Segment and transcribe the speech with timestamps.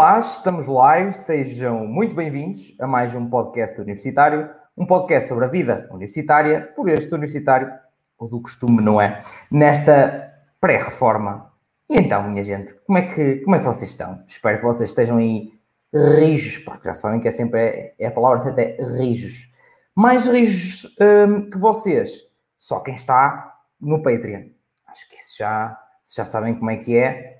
[0.00, 5.48] Olá, estamos live, sejam muito bem-vindos a mais um podcast universitário, um podcast sobre a
[5.48, 7.70] vida universitária, por este universitário,
[8.16, 9.20] ou do costume, não é?
[9.50, 11.52] Nesta pré-reforma.
[11.86, 14.24] E então, minha gente, como é, que, como é que vocês estão?
[14.26, 15.52] Espero que vocês estejam aí
[15.92, 19.52] rijos, porque já sabem que é sempre é, é a palavra certa, é rijos.
[19.94, 22.22] Mais rijos hum, que vocês,
[22.56, 24.44] só quem está no Patreon.
[24.86, 27.39] Acho que isso já, já sabem como é que é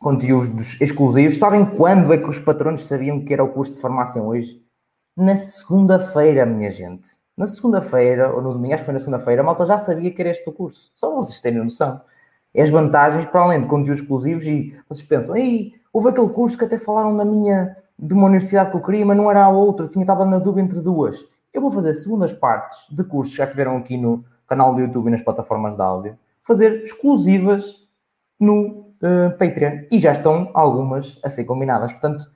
[0.00, 1.38] conteúdos exclusivos.
[1.38, 4.62] Sabem quando é que os patronos sabiam que era o curso de farmácia hoje?
[5.16, 7.08] Na segunda-feira, minha gente.
[7.36, 10.20] Na segunda-feira, ou no domingo, acho que foi na segunda-feira, a malta já sabia que
[10.20, 10.92] era este o curso.
[10.96, 12.00] Só vocês terem noção.
[12.54, 16.56] É as vantagens, para além de conteúdos exclusivos, e vocês pensam, ei, houve aquele curso
[16.56, 19.48] que até falaram da minha, de uma universidade que eu queria, mas não era a
[19.50, 21.24] outra, tinha estava na dúvida entre duas.
[21.52, 25.08] Eu vou fazer segundas partes de cursos que já tiveram aqui no canal do YouTube
[25.08, 27.86] e nas plataformas de áudio, fazer exclusivas
[28.38, 29.86] no uh, Patreon.
[29.90, 31.92] E já estão algumas a ser combinadas.
[31.92, 32.26] Portanto,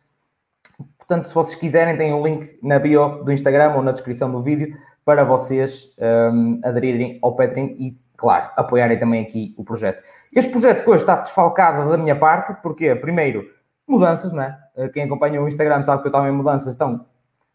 [0.98, 4.40] portanto, se vocês quiserem, tem um link na bio do Instagram ou na descrição do
[4.40, 5.94] vídeo para vocês
[6.32, 10.02] um, aderirem ao Patreon e, claro, apoiarem também aqui o projeto.
[10.32, 13.44] Este projeto hoje está desfalcado da minha parte, porque, primeiro,
[13.90, 14.56] mudanças, é?
[14.76, 17.04] Eh, quem acompanha o Instagram sabe que eu estava em mudanças, então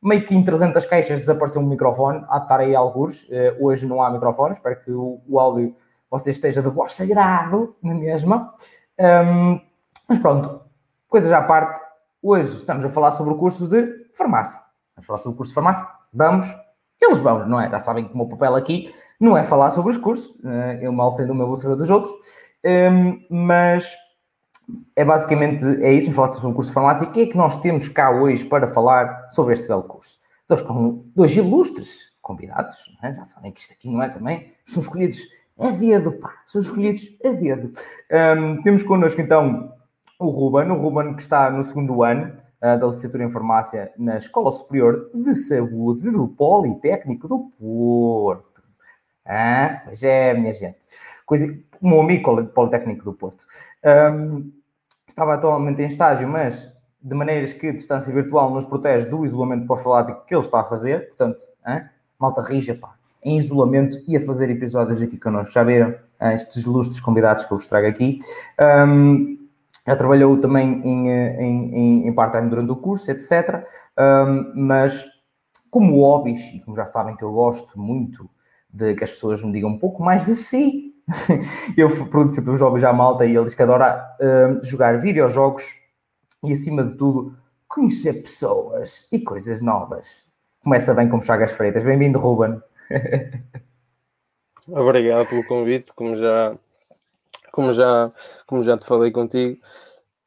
[0.01, 3.87] meio que em 300 caixas desapareceu um microfone, há de estar aí alguns, eh, hoje
[3.87, 5.75] não há microfone, espero que o, áudio
[6.11, 8.53] você esteja de voz sagrado na mesma.
[8.99, 9.59] Um,
[10.07, 10.61] mas pronto,
[11.07, 11.79] coisas à parte,
[12.21, 14.59] hoje estamos a falar sobre o curso de farmácia.
[14.95, 15.87] Vamos falar sobre o curso de farmácia?
[16.13, 16.47] Vamos,
[17.01, 17.69] eles vão, não é?
[17.69, 20.91] Já sabem que o meu papel aqui não é falar sobre os cursos, eh, eu
[20.91, 22.13] mal sei do meu, vou saber dos outros,
[22.65, 23.95] um, mas
[24.95, 27.07] é basicamente é isso, vamos falar sobre o curso de farmácia.
[27.07, 30.19] O que é que nós temos cá hoje para falar sobre este belo curso?
[30.47, 30.63] Dois,
[31.15, 33.13] dois ilustres convidados, é?
[33.13, 35.19] já sabem que isto aqui não é também, são escolhidos
[35.59, 37.71] a dedo, pá, são escolhidos a dedo.
[38.11, 39.73] Um, temos connosco então
[40.19, 44.17] o Ruben, o Ruben que está no segundo ano uh, da licenciatura em farmácia na
[44.17, 48.63] Escola Superior de Saúde do Politécnico do Porto.
[49.25, 50.77] Ah, pois é, minha gente.
[51.25, 51.47] Coisa,
[51.81, 53.45] o meu amigo Politécnico do Porto.
[53.83, 54.51] Um,
[55.07, 56.71] estava atualmente em estágio, mas
[57.01, 60.65] de maneiras que a distância virtual nos protege do isolamento profilático que ele está a
[60.65, 61.07] fazer.
[61.07, 61.85] Portanto, hein?
[62.19, 65.51] malta rija, pá, em isolamento e a fazer episódios aqui connosco.
[65.51, 68.19] Já viram ah, estes ilustres convidados que eu vos trago aqui.
[68.87, 69.39] Um,
[69.87, 73.65] já trabalhou também em, em, em part-time durante o curso, etc.
[73.97, 75.05] Um, mas
[75.69, 78.29] como hobbies, e como já sabem que eu gosto muito
[78.71, 80.93] de que as pessoas me digam um pouco mais de si,
[81.77, 85.75] eu pergunto sempre os hobbies à malta e eles que adoram um, jogar videojogos
[86.43, 87.35] e, acima de tudo,
[87.67, 90.25] conhecer pessoas e coisas novas.
[90.63, 91.83] Começa bem com Chagas Freitas.
[91.83, 92.59] Bem-vindo, Ruben.
[94.67, 96.57] Obrigado pelo convite, como já,
[97.51, 98.11] como já,
[98.47, 99.61] como já te falei contigo,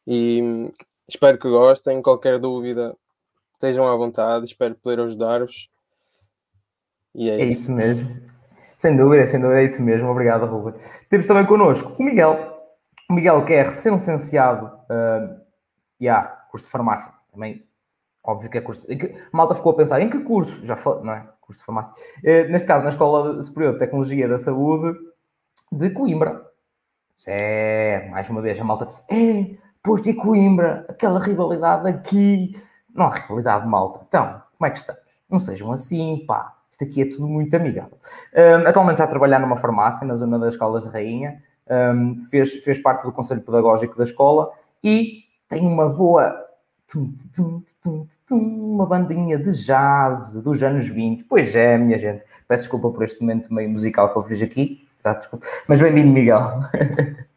[0.07, 0.73] e
[1.09, 2.01] espero que gostem.
[2.01, 2.95] Qualquer dúvida,
[3.55, 5.69] estejam à vontade, espero poder ajudar-vos.
[7.15, 7.63] E é, é isso.
[7.63, 8.29] isso mesmo.
[8.77, 10.09] Sem dúvida, sem dúvida, é isso mesmo.
[10.09, 10.81] Obrigado, Ruben.
[11.11, 12.57] Temos também connosco o Miguel.
[13.11, 15.41] O Miguel, que é recém-licenciado, uh,
[16.01, 17.11] yeah, curso de farmácia.
[17.33, 17.68] Também,
[18.29, 18.87] óbvio que é curso.
[19.33, 20.65] Malta ficou a pensar em que curso?
[20.65, 21.27] Já falei, não é?
[21.41, 21.95] curso de farmácia.
[22.23, 24.99] Eh, neste caso, na Escola Superior de Tecnologia da Saúde
[25.73, 26.47] de Coimbra.
[27.27, 32.55] É, mais uma vez, a malta pensa, é, pois de Coimbra, aquela rivalidade aqui.
[32.95, 34.05] Não há rivalidade, malta.
[34.07, 35.03] Então, como é que estamos?
[35.29, 36.55] Não sejam assim, pá.
[36.71, 37.99] Isto aqui é tudo muito amigável.
[38.37, 41.43] Um, atualmente está a trabalhar numa farmácia na zona das Escolas de Rainha.
[41.67, 44.53] Um, fez, fez parte do Conselho Pedagógico da escola
[44.85, 46.48] e tem uma boa
[46.89, 47.63] tum, tum,
[48.27, 48.39] tum,
[48.75, 51.25] uma bandinha de jazz dos anos 20.
[51.25, 52.23] Pois é, minha gente.
[52.49, 54.87] Peço desculpa por este momento meio musical que eu fiz aqui.
[55.03, 55.47] Tá, desculpa.
[55.69, 56.41] Mas bem-vindo, Miguel.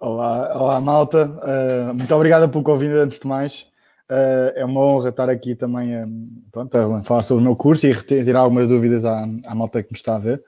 [0.00, 1.26] Olá, olá malta.
[1.28, 3.68] Uh, muito obrigada pelo convite, antes de mais.
[4.10, 6.04] Uh, é uma honra estar aqui também a,
[6.50, 9.92] pronto, a falar sobre o meu curso e retirar algumas dúvidas à, à malta que
[9.92, 10.42] me está a ver.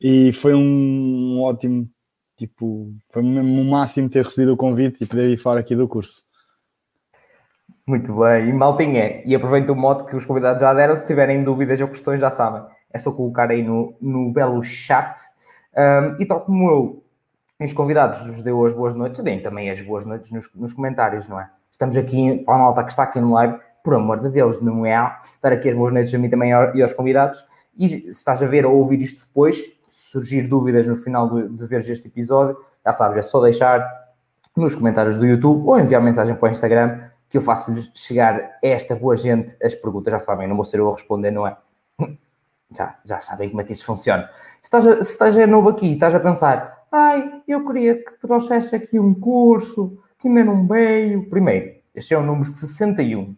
[0.00, 1.88] E foi um, um ótimo,
[2.36, 5.86] tipo, foi mesmo o máximo ter recebido o convite e poder ir falar aqui do
[5.86, 6.25] curso.
[7.88, 11.44] Muito bem, e maltinha, e aproveito o modo que os convidados já deram, se tiverem
[11.44, 12.62] dúvidas ou questões já sabem,
[12.92, 15.16] é só colocar aí no, no belo chat.
[15.72, 17.04] Um, e tal como eu,
[17.60, 21.28] os convidados vos deu as boas noites, deem também as boas noites nos, nos comentários,
[21.28, 21.48] não é?
[21.70, 24.96] Estamos aqui, a malta que está aqui no live, por amor de Deus, não é?
[25.40, 27.44] Dar aqui as boas noites a mim também e aos convidados.
[27.76, 31.66] E se estás a ver ou ouvir isto depois, surgir dúvidas no final de, de
[31.66, 33.88] ver este episódio, já sabes, é só deixar
[34.56, 38.66] nos comentários do YouTube ou enviar mensagem para o Instagram que eu faço-lhes chegar a
[38.66, 40.12] esta boa gente as perguntas.
[40.12, 41.56] Já sabem, não vou ser eu a responder, não é?
[42.76, 44.28] Já, já sabem como é que isso funciona.
[44.60, 48.98] Se estás, se estás novo aqui estás a pensar, ai, eu queria que trouxesse aqui
[48.98, 51.28] um curso, que ainda não veio.
[51.28, 53.34] Primeiro, Este é o número 61.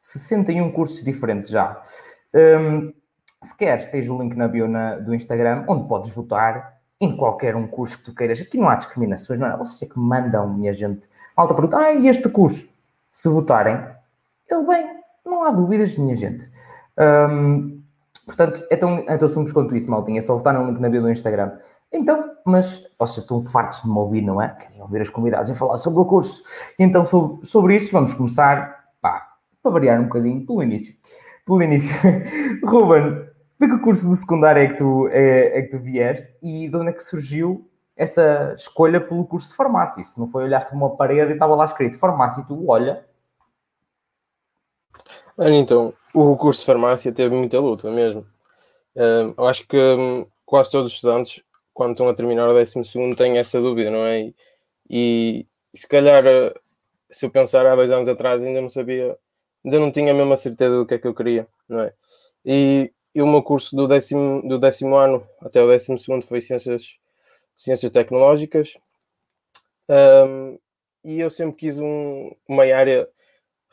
[0.00, 1.82] 61 cursos diferentes já.
[2.34, 2.90] Um,
[3.42, 7.54] se queres, tens o link na bio na, do Instagram, onde podes votar em qualquer
[7.54, 8.40] um curso que tu queiras.
[8.40, 9.56] Aqui não há discriminações, não é?
[9.58, 11.06] Vocês é que mandam, minha gente.
[11.36, 12.70] Malta pergunta, ah, e este curso?
[13.18, 13.84] Se votarem,
[14.48, 14.86] ele bem,
[15.26, 16.48] não há dúvidas, minha gente.
[16.96, 17.82] Um,
[18.24, 20.20] portanto, é tão, é tão simples quanto isso, maltinha.
[20.20, 21.58] É só votar no link na bio do Instagram.
[21.92, 24.50] Então, mas vocês estão fartos de me ouvir, não é?
[24.50, 26.44] Querem ouvir as convidadas e falar sobre o curso.
[26.78, 29.32] Então, sobre, sobre isso, vamos começar, pá,
[29.64, 30.94] para variar um bocadinho, pelo início.
[31.44, 31.96] Pelo início.
[32.64, 33.26] Ruben,
[33.60, 36.76] de que curso de secundário é que, tu, é, é, que tu vieste e de
[36.76, 40.04] onde é que surgiu essa escolha pelo curso de farmácia?
[40.04, 43.07] Se não foi olhaste uma parede e estava lá escrito farmácia e tu olha.
[45.40, 48.26] Então, o curso de farmácia teve muita luta mesmo.
[48.94, 51.42] Eu acho que um, quase todos os estudantes,
[51.72, 54.32] quando estão a terminar o 12, têm essa dúvida, não é?
[54.90, 56.58] E, se calhar, uh,
[57.10, 59.16] se eu pensar há dois anos atrás, ainda não sabia,
[59.64, 61.92] ainda não tinha a mesma certeza do que é que eu queria, não é?
[62.44, 66.40] E e o meu curso do décimo, do décimo ano até o décimo segundo foi
[66.40, 66.96] Ciências,
[67.56, 68.78] ciências Tecnológicas.
[69.88, 70.56] Um,
[71.04, 73.08] e eu sempre quis um, uma área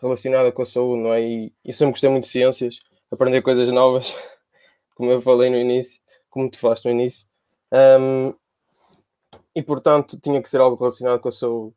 [0.01, 1.21] relacionada com a saúde, não é?
[1.21, 2.79] E eu sempre gostei muito de ciências,
[3.11, 4.15] aprender coisas novas,
[4.95, 7.25] como eu falei no início, como tu falaste no início.
[7.71, 8.33] Um,
[9.55, 11.75] e portanto tinha que ser algo relacionado com a saúde.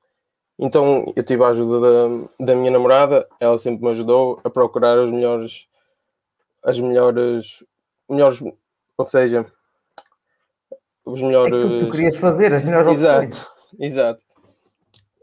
[0.58, 4.98] Então eu tive a ajuda da, da minha namorada, ela sempre me ajudou a procurar
[4.98, 5.68] os melhores
[6.62, 7.64] as melhores,
[8.08, 8.40] melhores,
[8.96, 9.50] ou seja,
[11.04, 11.52] os melhores.
[11.52, 13.36] É que tu querias fazer, as melhores opções.
[13.36, 14.22] Exato, exato.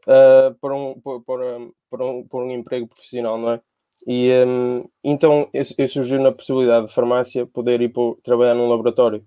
[0.03, 1.59] Uh, para, um, para,
[1.95, 3.62] para, um, para um emprego profissional, não é?
[4.06, 9.25] E um, então eu, surgiu na possibilidade de farmácia poder ir para, trabalhar num laboratório.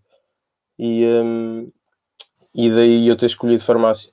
[0.79, 1.73] E, um,
[2.55, 4.13] e daí eu ter escolhido farmácia.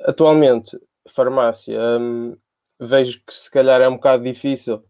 [0.00, 0.78] Atualmente,
[1.08, 2.36] farmácia, um,
[2.80, 4.82] vejo que se calhar é um bocado difícil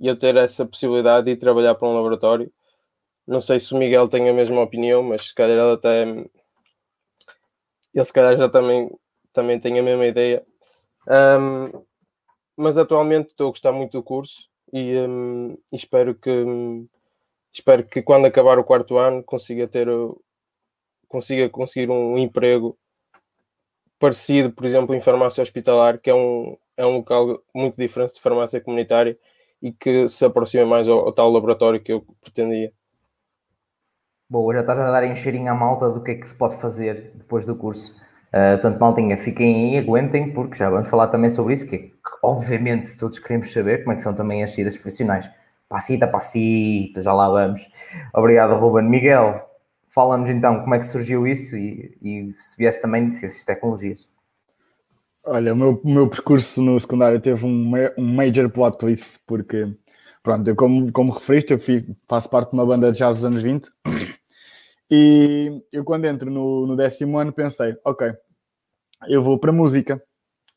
[0.00, 2.52] eu ter essa possibilidade de trabalhar para um laboratório.
[3.26, 6.02] Não sei se o Miguel tem a mesma opinião, mas se calhar ele até.
[7.94, 8.90] Ele se calhar já também,
[9.32, 10.44] também tem a mesma ideia.
[11.08, 11.84] Um,
[12.56, 16.30] mas atualmente estou a gostar muito do curso e, um, espero que
[17.52, 19.88] espero que quando acabar o quarto ano consiga ter
[21.08, 22.76] consiga conseguir um emprego
[23.98, 28.20] parecido, por exemplo, em farmácia hospitalar, que é um, é um local muito diferente de
[28.20, 29.16] farmácia comunitária
[29.62, 32.72] e que se aproxime mais ao, ao tal laboratório que eu pretendia.
[34.28, 36.56] Boa, já estás a dar um cheirinho à malta do que é que se pode
[36.56, 37.94] fazer depois do curso.
[38.34, 41.94] Uh, portanto, maltinha, fiquem aí, aguentem, porque já vamos falar também sobre isso, que, que
[42.20, 45.30] obviamente todos queremos saber como é que são também as saídas profissionais.
[45.68, 47.70] Passita, passito, já lá vamos.
[48.12, 48.90] Obrigado, Ruben.
[48.90, 49.40] Miguel,
[49.88, 53.46] fala-nos então como é que surgiu isso e, e se vieste também de ciências e
[53.46, 54.08] tecnologias.
[55.24, 59.72] Olha, o meu, meu percurso no secundário teve um, um major plot twist, porque,
[60.24, 63.24] pronto, eu como, como referiste, eu fui, faço parte de uma banda de jazz dos
[63.24, 63.70] anos 20
[64.90, 68.12] e eu quando entro no, no décimo ano pensei, ok,
[69.08, 70.02] eu vou para música,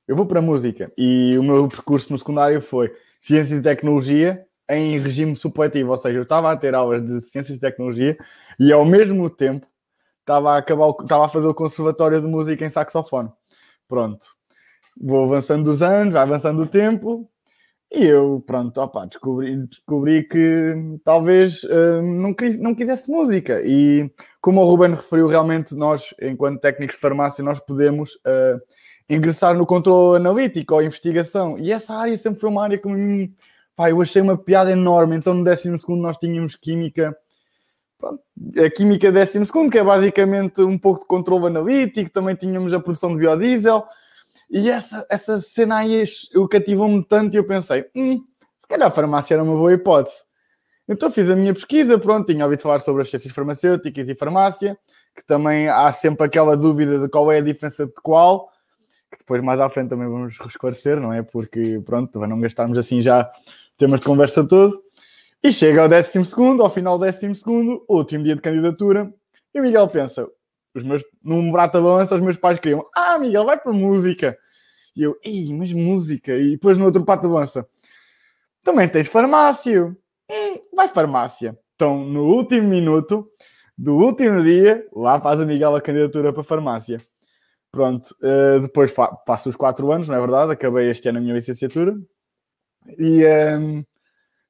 [0.07, 0.91] eu vou para música.
[0.97, 6.17] E o meu percurso no secundário foi Ciências e Tecnologia em regime supletivo, ou seja,
[6.17, 8.17] eu estava a ter aulas de Ciências e Tecnologia
[8.59, 9.65] e ao mesmo tempo
[10.19, 13.31] estava a, acabar, estava a fazer o Conservatório de Música em saxofone.
[13.87, 14.25] Pronto,
[14.99, 17.29] vou avançando os anos, vai avançando o tempo,
[17.91, 23.61] e eu, pronto, opa, descobri, descobri que talvez uh, não, não quisesse música.
[23.63, 28.59] E como o Ruben referiu, realmente nós, enquanto técnicos de farmácia, nós podemos uh,
[29.09, 31.57] ingressar no controle analítico ou investigação.
[31.57, 33.31] E essa área sempre foi uma área que hum,
[33.73, 35.15] pá, eu achei uma piada enorme.
[35.15, 37.17] Então no 12 nós tínhamos química,
[37.97, 38.21] pronto,
[38.65, 39.39] a química 12
[39.71, 43.85] que é basicamente um pouco de controle analítico, também tínhamos a produção de biodiesel.
[44.49, 46.03] E essa, essa cena aí
[46.49, 48.23] cativou-me tanto e eu pensei, hum,
[48.57, 50.23] se calhar a farmácia era uma boa hipótese.
[50.87, 54.77] Então fiz a minha pesquisa, pronto, tinha ouvido falar sobre as ciências farmacêuticas e farmácia,
[55.13, 58.49] que também há sempre aquela dúvida de qual é a diferença de qual,
[59.11, 61.21] que depois mais à frente também vamos esclarecer, não é?
[61.21, 63.29] Porque, pronto, para não gastarmos assim já
[63.77, 64.81] temas de conversa todo.
[65.43, 69.13] E chega ao 12 segundo, ao final do 12 segundo, último dia de candidatura,
[69.53, 70.27] e o Miguel pensa,
[70.79, 74.37] os meus, num brata balança, os meus pais queriam, ah, Miguel, vai para música.
[74.95, 76.35] E eu, ei, mas música.
[76.35, 77.67] E depois no outro pato balança,
[78.63, 79.85] também tens farmácia.
[80.29, 81.57] Hum, vai farmácia.
[81.75, 83.29] Então, no último minuto
[83.77, 86.99] do último dia, lá faz a Miguel a candidatura para farmácia.
[87.71, 88.93] Pronto, uh, depois
[89.25, 90.51] passo os quatro anos, não é verdade?
[90.51, 91.95] Acabei este ano a minha licenciatura
[92.97, 93.83] e um, ehm,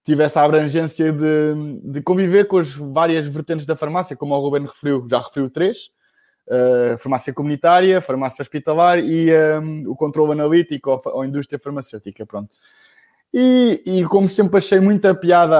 [0.03, 4.65] tive essa abrangência de, de conviver com as várias vertentes da farmácia, como o Ruben
[4.65, 5.89] referiu, já referiu três,
[6.47, 12.55] uh, farmácia comunitária, farmácia hospitalar e um, o controle analítico ou, indústria farmacêutica, pronto.
[13.33, 15.57] E, e, como sempre achei muita piada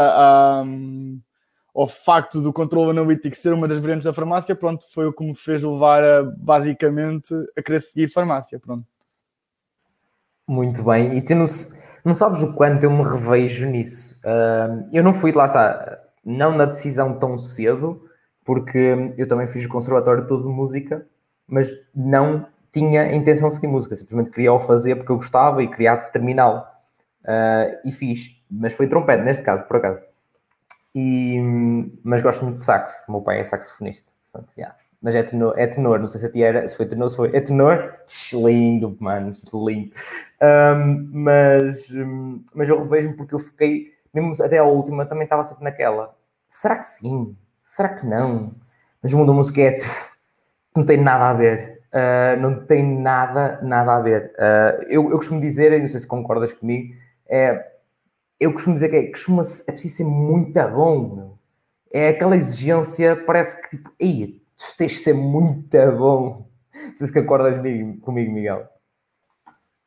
[1.75, 5.24] ao facto do controle analítico ser uma das variantes da farmácia, pronto, foi o que
[5.24, 8.86] me fez levar a, basicamente a querer seguir farmácia, pronto.
[10.48, 11.46] Muito bem, e tu não,
[12.06, 14.20] não sabes o quanto eu me revejo nisso.
[14.25, 18.06] Uh, eu não fui, lá está, não na decisão tão cedo,
[18.48, 21.06] porque eu também fiz o conservatório todo de música,
[21.46, 25.68] mas não tinha intenção de seguir música, simplesmente queria o fazer porque eu gostava e
[25.68, 26.63] queria terminá-lo.
[27.24, 30.01] Uh, e fiz, mas foi trompete neste caso, por acaso.
[30.96, 31.38] E,
[32.01, 34.74] mas gosto muito de sax, meu pai é saxofonista, portanto, yeah.
[35.01, 37.18] mas é tenor, é tenor, não sei se a ti era, se foi tenor, se
[37.18, 37.96] foi, é tenor,
[38.34, 39.92] lindo, mano, lindo.
[40.42, 41.89] Um, mas,
[42.54, 46.16] mas eu revejo-me porque eu fiquei, mesmo até a última, também estava sempre naquela,
[46.48, 47.36] será que sim?
[47.67, 48.55] Será que não?
[49.03, 49.77] Mas o mundo música é
[50.75, 51.81] não tem nada a ver.
[51.88, 54.33] Uh, não tem nada, nada a ver.
[54.36, 56.93] Uh, eu, eu costumo dizer, não sei se concordas comigo,
[57.27, 57.71] é,
[58.39, 61.15] eu costumo dizer que é, costuma, é preciso ser muito bom.
[61.15, 61.38] Meu.
[61.91, 66.47] É aquela exigência, parece que tipo, ei, tu tens de ser muito bom.
[66.74, 68.67] Não sei se concordas comigo, comigo, Miguel.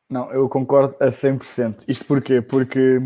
[0.09, 1.85] Não, eu concordo a 100%.
[1.87, 2.41] Isto porquê?
[2.41, 2.99] Porque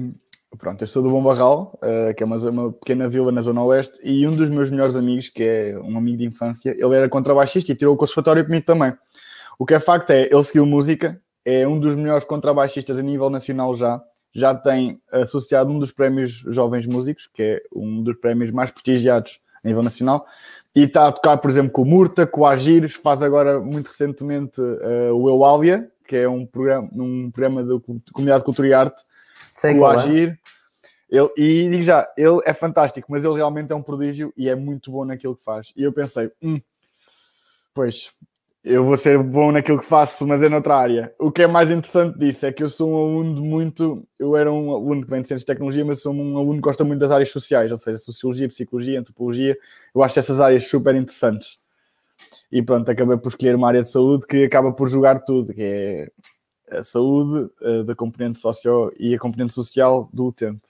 [0.57, 3.63] Pronto, eu sou do Bom Barral, uh, que é uma, uma, pequena vila na Zona
[3.63, 7.09] Oeste, e um dos meus melhores amigos, que é um amigo de infância, ele era
[7.09, 8.93] contrabaixista e tirou o conservatório comigo também.
[9.57, 13.29] O que é facto é, ele seguiu música, é um dos melhores contrabaixistas a nível
[13.29, 14.01] nacional já,
[14.33, 19.39] já tem associado um dos prémios Jovens Músicos, que é um dos prémios mais prestigiados
[19.63, 20.25] a nível nacional,
[20.75, 23.87] e está a tocar, por exemplo, com o Murta, com o Agires, faz agora, muito
[23.87, 27.79] recentemente, uh, o Euália, que é um programa, um programa de
[28.11, 29.03] Comunidade de Cultura e Arte,
[29.55, 29.95] Sei o é.
[29.95, 30.39] Agir.
[31.09, 34.55] Ele, e digo já, ele é fantástico, mas ele realmente é um prodígio e é
[34.55, 35.71] muito bom naquilo que faz.
[35.75, 36.59] E eu pensei, hum,
[37.73, 38.11] pois,
[38.63, 41.13] eu vou ser bom naquilo que faço, mas é noutra área.
[41.19, 44.05] O que é mais interessante disso é que eu sou um aluno de muito.
[44.17, 46.61] Eu era um aluno que vem de ciências de tecnologia, mas sou um aluno que
[46.61, 49.55] gosta muito das áreas sociais, ou seja, sociologia, psicologia, antropologia.
[49.93, 51.59] Eu acho essas áreas super interessantes.
[52.51, 55.61] E pronto, acabei por escolher uma área de saúde que acaba por jogar tudo, que
[55.61, 56.11] é
[56.69, 60.63] a saúde uh, da componente social e a componente social do utente.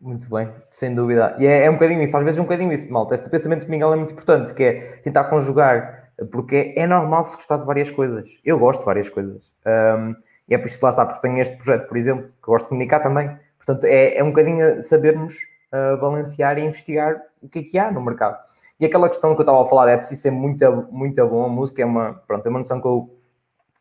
[0.00, 1.34] Muito bem, sem dúvida.
[1.38, 3.14] E é, é, um bocadinho isso, às vezes é um bocadinho isso, malta.
[3.14, 7.34] Este pensamento de Miguel é muito importante, que é tentar conjugar, porque é normal se
[7.34, 8.38] gostar de várias coisas.
[8.44, 9.52] Eu gosto de várias coisas.
[9.66, 10.14] Um,
[10.48, 12.66] e é por isso que lá está, porque tenho este projeto, por exemplo, que gosto
[12.66, 13.36] de comunicar também.
[13.56, 15.34] Portanto, é, é um bocadinho sabermos
[15.72, 18.38] uh, balancear e investigar o que é que há no mercado.
[18.78, 21.46] E aquela questão que eu estava a falar, é preciso ser muito, muito bom.
[21.46, 23.15] A música é uma, pronto, é uma noção que eu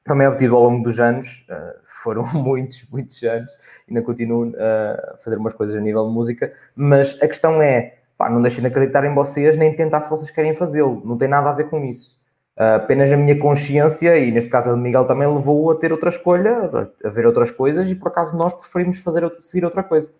[0.05, 3.51] também obtido ao longo dos anos, uh, foram muitos, muitos anos,
[3.89, 7.97] ainda continuo uh, a fazer umas coisas a nível de música, mas a questão é,
[8.17, 11.27] pá, não deixem de acreditar em vocês, nem tentar se vocês querem fazê-lo, não tem
[11.27, 12.15] nada a ver com isso.
[12.57, 15.91] Uh, apenas a minha consciência, e neste caso a de Miguel também levou a ter
[15.91, 16.71] outra escolha,
[17.03, 20.13] a, ver outras coisas, e por acaso nós preferimos fazer, seguir outra coisa.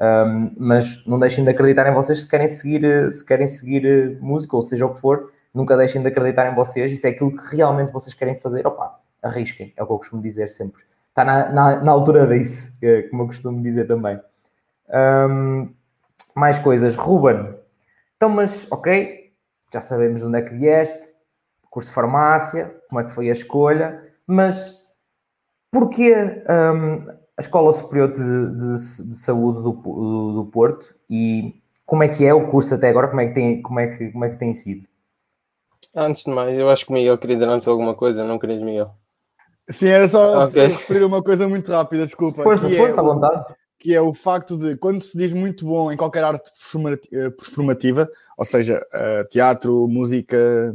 [0.00, 4.56] Um, mas não deixem de acreditar em vocês se querem seguir, se querem seguir música,
[4.56, 7.56] ou seja o que for, nunca deixem de acreditar em vocês, se é aquilo que
[7.56, 10.82] realmente vocês querem fazer, opá, arrisquem, é o que eu costumo dizer sempre.
[11.08, 12.78] Está na, na, na altura disso,
[13.10, 14.20] como eu costumo dizer também.
[14.88, 15.72] Um,
[16.34, 16.96] mais coisas.
[16.96, 17.54] Ruben,
[18.16, 19.32] então, mas ok,
[19.72, 21.14] já sabemos de onde é que vieste,
[21.70, 24.80] curso de farmácia, como é que foi a escolha, mas
[25.70, 26.14] porquê
[26.48, 32.08] um, a Escola Superior de, de, de Saúde do, do, do, Porto e como é
[32.08, 33.08] que é o curso até agora?
[33.08, 34.86] Como é que tem, como é que, como é que tem sido?
[35.94, 38.62] Antes de mais, eu acho que o Miguel queria dizer antes alguma coisa, não querias,
[38.62, 38.94] Miguel?
[39.68, 40.66] Sim, era só okay.
[40.66, 42.42] referir uma coisa muito rápida, desculpa.
[42.42, 43.54] Força, força, é, à vontade.
[43.78, 46.50] Que é o facto de, quando se diz muito bom em qualquer arte
[47.12, 50.74] eh, performativa, ou seja, uh, teatro, música,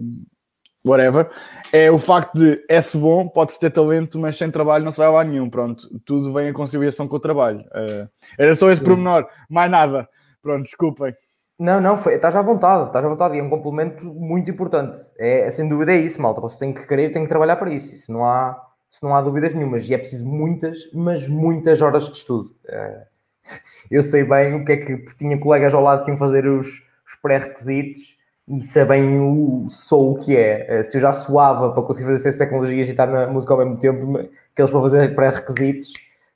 [0.86, 1.30] whatever,
[1.72, 5.08] é o facto de é-se bom, pode-se ter talento, mas sem trabalho não se vai
[5.08, 5.50] a lá nenhum.
[5.50, 7.60] Pronto, tudo vem em conciliação com o trabalho.
[7.60, 10.08] Uh, era só esse pormenor, mais nada.
[10.42, 11.14] Pronto, desculpem.
[11.60, 14.98] Não, não, foi, estás à vontade, estás à vontade e é um complemento muito importante.
[15.18, 16.40] É, é sem dúvida é isso, malta.
[16.40, 17.94] Vocês têm que querer, têm que trabalhar para isso.
[17.94, 18.58] Isso não há,
[18.92, 19.88] isso não há dúvidas nenhumas.
[19.88, 22.56] E é preciso muitas, mas muitas horas de estudo.
[22.68, 23.04] Eh,
[23.92, 26.68] eu sei bem o que é que tinha colegas ao lado que iam fazer os,
[27.06, 28.18] os pré-requisitos
[28.48, 30.80] e sabem o sou o que é.
[30.80, 33.60] Eh, se eu já suava para conseguir fazer ciência tecnologias e estar na música ao
[33.60, 34.14] mesmo tempo,
[34.56, 35.94] que eles para fazer pré-requisitos,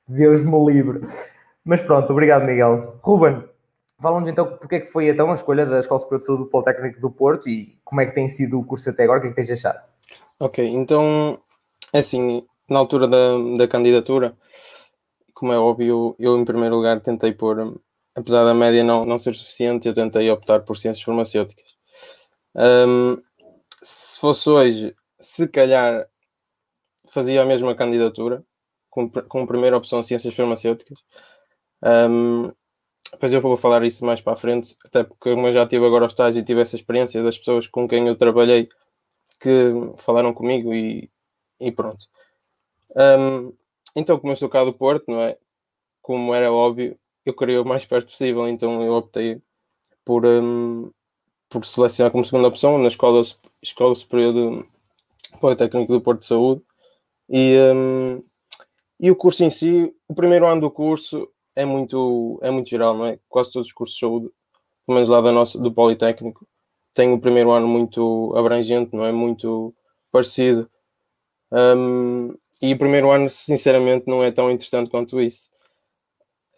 [0.08, 1.02] Deus me livre.
[1.66, 2.98] Mas pronto, obrigado, Miguel.
[3.02, 3.44] Ruben,
[4.00, 6.50] fala-nos então porque é que foi então a escolha da Escola Superior de Saúde do
[6.50, 9.28] Politécnico do Porto e como é que tem sido o curso até agora, o que
[9.28, 9.80] é que tens achado?
[10.40, 11.40] Ok, então
[11.94, 14.36] é assim, na altura da, da candidatura,
[15.34, 17.80] como é óbvio, eu em primeiro lugar tentei pôr,
[18.16, 21.76] apesar da média não, não ser suficiente, eu tentei optar por ciências farmacêuticas.
[22.56, 23.22] Um,
[23.84, 26.08] se fosse hoje, se calhar
[27.08, 28.44] fazia a mesma candidatura,
[28.90, 31.00] com, com primeira opção Ciências Farmacêuticas.
[31.84, 32.52] Um,
[33.12, 35.86] depois eu vou falar isso mais para a frente, até porque como eu já tive
[35.86, 38.70] agora o estágio e tive essa experiência das pessoas com quem eu trabalhei
[39.40, 39.50] que
[39.98, 41.12] falaram comigo e,
[41.68, 42.06] e pronto.
[42.96, 43.54] Um,
[43.96, 45.38] então, como eu sou cá do Porto, não é?
[46.02, 49.42] Como era óbvio, eu queria o mais perto possível, então eu optei
[50.04, 50.92] por, um,
[51.50, 53.22] por selecionar como segunda opção na Escola,
[53.62, 54.68] Escola Superior do
[55.40, 56.62] Politécnico do Porto de Saúde.
[57.30, 58.24] E, um,
[59.00, 62.98] e o curso em si, o primeiro ano do curso é muito, é muito geral,
[62.98, 63.20] não é?
[63.30, 64.30] Quase todos os cursos de saúde,
[64.86, 66.48] pelo menos lá da nossa, do Politécnico,
[66.94, 69.12] tem o primeiro ano muito abrangente, não é?
[69.12, 69.74] Muito
[70.12, 70.70] parecido.
[71.54, 75.50] Um, e o primeiro ano, sinceramente, não é tão interessante quanto isso.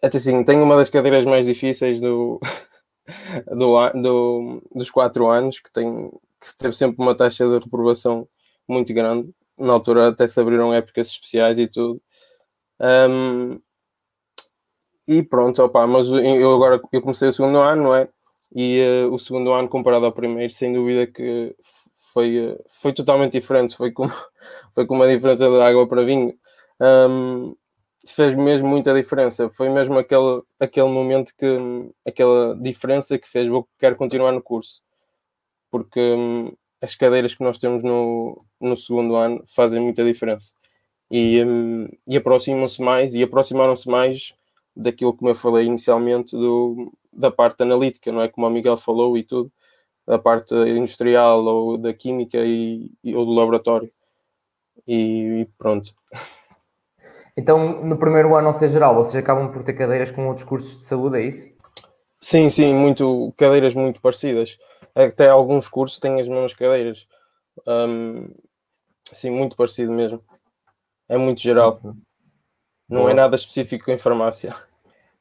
[0.02, 2.40] Até assim, tenho uma das cadeiras mais difíceis do,
[3.48, 6.10] do, do, dos quatro anos, que, tem,
[6.40, 8.26] que teve sempre uma taxa de reprovação
[8.68, 9.30] muito grande.
[9.58, 12.00] Na altura até se abriram épocas especiais e tudo.
[12.80, 13.60] Um,
[15.08, 18.08] e pronto, opa, mas eu agora eu comecei o segundo ano, não é?
[18.54, 21.54] E uh, o segundo ano comparado ao primeiro, sem dúvida que
[22.16, 24.08] foi, foi totalmente diferente, foi com,
[24.74, 26.34] foi com uma diferença de água para vinho.
[26.80, 27.54] Um,
[28.08, 31.46] fez mesmo muita diferença, foi mesmo aquele, aquele momento que,
[32.06, 34.80] aquela diferença que fez, vou quero continuar no curso,
[35.70, 40.54] porque um, as cadeiras que nós temos no, no segundo ano fazem muita diferença.
[41.10, 44.32] E, um, e aproximam-se mais, e aproximaram-se mais
[44.74, 48.28] daquilo como eu falei inicialmente do, da parte analítica, não é?
[48.28, 49.52] Como o Miguel falou e tudo,
[50.06, 53.90] da parte industrial ou da química e, ou do laboratório.
[54.86, 55.92] E, e, pronto.
[57.36, 60.78] Então, no primeiro ano, ao ser geral, vocês acabam por ter cadeiras com outros cursos
[60.78, 61.54] de saúde, é isso?
[62.20, 64.58] Sim, sim, muito, cadeiras muito parecidas.
[64.94, 67.06] Até alguns cursos têm as mesmas cadeiras.
[67.66, 68.30] Um,
[69.12, 70.22] sim, muito parecido mesmo.
[71.08, 71.78] É muito geral.
[71.84, 71.96] Uhum.
[72.88, 74.54] Não é nada específico em farmácia.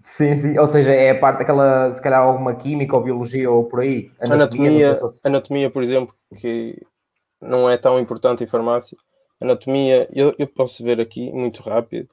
[0.05, 0.57] Sim, sim.
[0.59, 4.11] Ou seja, é a parte daquela, se calhar, alguma química ou biologia ou por aí.
[4.19, 6.79] Anatomia, anatomia, se anatomia por exemplo, que
[7.41, 8.95] não é tão importante em farmácia.
[9.41, 12.07] Anatomia, eu, eu posso ver aqui muito rápido.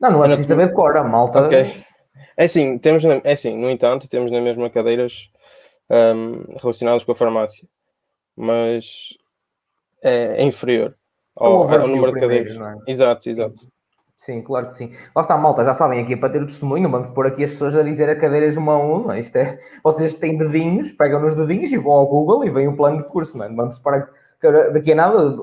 [0.00, 0.28] Não, não é anatomia...
[0.30, 1.46] preciso saber de cor, a malta.
[1.46, 1.72] Ok.
[2.36, 5.30] É assim, temos, é assim, no entanto, temos na mesma cadeiras
[5.88, 7.66] um, relacionadas com a farmácia,
[8.36, 9.16] mas
[10.02, 10.96] é, é inferior
[11.36, 12.56] ao, ao número de cadeiras.
[12.56, 12.90] É?
[12.90, 13.71] Exato, exato.
[14.24, 14.92] Sim, claro que sim.
[15.16, 17.50] Lá está, malta, já sabem, aqui é para ter o testemunho, vamos pôr aqui as
[17.50, 19.18] pessoas a dizer a cadeiras uma a uma.
[19.18, 22.76] Isto é, vocês têm dedinhos, pegam nos dedinhos e vão ao Google e vem o
[22.76, 23.48] plano de curso, é?
[23.48, 24.08] Vamos para
[24.72, 25.38] daqui a nada,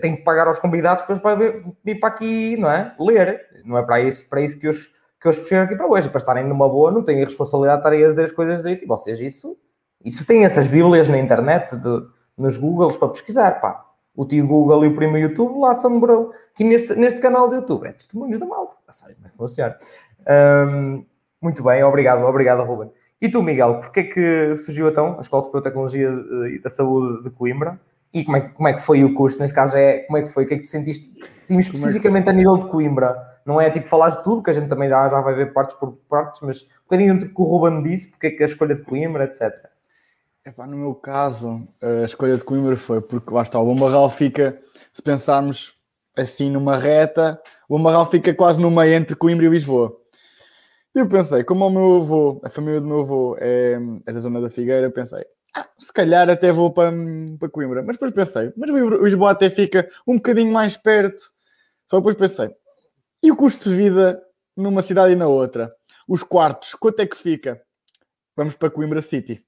[0.00, 2.92] tem que pagar aos convidados para vir para aqui, não é?
[2.98, 3.40] Ler.
[3.64, 4.88] Não é para isso, para isso que os,
[5.20, 7.86] que os puxei aqui para hoje, para estarem numa boa, não têm a responsabilidade de
[7.86, 8.82] estarem a dizer as coisas direito.
[8.82, 9.56] E vocês, isso,
[10.04, 12.02] isso tem essas bíblias na internet, de,
[12.36, 13.87] nos Googles para pesquisar, pá
[14.18, 16.32] o tio Google e o primo YouTube lá são bro.
[16.56, 18.74] Que neste, neste canal de YouTube é testemunhos da malta.
[18.84, 19.76] Já sabem como é que funciona.
[20.68, 21.04] Um,
[21.40, 22.90] muito bem, obrigado, obrigado, Ruben.
[23.22, 26.08] E tu, Miguel, porquê é que surgiu então a Escola Superior de Tecnologia
[26.52, 27.78] e da Saúde de Coimbra?
[28.12, 29.38] E como é, que, como é que foi o curso?
[29.38, 30.44] Neste caso, é, como é que foi?
[30.44, 31.14] O que é que tu sentiste?
[31.44, 33.16] Sim, especificamente é a nível de Coimbra.
[33.46, 35.76] Não é tipo falar de tudo, que a gente também já, já vai ver partes
[35.76, 38.46] por partes, mas um bocadinho entre o que o Ruben disse, porque é que a
[38.46, 39.67] escolha de Coimbra, etc.
[40.48, 44.58] Epá, no meu caso, a escolha de Coimbra foi porque lá está, o Bombarral fica,
[44.94, 45.74] se pensarmos
[46.16, 49.94] assim numa reta, o Bombarral fica quase no meio entre Coimbra e Lisboa.
[50.94, 54.20] E eu pensei, como o meu avô, a família do meu avô é, é da
[54.20, 55.22] zona da Figueira, pensei,
[55.54, 56.92] ah, se calhar até vou para,
[57.38, 57.82] para Coimbra.
[57.82, 58.70] Mas depois pensei, mas
[59.02, 61.24] Lisboa até fica um bocadinho mais perto.
[61.90, 62.48] Só depois pensei,
[63.22, 64.18] e o custo de vida
[64.56, 65.70] numa cidade e na outra?
[66.08, 67.60] Os quartos, quanto é que fica?
[68.34, 69.46] Vamos para Coimbra City.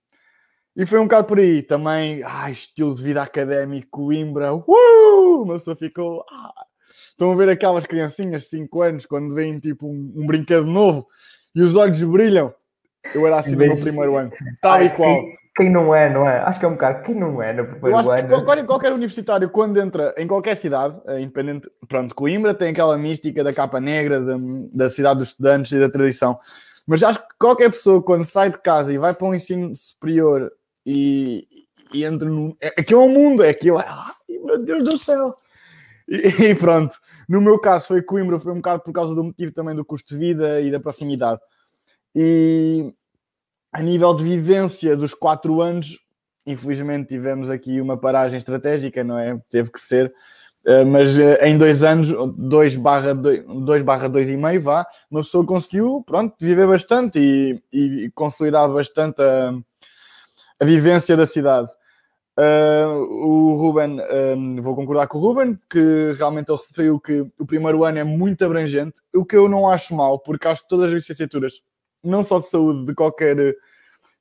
[0.77, 2.23] E foi um bocado por aí também.
[2.25, 4.55] Ah, estilo de vida académico, Coimbra.
[4.55, 5.43] Uh!
[5.43, 6.25] Uma pessoa ficou.
[6.31, 6.53] Ah.
[7.21, 11.07] Estão a ver aquelas criancinhas de 5 anos quando veem tipo um, um, brinquedo novo
[11.55, 12.55] e os olhos brilham.
[13.15, 14.31] Eu era assim no meu primeiro ano,
[14.61, 15.21] tal e qual.
[15.21, 16.39] Quem, quem, não é, não é?
[16.39, 17.03] Acho que é um bocado.
[17.03, 18.29] Quem não é no primeiro ano?
[18.29, 22.97] Que qualquer, qualquer universitário, quando entra em qualquer cidade, eh, independente, pronto, Coimbra tem aquela
[22.97, 24.37] mística da capa negra, da,
[24.73, 26.39] da cidade dos estudantes e da tradição.
[26.87, 30.51] Mas acho que qualquer pessoa, quando sai de casa e vai para um ensino superior
[30.91, 31.47] e,
[31.95, 32.57] e entra no.
[32.61, 33.79] É, aquilo é um mundo, é aquilo.
[33.79, 35.37] Ai, meu Deus do céu!
[36.09, 36.17] E,
[36.51, 36.97] e, pronto,
[37.29, 40.13] no meu caso foi Coimbra, foi um bocado por causa do motivo também do custo
[40.13, 41.41] de vida e da proximidade.
[42.15, 42.93] E
[43.73, 45.97] a nível de vivência dos quatro anos,
[46.45, 49.41] infelizmente tivemos aqui uma paragem estratégica, não é?
[49.49, 50.13] Teve que ser.
[50.67, 56.03] Uh, mas uh, em dois anos, 2 barra 2 barra 2,5 vá, uma pessoa conseguiu,
[56.05, 59.55] pronto, viver bastante e, e consolidar bastante a,
[60.61, 61.71] a vivência da cidade.
[62.39, 64.01] Uh, o Ruben,
[64.37, 68.05] um, vou concordar com o Ruben, que realmente ele referiu que o primeiro ano é
[68.05, 71.61] muito abrangente, o que eu não acho mal, porque acho que todas as licenciaturas,
[72.03, 73.37] não só de saúde, de qualquer,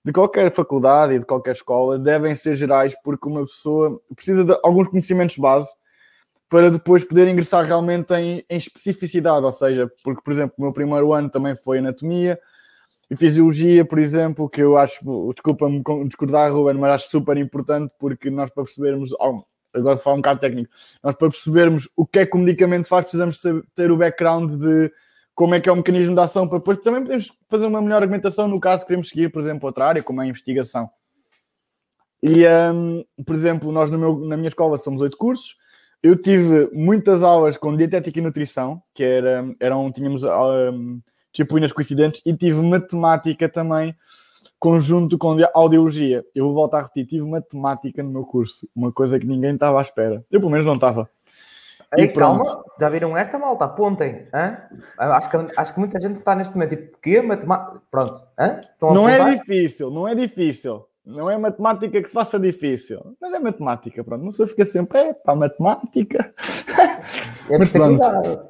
[0.03, 4.57] de qualquer faculdade e de qualquer escola, devem ser gerais, porque uma pessoa precisa de
[4.63, 5.69] alguns conhecimentos base
[6.49, 10.73] para depois poder ingressar realmente em, em especificidade, ou seja, porque, por exemplo, o meu
[10.73, 12.39] primeiro ano também foi anatomia,
[13.09, 14.99] e fisiologia, por exemplo, que eu acho,
[15.33, 19.43] desculpa-me discordar, Ruben, mas acho super importante porque nós para percebermos, oh,
[19.73, 20.71] agora falo um bocado técnico,
[21.03, 23.41] nós para percebermos o que é que o medicamento faz, precisamos
[23.73, 24.91] ter o background de
[25.33, 28.01] como é que é o mecanismo de ação, para depois também podemos fazer uma melhor
[28.03, 30.89] argumentação no caso queremos seguir, por exemplo, outra área, como é a investigação.
[32.21, 32.45] E,
[32.75, 35.55] um, por exemplo, nós meu, na minha escola somos oito cursos,
[36.03, 42.21] eu tive muitas aulas com dietética e nutrição, que era, eram, tínhamos um, disciplinas coincidentes
[42.25, 43.95] e tive matemática também,
[44.57, 46.25] conjunto com audiologia.
[46.35, 49.79] Eu vou voltar a repetir, tive matemática no meu curso, uma coisa que ninguém estava
[49.79, 50.23] à espera.
[50.31, 51.09] Eu pelo menos não estava.
[51.97, 52.43] Ei, calma,
[52.79, 53.65] já viram esta malta?
[53.65, 54.27] Apontem.
[54.97, 57.21] Acho, que, acho que muita gente está neste momento tipo, quê?
[57.21, 57.81] Matemática?
[57.89, 58.21] Pronto.
[58.39, 58.61] Hein?
[58.79, 60.85] Não é difícil, não é difícil.
[61.03, 64.23] Não é matemática que se faça difícil, mas é matemática, pronto.
[64.23, 66.31] Não se fica sempre, é para matemática.
[67.49, 68.48] É mas pronto.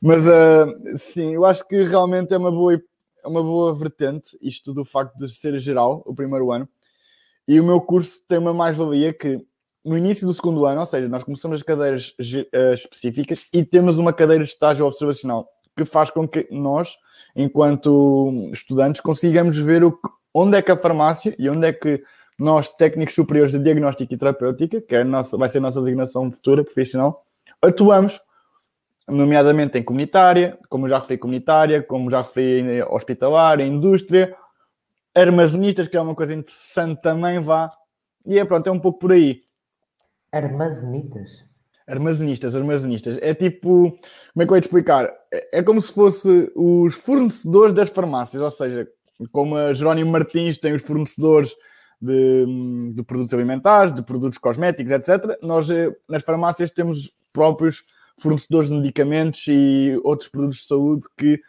[0.00, 4.72] Mas uh, sim, eu acho que realmente é uma boa, é uma boa vertente isto
[4.72, 6.68] do facto de ser geral, o primeiro ano.
[7.48, 9.40] E o meu curso tem uma mais-valia que
[9.84, 13.98] no início do segundo ano, ou seja, nós começamos as cadeiras uh, específicas e temos
[13.98, 16.96] uma cadeira de estágio observacional que faz com que nós,
[17.36, 19.96] enquanto estudantes, consigamos ver o,
[20.34, 22.02] onde é que a farmácia e onde é que
[22.38, 26.30] nós, técnicos superiores de diagnóstico e terapêutica, que é nossa, vai ser a nossa designação
[26.32, 27.24] futura profissional,
[27.62, 28.20] atuamos
[29.08, 34.36] nomeadamente em comunitária, como já referi, comunitária, como já referi em hospitalar, indústria,
[35.14, 37.72] armazenistas, que é uma coisa interessante também, vá.
[38.26, 39.42] E é pronto, é um pouco por aí.
[40.32, 41.46] Armazenitas?
[41.86, 43.18] Armazenistas, armazenistas.
[43.22, 43.92] É tipo,
[44.32, 45.04] como é que eu ia te explicar?
[45.32, 48.88] É, é como se fosse os fornecedores das farmácias, ou seja,
[49.30, 51.54] como a Jerónimo Martins tem os fornecedores
[52.00, 55.38] de, de produtos alimentares, de produtos cosméticos, etc.
[55.42, 57.84] Nós eh, nas farmácias temos próprios
[58.18, 61.40] fornecedores de medicamentos e outros produtos de saúde que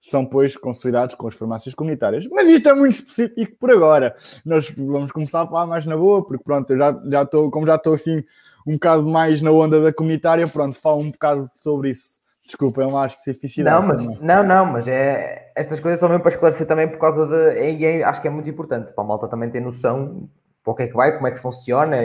[0.00, 2.26] são, pois, consolidados com as farmácias comunitárias.
[2.28, 4.14] Mas isto é muito específico por agora.
[4.44, 7.66] Nós vamos começar a falar mais na boa, porque pronto, eu já, já estou, como
[7.66, 8.22] já estou assim
[8.66, 12.20] um bocado mais na onda da comunitária, pronto, falo um bocado sobre isso.
[12.46, 13.80] Desculpa, é uma especificidade.
[13.80, 17.26] Não, mas, não, não, mas é, estas coisas são mesmo para esclarecer também por causa
[17.26, 17.72] de.
[17.72, 20.28] E é, acho que é muito importante para a malta também ter noção
[20.62, 21.96] para o que é que vai, como é que funciona.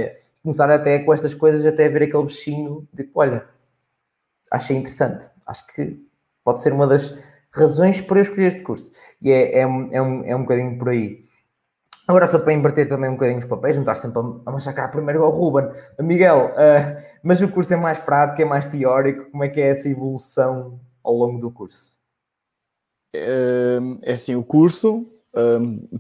[0.41, 3.43] Começar até com estas coisas, até ver aquele bichinho, tipo, olha,
[4.51, 5.29] achei interessante.
[5.45, 5.99] Acho que
[6.43, 7.17] pode ser uma das
[7.51, 8.91] razões para eu escolher este curso.
[9.21, 11.27] E é, é, é, um, é um bocadinho por aí.
[12.07, 15.23] Agora, só para inverter também um bocadinho os papéis, não estás sempre a, massacrar primeiro
[15.23, 15.69] ao Ruben.
[15.99, 19.29] Miguel, uh, mas o curso é mais prático, é mais teórico.
[19.29, 21.99] Como é que é essa evolução ao longo do curso?
[23.13, 25.07] É, é assim, o curso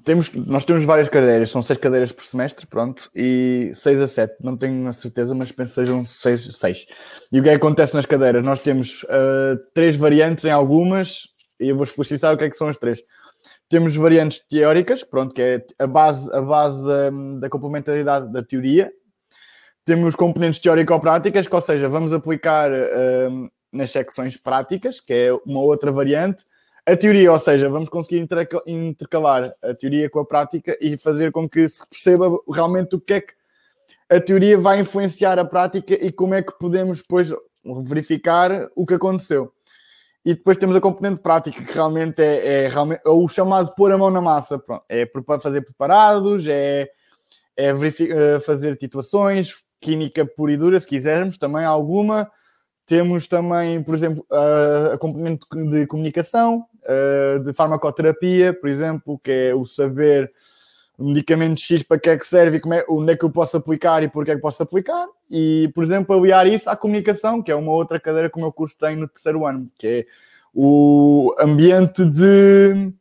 [0.03, 4.35] temos, nós temos várias cadeiras, são seis cadeiras por semestre, pronto, e seis a sete,
[4.41, 6.87] não tenho a certeza, mas penso que sejam seis, seis.
[7.31, 8.43] E o que é que acontece nas cadeiras?
[8.43, 11.27] Nós temos uh, três variantes em algumas,
[11.59, 13.03] e eu vou explicitar o que é que são as três.
[13.69, 18.91] Temos variantes teóricas, pronto, que é a base, a base da, da complementaridade da teoria.
[19.85, 25.91] Temos componentes teórico-práticas, ou seja, vamos aplicar uh, nas secções práticas, que é uma outra
[25.91, 26.43] variante
[26.91, 28.25] a teoria, ou seja, vamos conseguir
[28.65, 33.13] intercalar a teoria com a prática e fazer com que se perceba realmente o que
[33.13, 33.33] é que
[34.09, 37.31] a teoria vai influenciar a prática e como é que podemos depois
[37.83, 39.53] verificar o que aconteceu.
[40.25, 43.91] E depois temos a componente prática, que realmente é, é, realmente, é o chamado pôr
[43.91, 44.59] a mão na massa.
[44.59, 45.07] Pronto, é
[45.41, 46.89] fazer preparados, é,
[47.55, 52.29] é eh, fazer titulações, química pura e dura, se quisermos, também alguma.
[52.85, 59.31] Temos também, por exemplo, a, a componente de comunicação, uh, de farmacoterapia, por exemplo, que
[59.31, 60.31] é o saber
[60.99, 63.29] o medicamento X para que é que serve e como é, onde é que eu
[63.29, 65.07] posso aplicar e porque é que posso aplicar.
[65.31, 68.51] E, por exemplo, aliar isso à comunicação, que é uma outra cadeira que o meu
[68.51, 70.05] curso tem no terceiro ano, que é
[70.53, 72.91] o ambiente de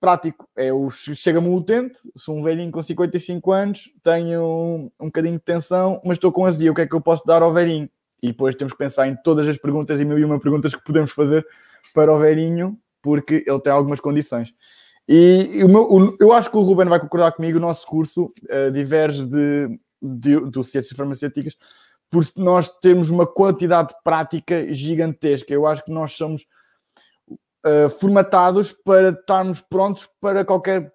[0.00, 0.48] prático.
[0.56, 5.34] É o chega-me um utente, sou um velhinho com 55 anos, tenho um, um bocadinho
[5.34, 6.72] de tensão, mas estou com azia.
[6.72, 7.88] O que é que eu posso dar ao velhinho?
[8.20, 10.84] E depois temos que pensar em todas as perguntas e mil e uma perguntas que
[10.84, 11.46] podemos fazer
[11.94, 14.52] para o velhinho, porque ele tem algumas condições.
[15.08, 18.32] E o meu, o, eu acho que o Ruben vai concordar comigo, o nosso curso
[18.44, 21.56] uh, diverge de, de, de ciências farmacêuticas,
[22.10, 25.52] por nós termos uma quantidade prática gigantesca.
[25.52, 26.46] Eu acho que nós somos
[27.64, 30.92] uh, formatados para estarmos prontos para qualquer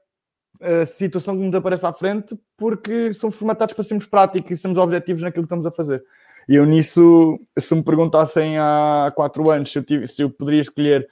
[0.61, 4.77] a situação que nos aparece à frente, porque somos formatados para sermos práticos e sermos
[4.77, 6.03] objetivos naquilo que estamos a fazer.
[6.47, 10.61] E eu nisso, se me perguntassem há quatro anos se eu, tive, se eu poderia
[10.61, 11.07] escolher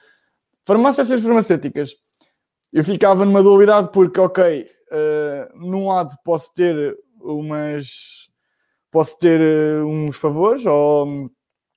[0.66, 1.92] farmácias ou farmacêuticas,
[2.72, 8.30] eu ficava numa dualidade porque, ok, uh, num lado posso ter umas
[8.92, 11.06] posso ter uh, uns favores ou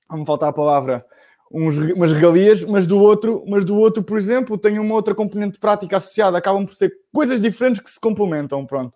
[0.09, 1.03] não me falta a palavra
[1.51, 5.59] uns, umas regalias, mas do outro, mas do outro, por exemplo, tem uma outra componente
[5.59, 8.93] prática associada, acabam por ser coisas diferentes que se complementam, pronto.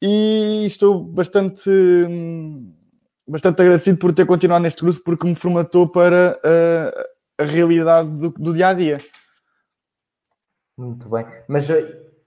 [0.00, 1.70] E estou bastante
[3.26, 8.30] bastante agradecido por ter continuado neste curso porque me formatou para a, a realidade do,
[8.30, 8.98] do dia a dia.
[10.76, 11.68] Muito bem, mas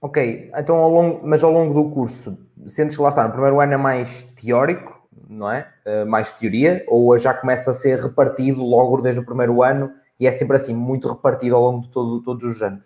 [0.02, 3.60] ok, então ao longo, mas ao longo do curso, sentes que lá está, no primeiro
[3.60, 5.68] ano é mais teórico, não é?
[5.86, 10.26] Uh, mais teoria, ou já começa a ser repartido logo desde o primeiro ano e
[10.26, 12.84] é sempre assim, muito repartido ao longo de todo, todos os anos?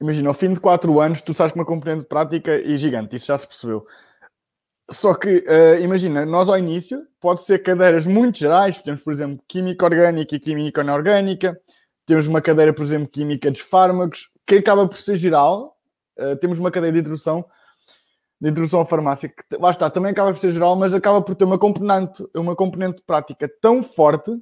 [0.00, 3.26] Imagina, ao fim de quatro anos, tu sabes que uma componente prática e gigante, isso
[3.26, 3.86] já se percebeu.
[4.90, 9.42] Só que, uh, imagina, nós ao início, pode ser cadeiras muito gerais, temos, por exemplo,
[9.46, 11.60] Química Orgânica e Química Inorgânica,
[12.04, 15.76] temos uma cadeira, por exemplo, Química dos Fármacos, que acaba por ser geral,
[16.18, 17.44] uh, temos uma cadeira de introdução
[18.40, 21.34] de introdução à farmácia, que lá está, também acaba por ser geral, mas acaba por
[21.34, 24.32] ter uma componente, uma componente prática tão forte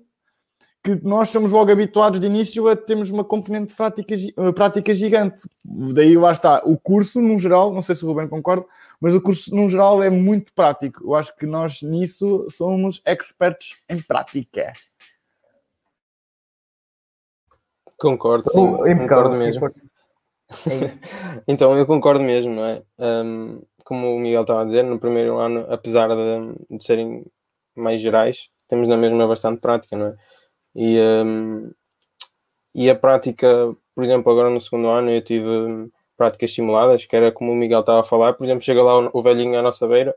[0.83, 4.15] que nós somos logo habituados de início a termos uma componente prática,
[4.55, 5.49] prática gigante.
[5.65, 8.65] Daí lá está, o curso no geral, não sei se o Ruben concorda,
[9.01, 11.05] mas o curso no geral é muito prático.
[11.05, 14.73] Eu acho que nós nisso somos experts em prática.
[17.97, 19.67] Concordo, sim, concordo mesmo.
[19.67, 19.71] É
[21.49, 22.83] então, eu concordo mesmo, não é?
[22.99, 27.27] Um, como o Miguel estava a dizer, no primeiro ano, apesar de, de serem
[27.75, 30.17] mais gerais, temos na mesma bastante prática, não é?
[30.81, 31.73] E, um,
[32.73, 35.45] e a prática, por exemplo, agora no segundo ano eu tive
[36.17, 39.21] práticas simuladas, que era como o Miguel estava a falar, por exemplo, chega lá o,
[39.21, 40.15] velhinho à nossa beira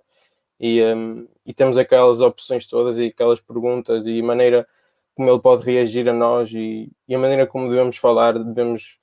[0.59, 4.67] e, um, e temos aquelas opções todas e aquelas perguntas e maneira
[5.15, 8.99] como ele pode reagir a nós e, e a maneira como devemos falar, devemos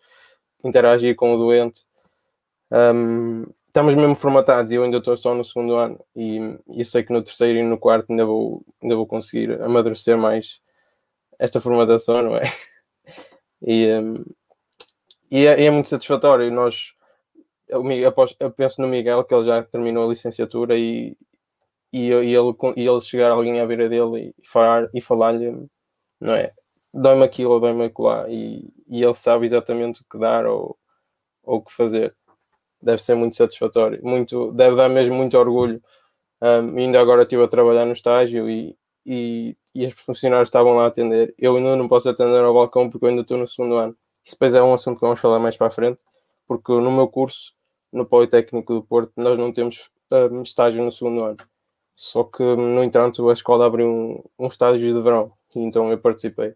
[0.62, 1.86] interagir com o doente.
[2.70, 7.02] Um, estamos mesmo formatados e eu ainda estou só no segundo ano e, e sei
[7.02, 10.60] que no terceiro e no quarto ainda vou, ainda vou conseguir amadurecer mais
[11.38, 12.42] esta formatação, não é?
[13.62, 14.24] E, um,
[15.30, 16.50] e, é, é, muito satisfatório.
[16.52, 16.94] Nós,
[17.68, 21.16] eu, eu, penso no Miguel, que ele já terminou a licenciatura e,
[21.92, 25.66] e, e ele, e ele chegar alguém à beira dele e falar e falar-lhe,
[26.20, 26.52] não é?
[26.94, 30.78] Dói-me aquilo ou dói-me aquilo e, e ele sabe exatamente o que dar ou,
[31.42, 32.14] ou o que fazer
[32.80, 35.82] deve ser muito satisfatório, muito, deve dar mesmo muito orgulho.
[36.40, 38.76] Um, ainda agora estive a trabalhar no estágio e,
[39.08, 41.34] e, e os funcionários estavam lá a atender.
[41.38, 43.96] Eu ainda não posso atender ao balcão porque eu ainda estou no segundo ano.
[44.22, 46.00] Isso depois é um assunto que vamos falar mais para a frente,
[46.46, 47.54] porque no meu curso,
[47.90, 49.90] no Politécnico do Porto, nós não temos
[50.30, 51.38] um, estágio no segundo ano.
[51.96, 56.54] Só que, no entanto, a escola abriu um, um estágio de verão, então eu participei.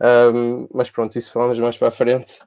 [0.00, 2.38] Um, mas pronto, isso falamos mais para a frente.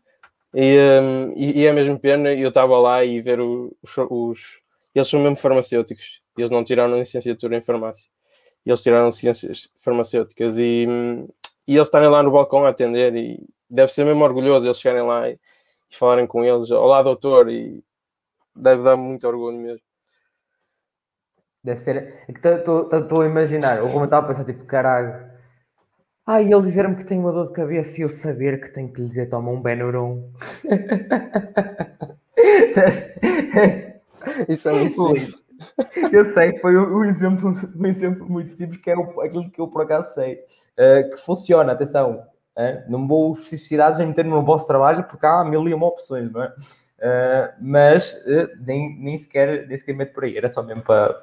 [0.56, 3.72] E, um, e, e, é mesmo pena, eu estava lá e ver os,
[4.10, 4.62] os,
[4.96, 8.10] Eles são mesmo farmacêuticos, eles não tiraram licenciatura em farmácia,
[8.66, 10.86] eles tiraram ciências farmacêuticas e,
[11.68, 15.06] e eles estarem lá no balcão a atender e deve ser mesmo orgulhoso eles chegarem
[15.06, 15.40] lá e,
[15.92, 17.84] e falarem com eles, olá doutor, e
[18.56, 19.82] deve dar muito orgulho mesmo.
[21.64, 22.26] Deve ser.
[22.30, 25.30] Estou a imaginar, o Roma estava a pensar tipo, caralho
[26.32, 28.94] ah, e ele dizer-me que tem uma dor de cabeça e eu saber que tenho
[28.94, 30.32] que lhe dizer toma um Benuron.
[34.48, 35.34] Isso é muito simples.
[36.12, 39.82] Eu sei, foi um exemplo, um exemplo muito simples, que é aquilo que eu por
[39.82, 42.24] acaso sei, uh, que funciona, atenção,
[42.58, 46.32] uh, não vou especificidades em meter-me no vosso trabalho, porque há mil e uma opções,
[46.32, 46.48] não é?
[46.48, 48.16] Uh, mas
[48.60, 51.14] nem, nem, sequer, nem sequer meto por aí, era só mesmo para,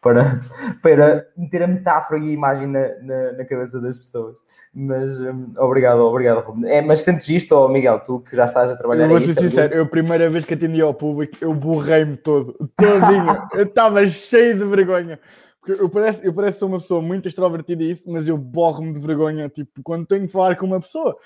[0.00, 0.40] para,
[0.82, 4.36] para meter a metáfora e a imagem na, na, na cabeça das pessoas.
[4.74, 6.70] Mas um, obrigado, obrigado, Ruben.
[6.70, 9.34] É, mas sentes isto, oh, Miguel, tu que já estás a trabalhar Eu vou ser
[9.34, 13.48] sincero, eu a primeira vez que atendi ao público, eu borrei-me todo, todinho.
[13.54, 15.18] eu estava cheio de vergonha.
[15.60, 18.94] Porque eu pareço, eu pareço ser uma pessoa muito extrovertida e isso, mas eu borro-me
[18.94, 21.16] de vergonha, tipo, quando tenho que falar com uma pessoa.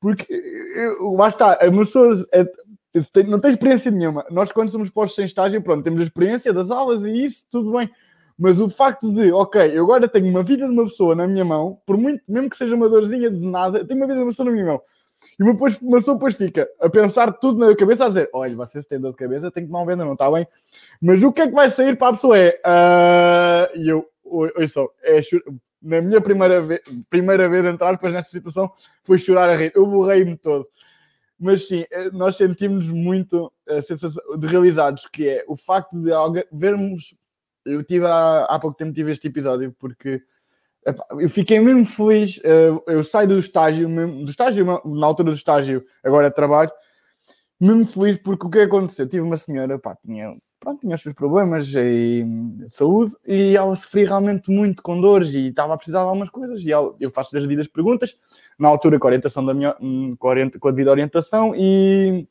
[0.00, 0.26] Porque,
[0.76, 2.44] eu, lá está, a pessoa é,
[3.26, 4.24] não tem experiência nenhuma.
[4.30, 7.72] Nós, quando somos postos em estágio, pronto, temos a experiência das aulas e isso, tudo
[7.72, 7.88] bem.
[8.38, 11.44] Mas o facto de, ok, eu agora tenho uma vida de uma pessoa na minha
[11.44, 14.24] mão, por muito, mesmo que seja uma dorzinha de nada, eu tenho uma vida de
[14.24, 14.82] uma pessoa na minha mão.
[15.38, 18.88] E uma, pessoa depois fica a pensar tudo na cabeça, a dizer: olha, você se
[18.88, 20.46] tem dor de cabeça, tem que tomar um venda, não está bem?
[21.00, 22.60] Mas o que é que vai sair para a pessoa é.
[22.64, 23.78] Uh...
[23.78, 25.20] E eu, oi só, é
[25.80, 28.70] na minha primeira vez, primeira vez entrar depois nesta situação,
[29.02, 29.72] foi chorar a rir.
[29.74, 30.66] Eu borrei-me todo.
[31.38, 36.10] Mas sim, eh, nós sentimos muito a sensação de realizados, que é o facto de
[36.52, 37.14] vermos.
[37.68, 40.22] Eu tive há, há pouco tempo tive este episódio porque
[40.86, 42.40] epá, eu fiquei mesmo feliz.
[42.44, 46.70] eh, Eu saio do estágio, mesmo, do estágio, na altura do estágio, agora trabalho,
[47.60, 49.08] mesmo feliz porque o que aconteceu?
[49.08, 52.24] Tive uma senhora, pá, tinha, pronto, tinha os seus problemas de
[52.70, 56.64] saúde e ela sofria realmente muito com dores e estava a precisar de algumas coisas
[56.64, 58.16] e ela- eu faço as devidas perguntas,
[58.58, 62.26] na altura com a orientação da minha, hum, com a, com a devida orientação e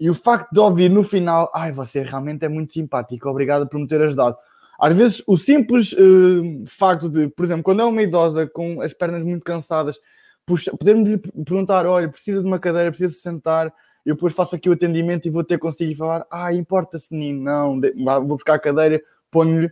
[0.00, 3.78] e o facto de ouvir no final, ai, você realmente é muito simpático, obrigado por
[3.80, 4.36] me ter ajudado.
[4.78, 8.92] Às vezes, o simples eh, facto de, por exemplo, quando é uma idosa com as
[8.92, 9.98] pernas muito cansadas,
[10.46, 13.72] poder-me lhe perguntar: olha, precisa de uma cadeira, precisa de sentar,
[14.06, 17.80] eu depois faço aqui o atendimento e vou ter consigo falar: ah, importa-se, menino, não,
[18.26, 19.70] vou buscar a cadeira, ponho-lhe.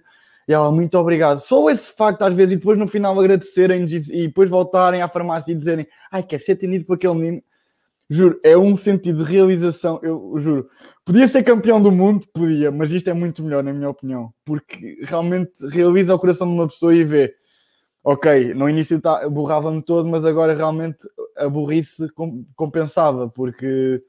[0.48, 1.38] E ela, muito obrigado.
[1.38, 5.52] Só esse facto, às vezes, e depois no final agradecerem e depois voltarem à farmácia
[5.52, 7.42] e dizerem: ai, quer ser atendido por aquele menino.
[8.08, 9.98] Juro, é um sentido de realização.
[10.02, 10.68] Eu juro,
[11.04, 14.98] podia ser campeão do mundo, podia, mas isto é muito melhor, na minha opinião, porque
[15.02, 17.34] realmente realiza o coração de uma pessoa e vê,
[18.04, 20.98] ok, no início tá, borrava-me todo, mas agora realmente
[21.36, 24.02] a burrice com- compensava, porque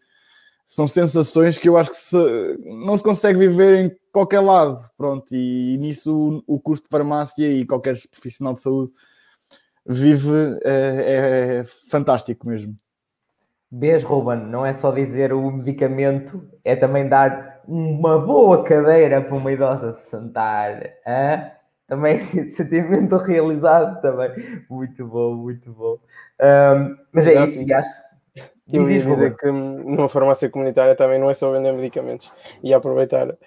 [0.65, 5.35] são sensações que eu acho que se- não se consegue viver em qualquer lado, pronto,
[5.35, 8.91] e, nisso o, o curso de farmácia e qualquer profissional de saúde
[9.85, 10.29] vive,
[10.63, 12.75] é, é fantástico mesmo.
[13.71, 19.35] Vês, Ruben, não é só dizer o medicamento, é também dar uma boa cadeira para
[19.35, 20.93] uma idosa se sentar.
[21.05, 21.51] hã?
[21.87, 24.31] Também sentimento realizado também.
[24.69, 25.97] Muito bom, muito bom.
[26.39, 27.51] Ahm, mas é Exato.
[27.51, 27.89] isso, e acho.
[28.71, 32.29] Eu ia diz, dizer que numa farmácia comunitária também não é só vender medicamentos
[32.61, 33.37] e aproveitar,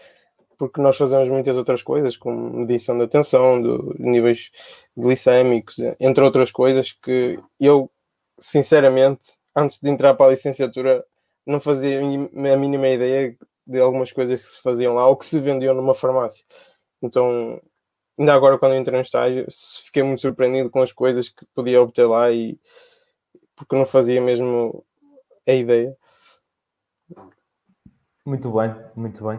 [0.58, 4.50] porque nós fazemos muitas outras coisas, como medição da tensão, do níveis
[4.96, 7.90] glicémicos, entre outras coisas que eu,
[8.38, 11.04] sinceramente, antes de entrar para a licenciatura,
[11.46, 13.36] não fazia a mínima ideia
[13.66, 16.44] de algumas coisas que se faziam lá ou que se vendiam numa farmácia.
[17.02, 17.60] Então,
[18.18, 19.46] ainda agora, quando entrei no estágio,
[19.84, 22.58] fiquei muito surpreendido com as coisas que podia obter lá e
[23.56, 24.84] porque não fazia mesmo
[25.46, 25.96] a ideia.
[28.24, 29.38] Muito bem, muito bem.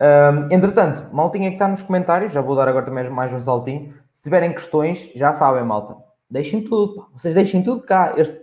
[0.00, 3.92] Ahm, entretanto, maltinha que está nos comentários, já vou dar agora também mais um saltinho.
[4.12, 5.96] Se tiverem questões, já sabem, malta.
[6.30, 7.08] Deixem tudo, pá.
[7.12, 8.14] vocês deixem tudo cá.
[8.16, 8.38] Este,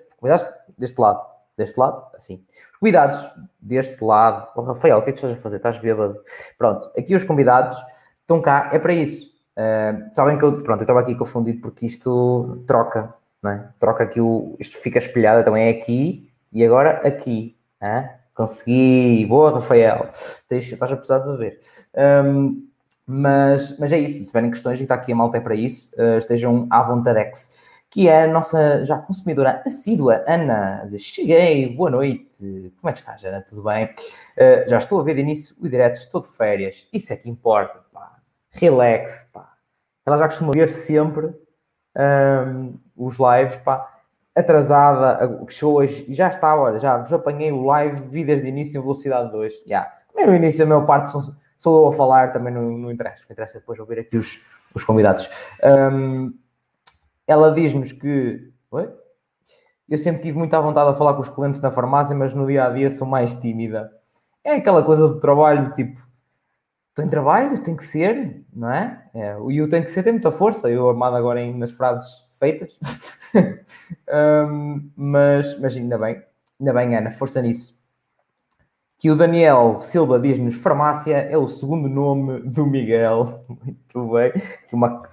[0.77, 1.25] deste lado,
[1.57, 2.43] deste lado, assim.
[2.73, 4.47] Os convidados deste lado.
[4.55, 5.57] Oh, Rafael, o que é que estás a fazer?
[5.57, 6.19] Estás bêbado?
[6.57, 7.77] Pronto, aqui os convidados
[8.21, 9.33] estão cá, é para isso.
[9.57, 13.69] Ah, sabem que eu, pronto, eu estava aqui confundido porque isto troca, não é?
[13.79, 14.55] Troca aqui o.
[14.59, 17.55] Isto fica espelhado também é aqui e agora aqui.
[17.81, 18.09] hã?
[18.33, 20.09] Consegui, boa Rafael,
[20.49, 21.59] Tens- estás a de beber.
[22.25, 22.67] Hum,
[23.07, 25.89] mas, mas é isso, se tiverem questões, e está aqui a malta é para isso,
[25.97, 27.53] eh, estejam à vontadex,
[27.95, 30.85] que é a nossa já consumidora assídua, Ana.
[30.97, 32.73] Cheguei, boa noite.
[32.81, 33.39] Como é que estás, Ana?
[33.39, 33.89] Tudo bem?
[34.35, 36.89] Eh, já estou a ver de início o direto, estou de férias.
[36.91, 38.17] Isso é que importa, pá.
[38.51, 39.49] Relax, pá.
[40.05, 41.27] Ela já costuma ver sempre
[41.97, 43.89] hum, os lives, pá
[44.35, 48.45] atrasada, que chegou hoje, e já está, olha, já vos apanhei o live, vi desde
[48.45, 49.63] o início em velocidade 2.
[49.65, 49.89] Já.
[50.11, 51.21] Também no início a maior parte sou,
[51.57, 53.23] sou eu a falar, também não, não interessa.
[53.23, 54.41] O que interessa é depois ouvir aqui os,
[54.73, 55.29] os convidados.
[55.63, 56.33] Hum,
[57.27, 58.51] ela diz-nos que.
[58.71, 58.89] Oi?
[59.87, 62.65] Eu sempre tive muita vontade de falar com os clientes na farmácia, mas no dia
[62.65, 63.91] a dia sou mais tímida.
[64.43, 65.99] É aquela coisa do trabalho, tipo,
[66.89, 69.09] estou em trabalho, tem que ser, não é?
[69.13, 70.69] é o you tem que ser, tem muita força.
[70.69, 72.79] Eu armado agora em, nas frases feitas.
[74.09, 76.23] Hum, mas, mas ainda bem,
[76.59, 77.77] ainda bem, Ana, força nisso.
[78.97, 83.45] Que o Daniel Silva diz-nos farmácia é o segundo nome do Miguel.
[83.49, 84.31] Muito bem.
[84.67, 85.03] Que uma,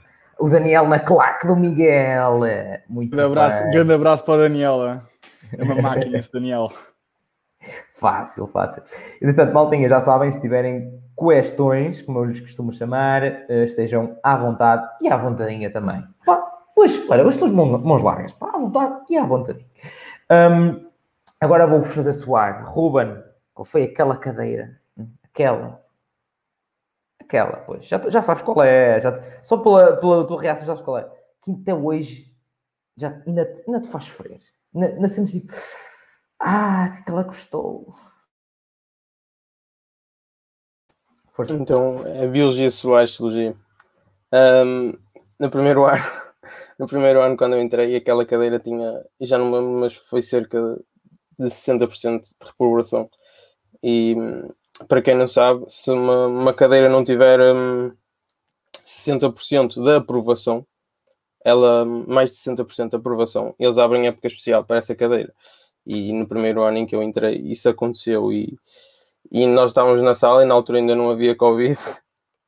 [0.42, 2.44] o Daniel na claque do Miguel.
[2.44, 3.70] é Muito Grande abraço, bem.
[3.70, 5.04] grande abraço para a Daniela.
[5.56, 6.70] É uma máquina esse Daniel.
[7.90, 8.82] Fácil, fácil.
[9.20, 14.36] Entretanto, maltinha, já sabem, se tiverem questões, como eu lhes costumo chamar, eh, estejam à
[14.36, 16.02] vontade e à vontadinha também.
[16.26, 16.42] Pá,
[16.76, 19.66] hoje, olha, hoje estou de mão- mãos largas, pá, à vontade e à vontadinha.
[20.30, 20.88] Hum,
[21.40, 22.64] agora vou-vos fazer soar.
[22.66, 23.22] Ruben,
[23.54, 24.70] qual foi aquela cadeira?
[25.22, 25.80] Aquela.
[27.32, 27.86] Aquela, pois.
[27.86, 29.00] Já, já sabes qual é.
[29.00, 31.10] Já, só pela, pela tua reação já sabes qual é.
[31.42, 32.30] Que até hoje
[32.94, 34.38] já, ainda, te- ainda te faz sofrer.
[34.74, 35.50] Ainda, sentes tipo...
[36.38, 37.88] Ah, que aquela custou.
[41.30, 41.54] Força.
[41.54, 43.56] Então, é Biologia Solar Astrologia.
[44.30, 44.92] Ahm,
[45.40, 46.04] no primeiro ano,
[46.78, 49.94] no primeiro ano, quando eu entrei, aquela cadeira tinha, e já não me lembro, mas
[49.94, 50.78] foi cerca
[51.38, 53.08] de 60% de reprovação.
[53.82, 54.14] E
[54.88, 57.92] para quem não sabe, se uma, uma cadeira não tiver hum,
[58.84, 60.66] 60% da aprovação,
[61.44, 65.34] ela mais de 60% de aprovação, eles abrem época especial para essa cadeira.
[65.86, 68.56] E no primeiro ano em que eu entrei, isso aconteceu e,
[69.30, 71.78] e nós estávamos na sala e na altura ainda não havia Covid.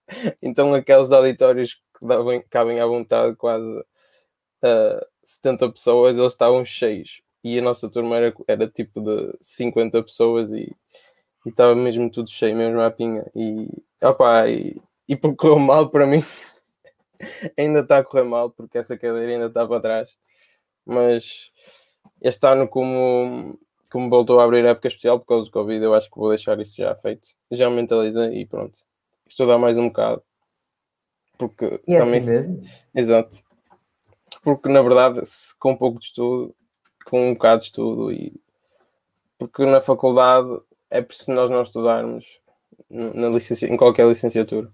[0.42, 7.22] então aqueles auditórios que davam, cabem à vontade quase uh, 70 pessoas, eles estavam cheios.
[7.42, 10.74] E a nossa turma era, era tipo de 50 pessoas e,
[11.44, 13.26] e estava mesmo tudo cheio, mesmo a pinha.
[13.34, 13.68] E,
[14.02, 16.24] opa, e, e porque correu mal para mim,
[17.58, 20.16] ainda está a correr mal, porque essa cadeira ainda está para trás.
[20.86, 21.50] Mas
[22.20, 23.58] este ano, como,
[23.90, 26.30] como voltou a abrir a época especial por causa do Covid, eu acho que vou
[26.30, 27.30] deixar isso já feito.
[27.50, 28.80] Já mentalizei e pronto.
[29.26, 30.22] Estudar mais um bocado.
[31.36, 32.18] Porque e é também.
[32.18, 32.62] Assim mesmo?
[32.94, 33.38] Exato.
[34.42, 36.54] Porque na verdade, se, com um pouco de estudo,
[37.04, 38.32] com um bocado de estudo e.
[39.38, 40.60] Porque na faculdade
[40.94, 42.40] é preciso nós não estudarmos
[42.88, 43.66] na licenci...
[43.66, 44.70] em qualquer licenciatura.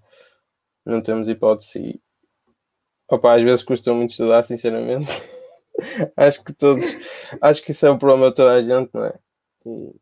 [0.84, 2.00] Não temos hipótese.
[3.08, 5.06] Opa, às vezes custa muito estudar, sinceramente.
[6.16, 6.84] acho que todos.
[7.40, 9.14] Acho que isso é um problema de toda a gente, não é?
[9.64, 9.94] E...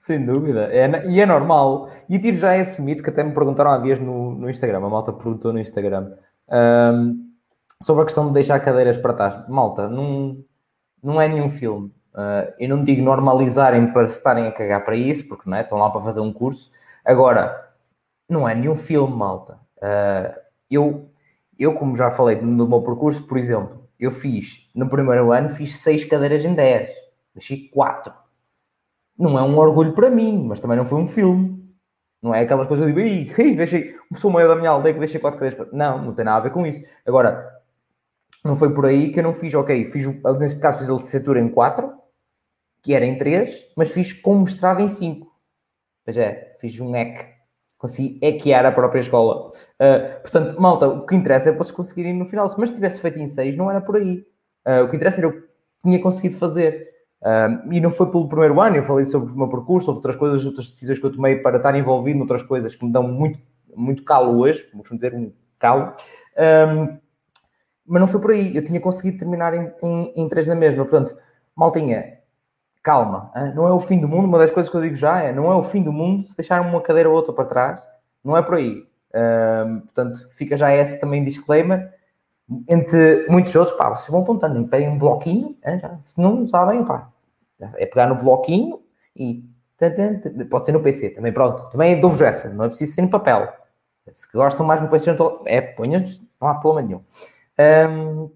[0.00, 0.68] Sem dúvida.
[0.72, 1.90] É, e é normal.
[2.08, 4.78] E tiro já esse mito que até me perguntaram há dias no, no Instagram.
[4.78, 6.16] A malta perguntou no Instagram.
[6.48, 7.32] Um,
[7.80, 9.48] sobre a questão de deixar cadeiras para trás.
[9.48, 10.44] Malta, não,
[11.02, 11.92] não é nenhum filme.
[12.18, 15.60] Uh, eu não digo normalizarem para se estarem a cagar para isso, porque não é?
[15.60, 16.72] estão lá para fazer um curso.
[17.04, 17.72] Agora,
[18.28, 19.60] não é nenhum filme, malta.
[19.76, 20.34] Uh,
[20.68, 21.08] eu,
[21.56, 25.76] eu, como já falei no meu percurso, por exemplo, eu fiz, no primeiro ano, fiz
[25.76, 26.90] seis cadeiras em 10.
[27.36, 28.12] Deixei quatro.
[29.16, 31.56] Não é um orgulho para mim, mas também não foi um filme.
[32.20, 35.38] Não é aquelas coisas de, ei, deixei, sou meio da minha aldeia que deixei quatro
[35.38, 35.72] cadeiras.
[35.72, 36.82] Não, não tem nada a ver com isso.
[37.06, 37.48] Agora,
[38.44, 40.04] não foi por aí que eu não fiz, ok, fiz,
[40.38, 42.07] nesse caso fiz a licenciatura em 4,
[42.82, 45.26] que era em 3, mas fiz com mestrado em 5.
[46.04, 47.38] Pois é, fiz um EC,
[47.76, 49.50] consegui equear a própria escola.
[49.50, 52.52] Uh, portanto, malta, o que interessa é se conseguirem no final.
[52.58, 54.26] Mas se tivesse feito em 6, não era por aí.
[54.66, 55.42] Uh, o que interessa era que
[55.82, 56.88] tinha conseguido fazer.
[57.22, 60.44] Uh, e não foi pelo primeiro ano, eu falei sobre o meu percurso, outras coisas,
[60.44, 63.40] outras decisões que eu tomei para estar envolvido noutras coisas que me dão muito,
[63.74, 65.94] muito calo hoje, como costumo dizer, um calo.
[66.36, 66.98] Um,
[67.86, 68.54] mas não foi por aí.
[68.54, 70.84] Eu tinha conseguido terminar em, em, em três na mesma.
[70.84, 71.16] Portanto,
[71.56, 72.17] maltinha,
[72.88, 73.30] calma.
[73.54, 74.24] Não é o fim do mundo.
[74.24, 76.36] Uma das coisas que eu digo já é: não é o fim do mundo se
[76.38, 77.86] deixar uma cadeira ou outra para trás.
[78.24, 78.88] Não é por aí.
[79.84, 81.92] Portanto, fica já esse também disclaimer.
[82.66, 85.78] Entre muitos outros, pá, vocês vão apontando, peguem um bloquinho, hein?
[85.78, 87.10] Já, se não sabem, pá,
[87.76, 88.80] é pegar no bloquinho
[89.14, 89.44] e
[90.48, 91.70] pode ser no PC também, pronto.
[91.70, 93.52] Também dou-vos essa, não é preciso ser no papel.
[94.14, 95.14] Se gostam mais no PC,
[95.44, 96.02] é, ponham
[96.40, 97.04] não há problema nenhum.
[97.90, 98.30] Um,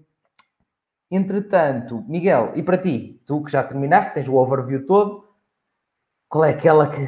[1.15, 5.23] entretanto, Miguel, e para ti, tu que já terminaste, tens o overview todo,
[6.29, 7.07] qual é aquela que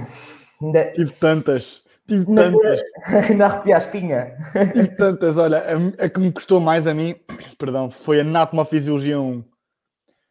[0.62, 0.92] ainda.
[0.94, 1.84] Tive tantas.
[2.08, 2.82] Tive tantas.
[3.30, 4.38] Ainda arrepia a espinha.
[4.74, 5.40] Tive tantas.
[5.40, 7.16] Olha, a, a, que me custou mais a mim,
[7.58, 9.44] perdão, foi a Natomafisiologia 1.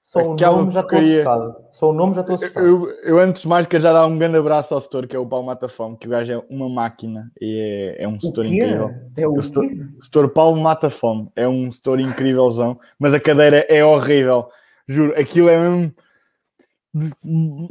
[0.04, 1.56] Só o nome já estou assustado.
[1.72, 2.66] Só o nome já estou assustado.
[2.66, 5.26] Eu, eu, antes mais quero já dar um grande abraço ao setor, que é o
[5.26, 8.90] Paulo Matafome, que o gajo é uma máquina e é, é um setor incrível.
[9.16, 9.64] É o, o setor,
[10.02, 14.46] setor Paulo Matafome é um setor incrívelzão, mas a cadeira é horrível.
[14.86, 15.94] Juro, aquilo é mesmo.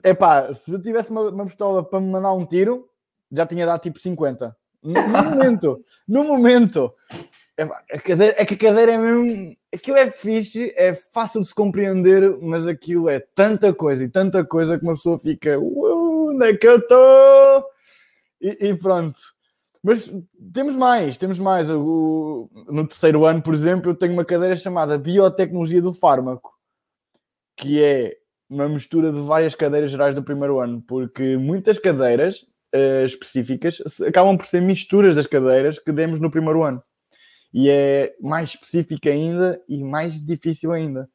[0.01, 2.89] É pá, se eu tivesse uma, uma pistola para me mandar um tiro,
[3.31, 4.57] já tinha dado tipo 50.
[4.81, 6.91] No, no momento, no momento.
[7.57, 9.55] É, a cadeira, é que a cadeira é mesmo.
[9.73, 14.43] Aquilo é fixe, é fácil de se compreender, mas aquilo é tanta coisa e tanta
[14.45, 15.59] coisa que uma pessoa fica.
[15.59, 17.65] Onde é que eu estou?
[18.41, 19.19] E, e, pronto.
[19.83, 20.11] Mas
[20.53, 21.69] temos mais, temos mais.
[21.71, 26.51] O, no terceiro ano, por exemplo, eu tenho uma cadeira chamada Biotecnologia do Fármaco,
[27.57, 28.15] que é
[28.49, 32.43] uma mistura de várias cadeiras gerais do primeiro ano, porque muitas cadeiras
[32.75, 36.83] uh, específicas acabam por ser misturas das cadeiras que demos no primeiro ano
[37.53, 41.07] e é mais específica ainda e mais difícil ainda.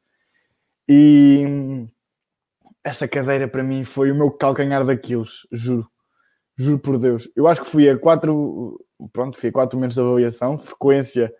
[0.88, 1.86] E
[2.84, 5.90] essa cadeira para mim foi o meu calcanhar daqueles, juro.
[6.56, 7.28] Juro por Deus.
[7.36, 11.32] Eu acho que fui a quatro, pronto, fui a quatro momentos de avaliação, frequência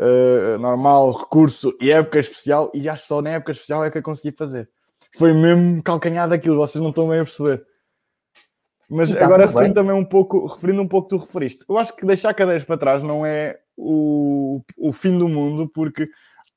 [0.00, 3.98] uh, normal, recurso e época especial, e acho que só na época especial é que
[3.98, 4.68] eu consegui fazer.
[5.16, 7.64] Foi mesmo calcanhar daquilo, vocês não estão bem a perceber.
[8.90, 12.04] Mas tá agora referindo também um pouco, referindo um pouco tu referiste, eu acho que
[12.04, 16.08] deixar cadeiras para trás não é o, o fim do mundo, porque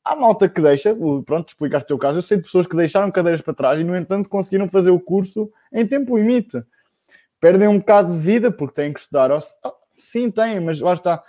[0.04, 0.96] há malta que deixa,
[1.26, 3.84] pronto, explicaste o teu caso, eu sei de pessoas que deixaram cadeiras para trás e,
[3.84, 6.62] no entanto, conseguiram fazer o curso em tempo limite.
[7.40, 9.30] Perdem um bocado de vida porque têm que estudar.
[9.98, 11.24] Sim, têm, mas lá está.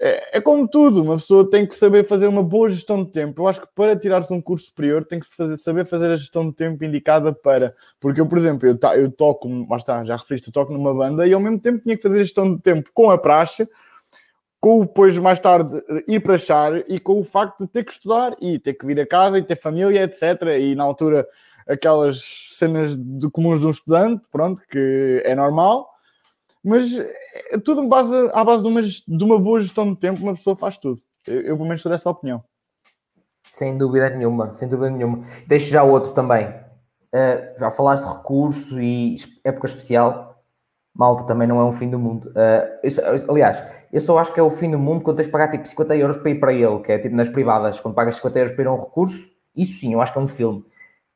[0.00, 3.40] É, é, como tudo, uma pessoa tem que saber fazer uma boa gestão de tempo.
[3.40, 6.48] Eu acho que para tirar-se um curso superior tem que fazer, saber fazer a gestão
[6.48, 7.74] de tempo indicada para.
[8.00, 11.26] Porque eu, por exemplo, eu, eu toco, lá está, já referiste, eu toco numa banda
[11.26, 13.68] e ao mesmo tempo tinha que fazer gestão de tempo com a praxe,
[14.64, 17.92] com o depois mais tarde ir para achar e com o facto de ter que
[17.92, 20.22] estudar e ter que vir a casa e ter família, etc.
[20.58, 21.28] E na altura
[21.68, 22.22] aquelas
[22.56, 25.90] cenas de comuns de um estudante, pronto, que é normal,
[26.64, 30.34] mas é tudo base, à base de uma, de uma boa gestão de tempo, uma
[30.34, 31.02] pessoa faz tudo.
[31.26, 32.42] Eu, eu pelo menos sou dessa opinião.
[33.50, 35.26] Sem dúvida nenhuma, sem dúvida nenhuma.
[35.46, 36.46] Deixo já outro também.
[36.46, 40.33] Uh, já falaste de recurso e época especial.
[40.94, 42.30] Malta também não é um fim do mundo.
[42.30, 45.50] Uh, aliás, eu só acho que é o fim do mundo quando tens de pagar
[45.50, 48.38] tipo 50 euros para ir para ele, que é tipo nas privadas, quando pagas 50
[48.38, 50.64] euros para ir a um recurso, isso sim, eu acho que é um filme.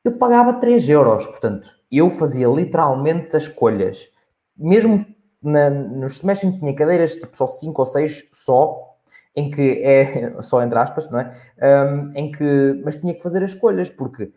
[0.04, 4.08] Eu pagava 3 euros, portanto, eu fazia literalmente as escolhas.
[4.56, 5.06] Mesmo
[5.42, 8.96] na, nos semestres em que tinha cadeiras, tipo só 5 ou 6 só,
[9.34, 11.30] em que é, só entre aspas, não é?
[11.62, 14.32] Um, em que, mas tinha que fazer as escolhas, porque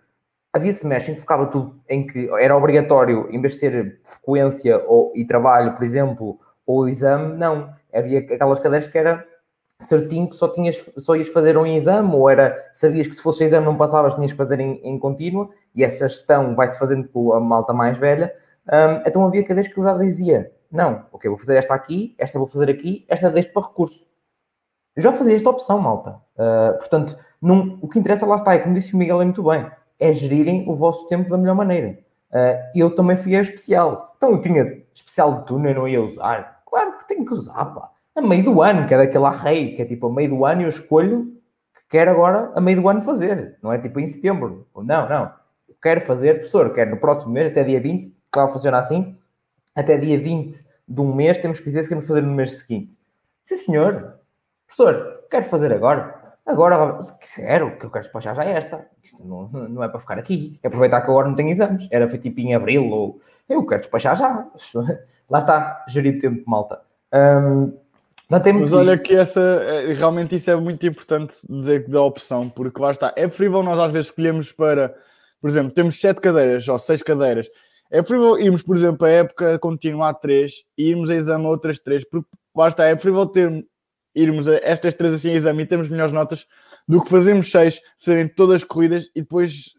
[0.54, 4.84] havia semestres em que ficava tudo, em que era obrigatório, em vez de ser frequência
[4.88, 7.74] ou, e trabalho, por exemplo, ou exame, não.
[7.94, 9.26] Havia aquelas cadeiras que era
[9.80, 13.44] certinho que só, tinhas, só ias fazer um exame, ou era, sabias que se fosse
[13.44, 17.34] exame não passavas, tinhas que fazer em, em contínuo, e essa gestão vai-se fazendo com
[17.34, 18.34] a malta mais velha.
[18.68, 22.38] Um, então havia cadeiras que eu já dizia, não, ok, vou fazer esta aqui, esta
[22.38, 24.06] vou fazer aqui, esta deixo para recurso.
[24.96, 26.22] Eu já fazia esta opção, malta.
[26.36, 29.42] Uh, portanto, num, o que interessa lá está, é como disse o Miguel é muito
[29.42, 29.70] bem,
[30.02, 32.00] é gerirem o vosso tempo da melhor maneira.
[32.32, 34.16] Uh, eu também fui a especial.
[34.18, 36.64] Então eu tinha especial de túnel, não ia usar.
[36.66, 37.92] Claro que tenho que usar, pá.
[38.16, 40.64] A meio do ano, que é daquela rei, que é tipo a meio do ano
[40.64, 41.38] eu escolho
[41.74, 43.58] que quero agora a meio do ano fazer.
[43.62, 44.68] Não é tipo em setembro.
[44.76, 45.32] Não, não.
[45.70, 49.16] Eu quero fazer, professor, quero no próximo mês, até dia 20, vai funcionar assim,
[49.76, 52.98] até dia 20 de um mês temos que dizer se queremos fazer no mês seguinte.
[53.46, 54.16] Sim, senhor.
[54.68, 56.21] Professor, quero fazer agora.
[56.46, 58.88] Agora, se quiser, o que eu quero despachar já é esta.
[59.04, 60.60] Isto não, não é para ficar aqui.
[60.64, 61.88] É aproveitar que agora não tenho exames.
[61.92, 64.48] Era foi tipo em abril ou eu quero despachar já.
[65.30, 66.82] Lá está, gerir tempo, malta.
[67.14, 67.74] Um,
[68.30, 72.50] não tem Mas olha que essa, é, realmente isso é muito importante dizer da opção,
[72.50, 73.14] porque lá está.
[73.16, 74.96] É preferível nós às vezes escolhemos para,
[75.42, 77.50] por exemplo, temos sete cadeiras ou seis cadeiras.
[77.92, 82.08] É preferível irmos, por exemplo, a época continuar três e irmos a exame outras três,
[82.10, 83.66] porque lá está, é preferível ter
[84.14, 86.46] irmos a estas três assim a exame e termos melhores notas
[86.88, 89.74] do que fazermos seis, serem todas corridas e depois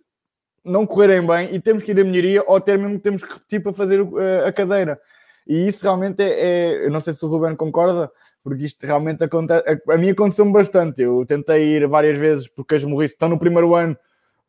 [0.64, 3.62] não correrem bem e temos que ir a melhoria ou até mesmo temos que repetir
[3.62, 4.98] para fazer uh, a cadeira.
[5.46, 8.10] E isso realmente é, é, não sei se o Ruben concorda,
[8.44, 11.02] porque isto realmente acontece, a, a mim aconteceu-me bastante.
[11.02, 13.96] Eu tentei ir várias vezes porque as morri estão no primeiro ano,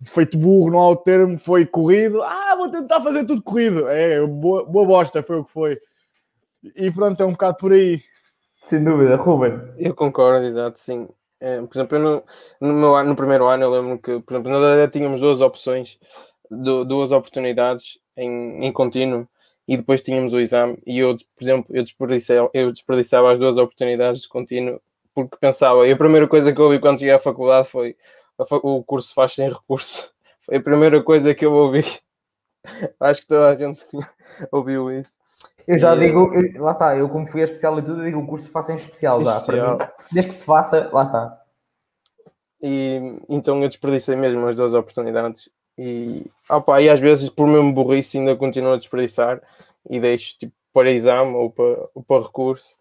[0.04, 2.22] feito burro, não há o termo, foi corrido.
[2.22, 3.88] Ah, vou tentar fazer tudo corrido.
[3.88, 5.80] É, boa, boa bosta, foi o que foi.
[6.76, 8.02] E pronto, é um bocado por aí.
[8.64, 9.74] Sem dúvida, Ruben.
[9.78, 11.08] Eu concordo, exato, sim.
[11.40, 12.24] É, por exemplo, no,
[12.62, 16.00] no, meu, no primeiro ano eu lembro que, por exemplo, nós tínhamos duas opções,
[16.50, 19.28] duas oportunidades em, em contínuo
[19.68, 23.58] e depois tínhamos o exame e eu, por exemplo, eu desperdiçava, eu desperdiçava as duas
[23.58, 24.82] oportunidades de contínuo
[25.14, 27.96] porque pensava, e a primeira coisa que eu ouvi quando cheguei à faculdade foi
[28.64, 30.12] o curso faz sem recurso.
[30.42, 31.86] Foi a primeira coisa que eu ouvi.
[33.00, 33.86] Acho que toda a gente
[34.52, 35.18] ouviu isso.
[35.68, 38.20] Eu já digo, eu, lá está, eu como fui a especial e tudo, eu digo
[38.20, 39.78] o curso faça em especial, já, especial.
[39.78, 41.42] Mim, desde que se faça, lá está.
[42.62, 45.50] E então eu desperdicei mesmo as duas oportunidades.
[45.78, 49.42] E, opa, e às vezes por mesmo burrice ainda continuo a desperdiçar
[49.90, 52.78] e deixo tipo para exame ou para, ou para recurso.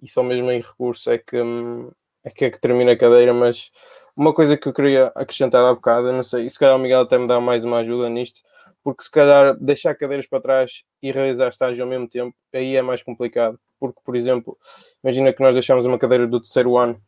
[0.00, 1.90] E só mesmo em recurso é que, hum,
[2.24, 3.70] é que é que termina a cadeira, mas
[4.16, 7.18] uma coisa que eu queria acrescentar há bocado, não sei, se calhar o Miguel até
[7.18, 8.40] me dá mais uma ajuda nisto,
[8.82, 12.82] porque se calhar deixar cadeiras para trás e realizar estágio ao mesmo tempo, aí é
[12.82, 13.58] mais complicado.
[13.78, 14.58] Porque, por exemplo,
[15.02, 17.00] imagina que nós deixamos uma cadeira do terceiro ano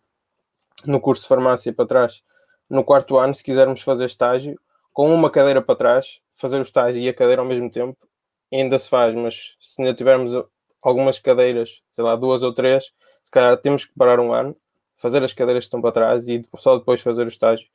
[0.87, 2.23] no curso de farmácia para trás.
[2.69, 4.59] No quarto ano, se quisermos fazer estágio,
[4.93, 7.99] com uma cadeira para trás, fazer o estágio e a cadeira ao mesmo tempo,
[8.53, 10.33] ainda se faz, mas se ainda tivermos
[10.83, 12.93] algumas cadeiras, sei lá, duas ou três,
[13.25, 14.57] se calhar temos que parar um ano,
[14.97, 17.67] fazer as cadeiras que estão para trás e só depois fazer o estágio.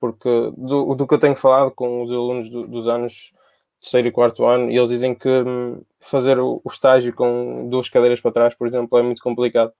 [0.00, 3.32] Porque do, do que eu tenho falado com os alunos do, dos anos
[3.80, 8.20] terceiro e quarto ano, e eles dizem que hum, fazer o, estágio com duas cadeiras
[8.20, 9.72] para trás, por exemplo, é muito complicado.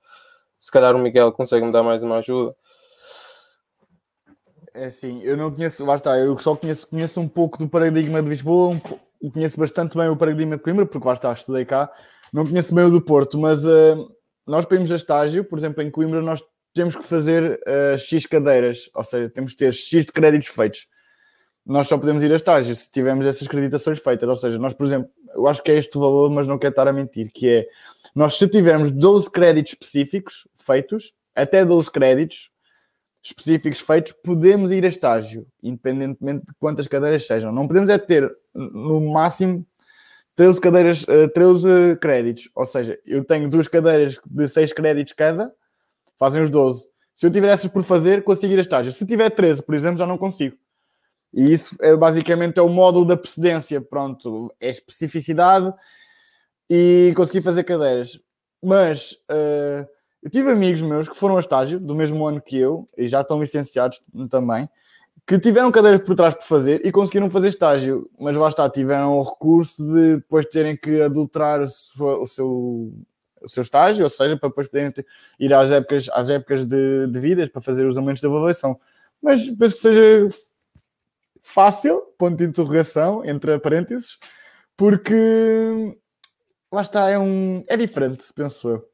[0.59, 2.55] Se calhar o Miguel consegue me dar mais uma ajuda.
[4.74, 8.28] É assim, eu não conheço, está, eu só conheço, conheço um pouco do paradigma de
[8.28, 8.76] Lisboa,
[9.20, 11.90] um, conheço bastante bem o paradigma de Coimbra, porque está, estudei cá,
[12.32, 14.09] não conheço bem o do Porto, mas uh,
[14.46, 16.40] nós para irmos a estágio, por exemplo, em Coimbra, nós
[16.72, 20.86] temos que fazer uh, X cadeiras, ou seja, temos que ter X de créditos feitos
[21.68, 24.26] nós só podemos ir a estágio se tivermos essas acreditações feitas.
[24.26, 26.88] Ou seja, nós, por exemplo, eu acho que é este valor, mas não quero estar
[26.88, 27.66] a mentir, que é
[28.14, 32.50] nós se tivermos 12 créditos específicos feitos, até 12 créditos
[33.22, 37.52] específicos feitos, podemos ir a estágio, independentemente de quantas cadeiras sejam.
[37.52, 39.66] Não podemos é ter no máximo
[40.36, 41.04] 13 cadeiras,
[41.34, 42.48] 13 eh, créditos.
[42.54, 45.52] Ou seja, eu tenho duas cadeiras de 6 créditos cada,
[46.18, 46.88] fazem os 12.
[47.14, 48.90] Se eu tiver essas por fazer, consigo ir a estágio.
[48.90, 50.56] Se tiver 13, por exemplo, já não consigo
[51.32, 55.72] E isso é basicamente é o módulo da precedência, pronto, é especificidade
[56.70, 58.18] e consegui fazer cadeiras.
[58.62, 59.86] Mas uh,
[60.22, 63.20] eu tive amigos meus que foram a estágio do mesmo ano que eu e já
[63.20, 64.68] estão licenciados também,
[65.26, 69.18] que tiveram cadeiras por trás para fazer e conseguiram fazer estágio, mas lá está, tiveram
[69.18, 72.48] o recurso de depois terem que adulterar o seu, o seu,
[73.42, 75.06] o seu estágio, ou seja, para depois poderem ter,
[75.38, 78.80] ir às épocas, às épocas de, de vidas para fazer os aumentos de avaliação.
[79.22, 80.28] Mas penso que seja
[81.43, 84.18] fácil, ponto de interrogação, entre parênteses,
[84.76, 85.99] porque
[86.72, 88.84] lá está, é, um, é diferente, penso eu.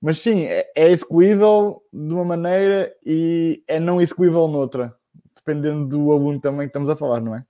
[0.00, 4.94] Mas sim, é, é execuível de uma maneira e é não execuível noutra,
[5.34, 7.44] dependendo do aluno também que estamos a falar, não é?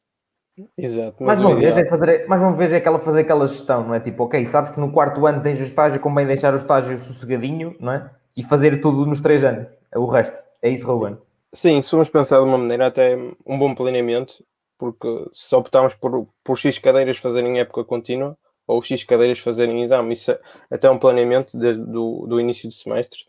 [0.79, 1.23] Exato.
[1.23, 4.01] Mais uma, vez é fazer, mais uma vez é aquela fazer aquela gestão, não é?
[4.01, 7.77] Tipo, ok, sabes que no quarto ano tens o estágio, convém deixar o estágio sossegadinho,
[7.79, 8.11] não é?
[8.35, 10.43] E fazer tudo nos três anos, é o resto.
[10.63, 11.19] É isso, Ruben.
[11.57, 14.45] Sim, se formos pensar de uma maneira até um bom planeamento,
[14.77, 18.37] porque se optarmos por, por X cadeiras fazerem época contínua,
[18.67, 20.13] ou X cadeiras fazerem exame.
[20.13, 20.41] Isso é
[20.71, 23.21] até um planeamento desde do, do início do semestre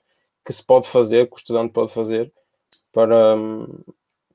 [0.46, 2.30] que se pode fazer, que o estudante pode fazer
[2.92, 3.38] para.
[3.38, 3.66] Um,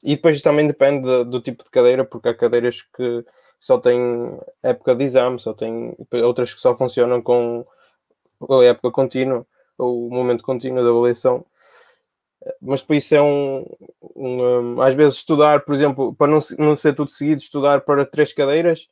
[0.03, 3.23] e depois também depende de, do tipo de cadeira, porque há cadeiras que
[3.61, 7.67] só têm época de exame, só têm outras que só funcionam com
[8.49, 11.45] a época contínua, ou o momento contínuo da avaliação.
[12.61, 13.65] Mas depois isso é um,
[14.17, 18.33] um, às vezes estudar, por exemplo, para não, não ser tudo seguido, estudar para três
[18.33, 18.89] cadeiras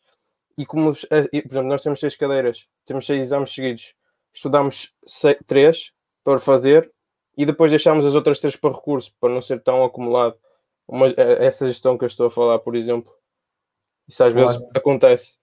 [0.57, 3.95] e como, eh, por exemplo, nós temos seis cadeiras, temos seis exames seguidos,
[4.33, 5.93] estudamos seis, três
[6.23, 6.91] para fazer
[7.37, 10.37] e depois deixamos as outras três para recurso, para não ser tão acumulado.
[10.87, 13.13] Uma, eh, essa gestão que eu estou a falar, por exemplo,
[14.07, 14.73] isso às vezes claro.
[14.75, 15.39] acontece.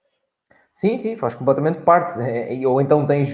[0.75, 2.19] Sim, sim, faz completamente parte.
[2.19, 3.29] É, ou então tens,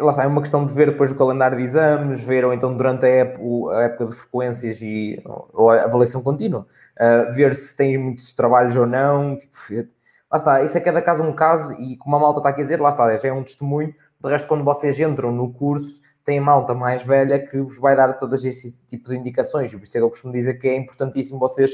[0.00, 2.76] lá está, é uma questão de ver depois o calendário de exames, ver ou então
[2.76, 6.66] durante a época, a época de frequências e, ou a avaliação contínua,
[7.00, 9.36] uh, ver se tens muitos trabalhos ou não.
[9.36, 9.88] Tipo,
[10.30, 12.64] lá está, isso é cada caso um caso, e como a malta está aqui a
[12.64, 13.94] dizer, lá está, já é um testemunho.
[14.20, 18.12] De resto, quando vocês entram no curso, tem malta mais velha que vos vai dar
[18.14, 19.72] todas esse tipo de indicações.
[19.72, 21.72] Por isso é que eu costumo dizer que é importantíssimo vocês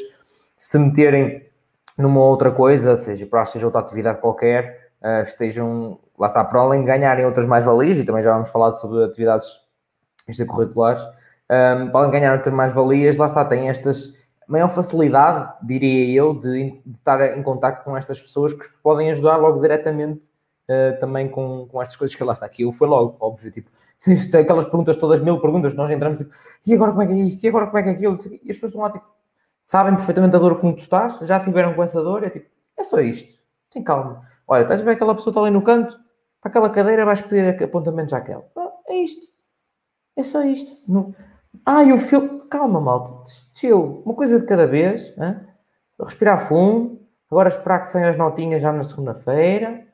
[0.56, 1.44] se meterem
[1.98, 6.80] numa outra coisa, seja para seja outra atividade qualquer, uh, estejam, lá está, para além
[6.80, 9.61] de ganharem outras mais-valias, e também já vamos falar sobre atividades
[10.26, 11.09] extracurriculares, um,
[11.50, 14.16] ah, para além de ganhar outras mais-valias, lá está, tem estas
[14.48, 19.36] maior facilidade, diria eu, de, de, estar em contato com estas pessoas que podem ajudar
[19.36, 20.28] logo diretamente
[20.68, 22.46] uh, também com, com estas coisas que lá está.
[22.46, 23.70] Aquilo foi logo, óbvio, tipo,
[24.05, 26.30] tem aquelas perguntas todas, mil perguntas, nós entramos tipo,
[26.66, 27.44] e agora como é que é isto?
[27.44, 28.16] E agora como é que é aquilo?
[28.42, 29.07] E as pessoas estão lá, tipo,
[29.64, 32.46] sabem perfeitamente a dor como tu estás, já tiveram com essa dor, é tipo,
[32.76, 33.43] é só isto,
[33.75, 34.22] tem calma.
[34.49, 35.99] Olha, estás a ver aquela pessoa está ali no canto,
[36.41, 38.47] para aquela cadeira vais pedir apontamentos àquela.
[38.57, 39.27] Ah, é isto.
[40.16, 40.91] É só isto.
[40.91, 41.14] Não
[41.64, 42.41] ah, e o filme.
[42.51, 43.12] Calma, malta.
[43.55, 44.03] Chill.
[44.05, 45.14] Uma coisa de cada vez.
[45.18, 45.37] Hein?
[46.01, 47.01] Respirar fundo.
[47.31, 49.87] Agora esperar que saiam as notinhas já na segunda-feira.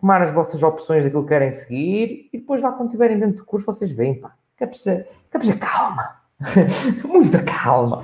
[0.00, 2.28] Tomar as vossas opções daquilo que querem seguir.
[2.32, 4.34] E depois lá quando estiverem dentro do curso vocês veem, pá.
[4.56, 6.16] Quer preciso, quer calma.
[7.04, 8.02] Muita calma.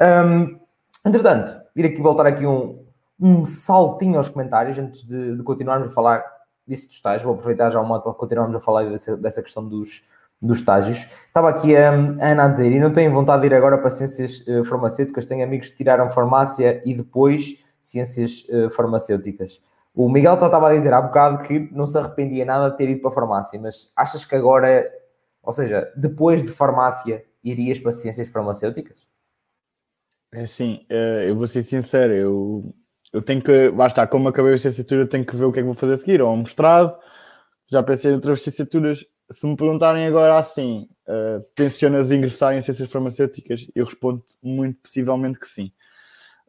[0.00, 0.58] Um,
[1.04, 2.85] entretanto, ir aqui voltar aqui um,
[3.18, 6.24] um saltinho aos comentários antes de, de continuarmos a falar
[6.66, 7.22] disso dos estágios.
[7.22, 10.02] Vou aproveitar já o modo para continuarmos a falar dessa, dessa questão dos,
[10.40, 11.08] dos estágios.
[11.26, 13.90] Estava aqui a, a, Ana a dizer, e não tenho vontade de ir agora para
[13.90, 19.62] ciências uh, farmacêuticas, tenho amigos que tiraram farmácia e depois ciências uh, farmacêuticas.
[19.94, 23.00] O Miguel estava a dizer há bocado que não se arrependia nada de ter ido
[23.00, 24.86] para a farmácia, mas achas que agora,
[25.42, 29.06] ou seja, depois de farmácia, irias para ciências farmacêuticas?
[30.34, 32.74] É assim, uh, eu vou ser sincero, eu,
[33.12, 35.66] eu tenho que, basta, como acabei a licenciatura, tenho que ver o que é que
[35.66, 36.96] vou fazer a seguir, ou um mestrado,
[37.68, 42.90] já pensei em outras licenciaturas, se me perguntarem agora assim, uh, tensionas ingressar em ciências
[42.90, 43.66] farmacêuticas?
[43.74, 45.72] Eu respondo muito possivelmente que sim.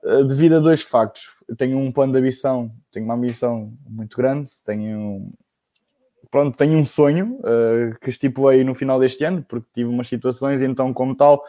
[0.03, 1.31] Uh, devido a dois factos.
[1.47, 5.31] Eu tenho um plano de ambição, tenho uma ambição muito grande, tenho,
[6.29, 10.61] pronto, tenho um sonho uh, que estipulei no final deste ano, porque tive umas situações,
[10.61, 11.43] então, como tal,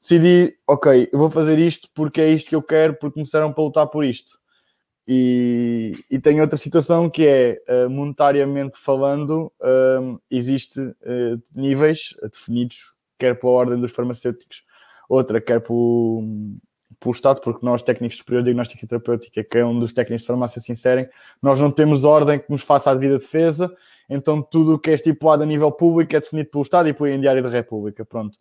[0.00, 3.64] decidi, ok, eu vou fazer isto porque é isto que eu quero, porque começaram para
[3.64, 4.38] lutar por isto.
[5.08, 12.92] E, e tem outra situação que é, uh, monetariamente falando, uh, existe uh, níveis definidos,
[13.16, 14.64] quer pela ordem dos farmacêuticos,
[15.08, 16.24] outra quer pelo,
[16.98, 20.22] pelo Estado, porque nós, técnicos superiores de diagnóstica e terapêutica, que é um dos técnicos
[20.22, 21.08] de farmácia se inserem,
[21.40, 23.72] nós não temos ordem que nos faça a devida defesa,
[24.10, 27.16] então tudo o que é estipulado a nível público é definido pelo Estado e pelo
[27.20, 28.36] Diário da República, pronto.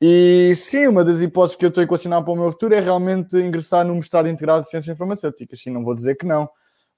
[0.00, 2.80] E sim, uma das hipóteses que eu estou a equacionar para o meu futuro é
[2.80, 5.60] realmente ingressar no mestrado integrado de Ciências Farmacêuticas.
[5.60, 6.48] Sim, não vou dizer que não,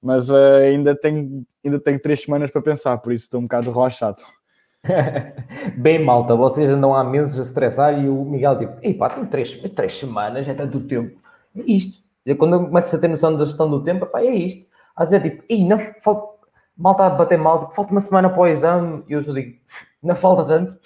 [0.03, 3.71] mas uh, ainda, tenho, ainda tenho três semanas para pensar, por isso estou um bocado
[3.71, 4.21] relaxado.
[5.79, 9.27] Bem, malta, vocês andam há meses a estressar e o Miguel tipo, ei pá, tenho
[9.27, 11.21] três, três semanas, é tanto tempo.
[11.55, 12.03] Isto,
[12.37, 14.67] quando eu começo a ter noção da gestão do tempo, pá, é isto.
[14.97, 16.47] Às vezes é tipo, Ih, não falta,
[16.77, 19.33] mal está a bater mal, tipo, falta uma semana para o exame, e eu só
[19.33, 19.57] digo,
[20.03, 20.79] não falta tanto,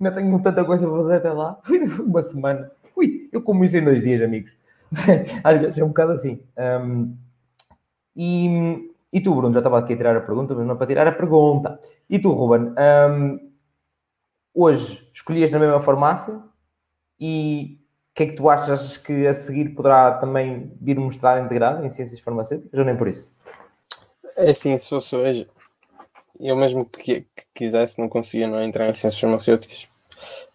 [0.00, 1.58] ainda tenho tanta coisa para fazer até lá,
[2.04, 2.70] uma semana.
[2.96, 4.52] Ui, eu como isso em dois dias, amigos.
[5.42, 6.40] Às vezes é um bocado assim.
[6.56, 7.16] Um,
[8.16, 11.06] e, e tu, Bruno, já estava aqui a tirar a pergunta, mas não para tirar
[11.06, 11.80] a pergunta.
[12.08, 12.72] E tu, Ruben,
[13.10, 13.52] um,
[14.54, 16.40] hoje escolhias na mesma farmácia
[17.18, 17.80] e
[18.12, 21.90] o que é que tu achas que a seguir poderá também vir mostrar integrado em
[21.90, 23.34] ciências farmacêuticas ou nem por isso?
[24.36, 25.48] É assim, se fosse hoje,
[26.40, 29.88] eu mesmo que, que quisesse não conseguia não é, entrar em ciências farmacêuticas.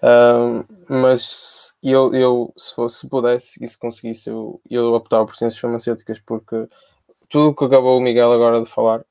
[0.02, 5.36] Um, mas eu, eu se, fosse, se pudesse e se conseguisse, eu, eu optava por
[5.36, 6.68] ciências farmacêuticas porque
[7.30, 9.02] tudo o que acabou o Miguel agora de falar,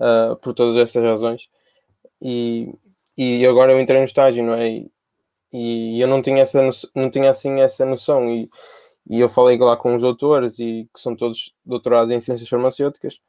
[0.00, 1.48] uh, por todas essas razões,
[2.20, 2.74] e,
[3.16, 4.68] e agora eu entrei no estágio, não é?
[4.68, 4.90] E,
[5.52, 6.60] e eu não tinha, essa,
[6.94, 8.50] não tinha assim essa noção, e,
[9.08, 13.20] e eu falei lá com os doutores, e que são todos doutorados em ciências farmacêuticas,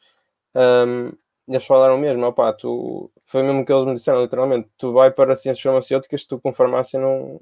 [0.56, 1.12] um,
[1.48, 5.36] eles falaram mesmo, opá, tu, foi mesmo que eles me disseram, literalmente, tu vai para
[5.36, 7.42] ciências farmacêuticas, tu com farmácia não,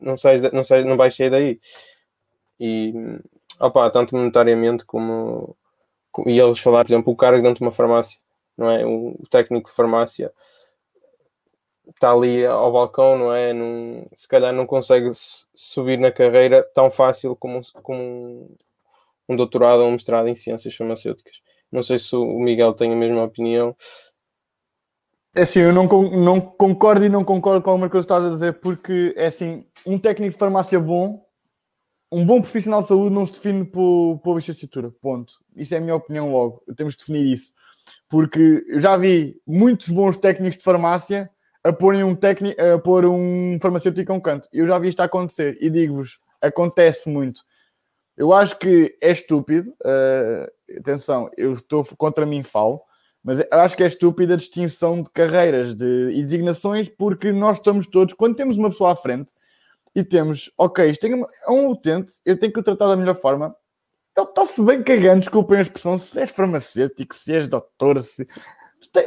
[0.00, 1.60] não, sais, não, sais, não vais sair daí.
[2.58, 2.92] E,
[3.60, 5.56] opá, tanto monetariamente como,
[6.26, 8.20] e eles falaram, por exemplo, o cara dentro de uma farmácia,
[8.56, 8.84] não é?
[8.84, 10.32] O, técnico de farmácia
[11.88, 13.52] está ali ao balcão, não é?
[13.52, 15.10] Num, se calhar não consegue
[15.54, 18.56] subir na carreira tão fácil como, como um,
[19.28, 21.40] um doutorado ou um mestrado em ciências farmacêuticas.
[21.70, 23.76] Não sei se o Miguel tem a mesma opinião.
[25.34, 28.34] É assim, eu não, não concordo e não concordo com alguma coisa que estás a
[28.34, 31.24] dizer, porque é assim, um técnico de farmácia bom,
[32.10, 35.34] um bom profissional de saúde não se define por, por licenciatura, ponto.
[35.54, 37.52] Isso é a minha opinião logo, temos que definir isso.
[38.08, 41.30] Porque eu já vi muitos bons técnicos de farmácia
[41.62, 41.70] a
[42.04, 44.48] um, técnico, a pôr um farmacêutico a um canto.
[44.52, 47.42] Eu já vi isto acontecer e digo-vos, acontece muito.
[48.20, 52.82] Eu acho que é estúpido, uh, atenção, eu estou contra mim falo,
[53.24, 57.86] mas acho que é estúpida a distinção de carreiras de, e designações, porque nós estamos
[57.86, 59.32] todos, quando temos uma pessoa à frente
[59.94, 63.56] e temos, ok, isto é um utente, eu tenho que o tratar da melhor forma,
[64.14, 68.28] ele está-se bem cagando, desculpem a expressão, se és farmacêutico, se és doutor, se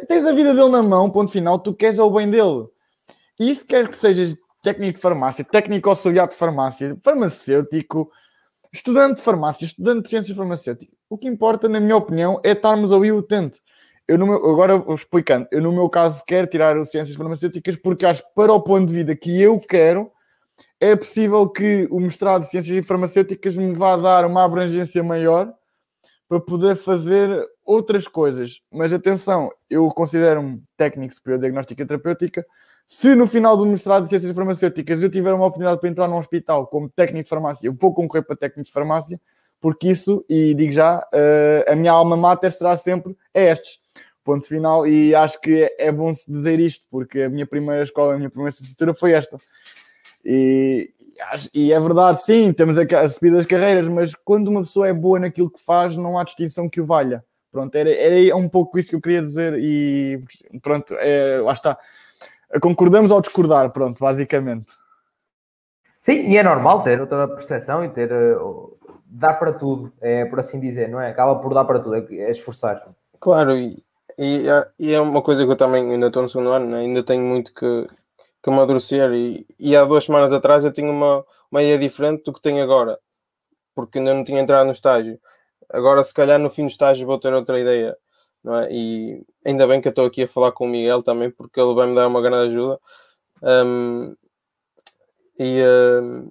[0.07, 2.66] tens a vida dele na mão, ponto final, tu queres é o bem dele.
[3.39, 8.09] E isso quer que sejas técnico de farmácia, técnico auxiliar de farmácia, farmacêutico,
[8.74, 10.97] estudante de farmácia, estudante de ciências farmacêuticas.
[11.07, 13.61] O que importa, na minha opinião, é estarmos ali o utente.
[14.07, 18.21] Eu meu, agora explicando, eu no meu caso quero tirar as ciências farmacêuticas porque acho
[18.21, 20.11] que para o ponto de vida que eu quero,
[20.80, 25.53] é possível que o mestrado de ciências farmacêuticas me vá dar uma abrangência maior
[26.28, 28.59] para poder fazer outras coisas.
[28.71, 32.45] Mas atenção, eu considero-me técnico superior de diagnóstica terapêutica.
[32.86, 36.17] Se no final do mestrado de ciências farmacêuticas eu tiver uma oportunidade para entrar num
[36.17, 39.19] hospital como técnico de farmácia, eu vou concorrer para técnico de farmácia,
[39.59, 43.84] porque isso, e digo já, eh, a minha alma mater será sempre é estes
[44.23, 48.13] ponto final, e acho que é bom se dizer isto, porque a minha primeira escola,
[48.13, 49.38] a minha primeira licenciatura foi esta.
[50.23, 50.91] E,
[51.53, 55.19] e é verdade, sim, temos a subida das carreiras, mas quando uma pessoa é boa
[55.19, 57.23] naquilo que faz, não há distinção que o valha.
[57.51, 60.23] Pronto, era, era um pouco isso que eu queria dizer e
[60.61, 61.77] pronto, é, lá está.
[62.62, 64.74] Concordamos ao discordar, pronto, basicamente.
[66.01, 68.12] Sim, e é normal ter outra percepção e ter.
[68.12, 68.74] Uh,
[69.14, 71.12] dar para tudo, é por assim dizer, não é?
[71.12, 72.84] Acaba por dar para tudo, é, é esforçar.
[73.20, 73.84] Claro, e,
[74.18, 74.45] e,
[74.80, 76.80] e, é uma coisa que eu também ainda estou no segundo ano, né?
[76.80, 77.88] ainda tenho muito que,
[78.41, 79.12] que amadurecer.
[79.14, 82.64] E, e há duas semanas atrás eu tinha uma, uma ideia diferente do que tenho
[82.64, 82.97] agora,
[83.76, 85.20] porque ainda não tinha entrado no estágio.
[85.70, 87.95] Agora, se calhar, no fim do estágio vou ter outra ideia.
[88.45, 88.73] É?
[88.73, 91.73] E ainda bem que eu estou aqui a falar com o Miguel também, porque ele
[91.73, 92.79] vai me dar uma grande ajuda.
[93.41, 94.15] Um,
[95.39, 95.61] e,
[96.01, 96.29] um,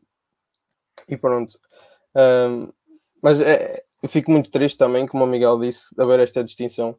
[1.09, 1.59] e pronto.
[2.15, 2.69] Um,
[3.23, 6.97] mas é, fico muito triste também, como o Miguel disse, de haver esta distinção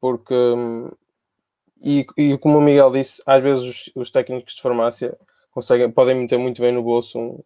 [0.00, 0.90] porque hum,
[1.80, 5.16] e, e, como o Miguel disse, às vezes os, os, técnicos de farmácia
[5.52, 7.42] conseguem, podem meter muito bem no bolso um,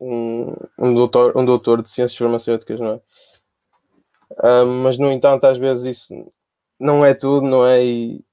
[0.00, 3.00] um, um, doutor, um doutor de ciências farmacêuticas, não é?
[4.42, 6.32] Um, mas no entanto, às vezes isso
[6.78, 7.84] não é tudo, não é?
[7.84, 8.24] E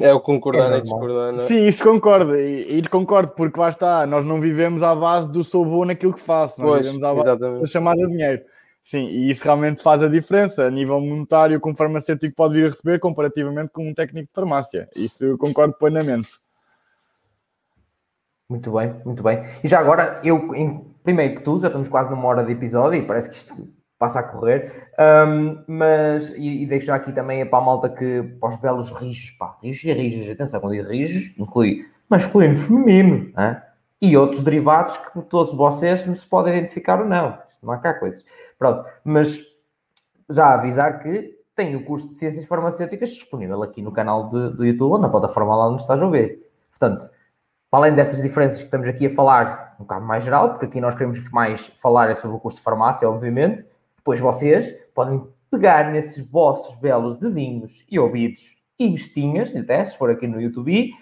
[0.00, 1.46] é o concordar é e discordar, não é?
[1.46, 5.42] Sim, isso concordo, e, e concordo, porque lá está, nós não vivemos à base do
[5.42, 7.60] sou bom naquilo que faço, nós pois, vivemos à base exatamente.
[7.62, 8.42] da chamada dinheiro.
[8.80, 12.66] Sim, e isso realmente faz a diferença a nível monetário que um farmacêutico pode vir
[12.66, 14.88] a receber comparativamente com um técnico de farmácia.
[14.94, 16.38] Isso eu concordo plenamente.
[18.48, 19.42] Muito bem, muito bem.
[19.64, 23.00] E já agora, eu, em, primeiro que tudo, já estamos quase numa hora de episódio
[23.00, 23.68] e parece que isto
[23.98, 24.62] passa a correr,
[25.26, 28.90] um, mas, e, e, deixo já aqui também para a malta que, para os belos
[28.90, 33.32] rijos, pá, rijos e rijos, atenção, quando digo rijos, inclui masculino feminino,
[34.00, 37.38] e outros derivados que todos vocês se podem identificar ou não.
[37.48, 38.24] Isto não há cá coisas.
[38.58, 39.40] Pronto, mas
[40.28, 44.64] já avisar que tem o curso de Ciências Farmacêuticas disponível aqui no canal de, do
[44.64, 46.46] YouTube ou na plataforma lá onde estás a ver.
[46.70, 47.08] Portanto,
[47.72, 50.94] além destas diferenças que estamos aqui a falar um bocado mais geral, porque aqui nós
[50.94, 53.64] queremos mais falar é sobre o curso de farmácia, obviamente,
[54.06, 60.08] depois vocês podem pegar nesses vossos belos dedinhos e ouvidos e bestinhas, até se for
[60.10, 60.92] aqui no YouTube,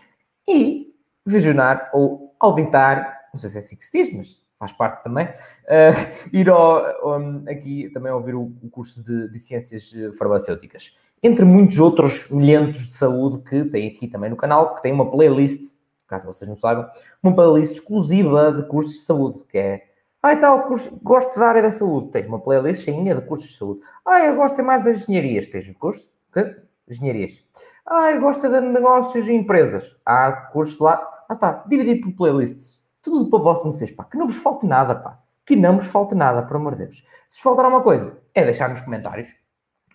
[0.49, 0.95] e
[1.27, 5.27] visionar ou auditar, não sei se é assim que se diz, mas faz parte também,
[5.27, 10.97] uh, ir ao, um, aqui também ouvir o, o curso de, de, Ciências Farmacêuticas.
[11.23, 15.11] Entre muitos outros milhentos de saúde que tem aqui também no canal, que tem uma
[15.11, 15.75] playlist,
[16.07, 16.89] caso vocês não saibam,
[17.23, 19.94] uma playlist exclusiva de cursos de saúde, que é
[20.25, 22.11] ah, então, curso, gosto da área da saúde.
[22.11, 23.81] Tens uma playlist cheinha de cursos de saúde.
[24.07, 25.47] Ah, eu gosto mais das engenharias.
[25.49, 26.57] Tens um curso de
[26.89, 27.45] engenharias.
[27.85, 29.95] Ah, eu gosto de negócios e empresas.
[30.03, 30.95] Há cursos lá.
[31.29, 31.63] Ah, está.
[31.69, 32.83] Dividido por playlists.
[33.03, 34.05] Tudo para vocês, pá.
[34.05, 35.21] Que não vos falte nada, pá.
[35.45, 37.07] Que não vos falte nada, por amor de Deus.
[37.29, 39.29] Se faltar alguma coisa, é deixar nos comentários.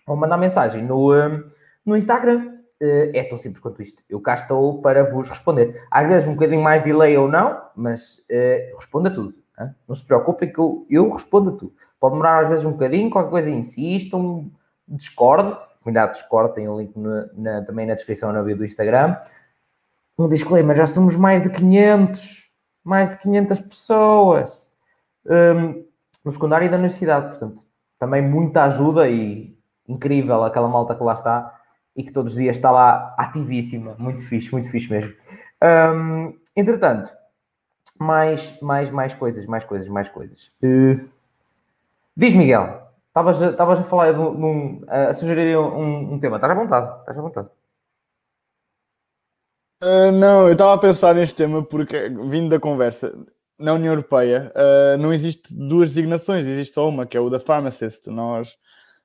[0.06, 1.42] Ou mandar mensagem no, um,
[1.84, 2.56] no Instagram.
[2.80, 4.00] Uh, é tão simples quanto isto.
[4.08, 5.82] Eu cá estou para vos responder.
[5.90, 9.34] Às vezes um bocadinho mais delay ou não, mas uh, responda tudo.
[9.88, 11.72] Não se preocupem que eu, eu respondo a tudo.
[11.98, 14.50] Pode demorar às vezes um bocadinho, qualquer coisa insistam,
[14.86, 18.64] Discord, comunidade Discord, tem o um link na, na, também na descrição na bio do
[18.64, 19.16] Instagram.
[20.18, 22.50] Um disclaimer, já somos mais de 500,
[22.84, 24.70] mais de 500 pessoas
[25.26, 25.84] um,
[26.24, 27.62] no secundário e da universidade, portanto,
[27.98, 29.56] também muita ajuda e
[29.88, 31.58] incrível aquela malta que lá está
[31.96, 35.12] e que todos os dias está lá ativíssima, muito fixe, muito fixe mesmo.
[35.62, 37.12] Um, entretanto,
[38.00, 40.50] mais, mais, mais coisas, mais coisas, mais coisas.
[40.62, 41.06] Uh,
[42.16, 46.36] diz, Miguel, estavas a, falar de um, a sugerir um, um, tema.
[46.36, 47.48] Estás à vontade, estás à vontade.
[49.82, 53.14] Uh, não, eu estava a pensar neste tema porque, vindo da conversa,
[53.58, 57.38] na União Europeia uh, não existe duas designações, existe só uma, que é o da
[57.38, 58.06] pharmacist.
[58.06, 58.56] Nós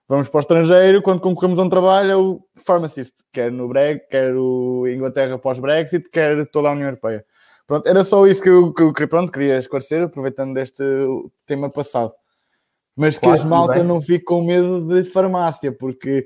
[0.08, 4.08] vamos para o estrangeiro, quando concorremos a um trabalho, é o pharmacist, quer no Brexit,
[4.10, 7.26] quer o Inglaterra pós-Brexit, quer toda a União Europeia.
[7.68, 10.84] Pronto, era só isso que eu, que eu pronto, queria esclarecer, aproveitando deste
[11.46, 12.14] tema passado.
[12.96, 16.26] Mas claro, que as malta não fiquem com medo de farmácia, porque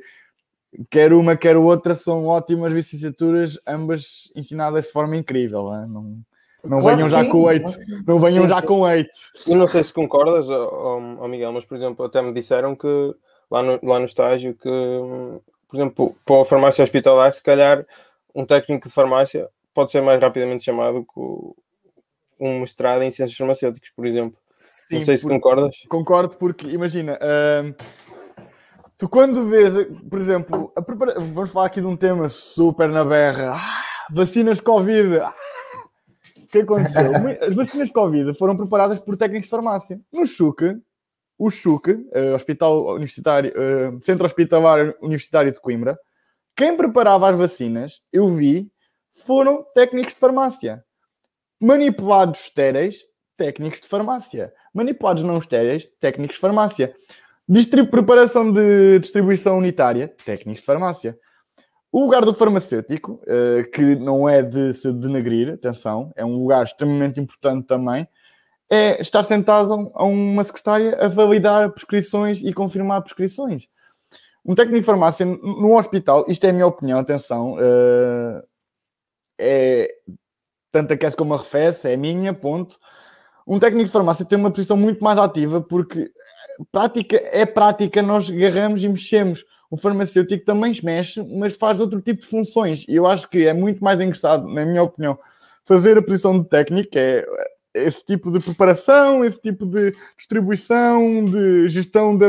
[0.90, 5.70] quer uma, quer outra são ótimas licenciaturas, ambas ensinadas de forma incrível.
[5.72, 5.88] Né?
[5.90, 6.20] Não,
[6.64, 7.30] não claro venham já sim.
[7.30, 7.72] com oito.
[8.06, 8.68] Não venham sim, já sim.
[8.68, 9.10] com oito.
[9.48, 13.16] Eu não sei se concordas, oh, oh, Miguel, mas por exemplo, até me disseram que
[13.50, 14.70] lá no, lá no estágio que,
[15.68, 17.86] por exemplo, para a farmácia hospitalar, se calhar
[18.36, 19.50] um técnico de farmácia
[19.80, 21.20] pode ser mais rapidamente chamado que
[22.38, 24.38] um mestrado em ciências farmacêuticas, por exemplo.
[24.52, 25.78] Sim, não sei se concordas.
[25.88, 27.74] Concordo, porque imagina, uh,
[28.98, 29.72] tu quando vês,
[30.10, 31.18] por exemplo, prepara...
[31.18, 35.20] vamos falar aqui de um tema super na berra, ah, vacinas Covid.
[35.20, 35.34] Ah,
[36.36, 37.12] o que aconteceu?
[37.42, 40.02] As vacinas Covid foram preparadas por técnicos de farmácia.
[40.12, 40.78] No CHUC,
[41.38, 45.98] o CHUC, uh, Hospital Universitário, uh, Centro Hospitalar Universitário de Coimbra,
[46.54, 48.70] quem preparava as vacinas, eu vi,
[49.26, 50.84] foram técnicos de farmácia.
[51.62, 53.04] Manipulados estéreis,
[53.38, 54.54] técnicos de farmácia.
[54.74, 56.94] Manipulados não estéreis, técnicos de farmácia.
[57.48, 61.18] Distrib preparação de distribuição unitária, técnicos de farmácia.
[61.92, 66.64] O lugar do farmacêutico, uh, que não é de se denegrir, atenção, é um lugar
[66.64, 68.08] extremamente importante também,
[68.70, 73.68] é estar sentado a uma secretária a validar prescrições e confirmar prescrições.
[74.46, 78.44] Um técnico de farmácia no hospital, isto é a minha opinião, atenção, uh,
[79.40, 79.96] é
[80.72, 82.78] tanto aquece como arrefece, é minha, ponto.
[83.48, 86.12] Um técnico de farmácia tem uma posição muito mais ativa porque
[86.72, 89.44] prática é prática, nós agarramos e mexemos.
[89.72, 92.86] O farmacêutico também mexe, mas faz outro tipo de funções.
[92.88, 95.18] E eu acho que é muito mais engraçado, na minha opinião,
[95.64, 97.24] fazer a posição de técnico, é
[97.74, 102.26] esse tipo de preparação, esse tipo de distribuição, de gestão, de,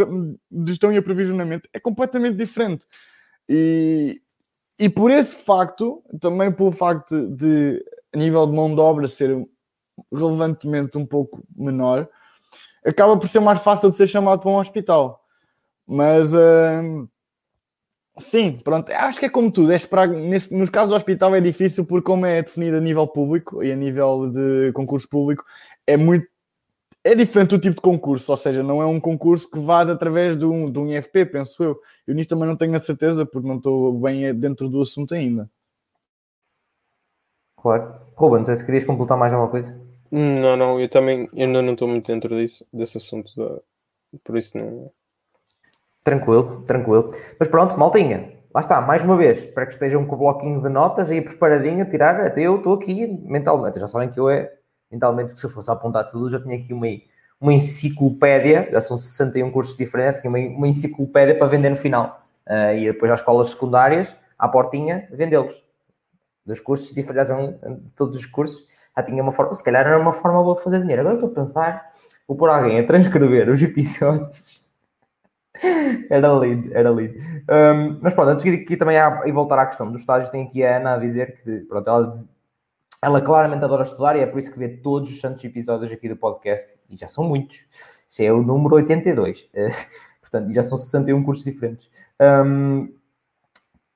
[0.50, 2.86] de gestão e aprovisionamento, é completamente diferente.
[3.48, 4.20] E,
[4.80, 9.46] e por esse facto, também pelo facto de a nível de mão de obra ser
[10.10, 12.08] relevantemente um pouco menor,
[12.84, 15.22] acaba por ser mais fácil de ser chamado para um hospital.
[15.86, 17.06] Mas uh,
[18.18, 19.70] sim, pronto, acho que é como tudo.
[19.70, 23.06] É esperar, nesse, nos casos do hospital é difícil porque, como é definido a nível
[23.06, 25.44] público e a nível de concurso público,
[25.86, 26.26] é muito
[27.02, 30.36] é diferente do tipo de concurso, ou seja, não é um concurso que vás através
[30.36, 31.80] de um, de um IFP, penso eu.
[32.06, 35.50] Eu nisto também não tenho a certeza, porque não estou bem dentro do assunto ainda.
[37.56, 37.94] Claro.
[38.14, 39.78] Ruben, não sei se querias completar mais alguma coisa.
[40.10, 43.60] Não, não, eu também ainda não estou muito dentro disso, desse assunto, da...
[44.24, 44.90] por isso não.
[46.02, 47.10] Tranquilo, tranquilo.
[47.38, 50.68] Mas pronto, maltinha, lá está, mais uma vez, espero que estejam com o bloquinho de
[50.68, 54.52] notas aí preparadinho a tirar, até eu estou aqui mentalmente, já sabem que eu é
[54.90, 56.86] mentalmente, porque se eu fosse apontar tudo, já tinha aqui uma,
[57.40, 62.26] uma enciclopédia, já são 61 cursos diferentes, tinha uma, uma enciclopédia para vender no final.
[62.46, 65.64] Uh, e depois às escolas secundárias, à portinha, vendê-los.
[66.44, 67.32] Dos cursos diferentes,
[67.94, 68.66] todos os cursos,
[68.96, 71.02] já tinha uma forma, se calhar era uma forma boa de fazer dinheiro.
[71.02, 71.92] Agora estou a pensar,
[72.26, 74.68] vou pôr alguém a transcrever os episódios.
[76.10, 77.14] era lindo, era lindo.
[77.48, 80.44] Um, mas pronto, antes de ir aqui também e voltar à questão do estágio, tem
[80.44, 82.24] aqui a Ana a dizer que pronto, ela,
[83.02, 86.08] ela claramente adora estudar e é por isso que vê todos os santos episódios aqui
[86.08, 87.64] do podcast, e já são muitos.
[88.08, 89.48] Este é o número 82.
[90.20, 91.90] portanto, já são 61 cursos diferentes.
[92.20, 92.92] Um,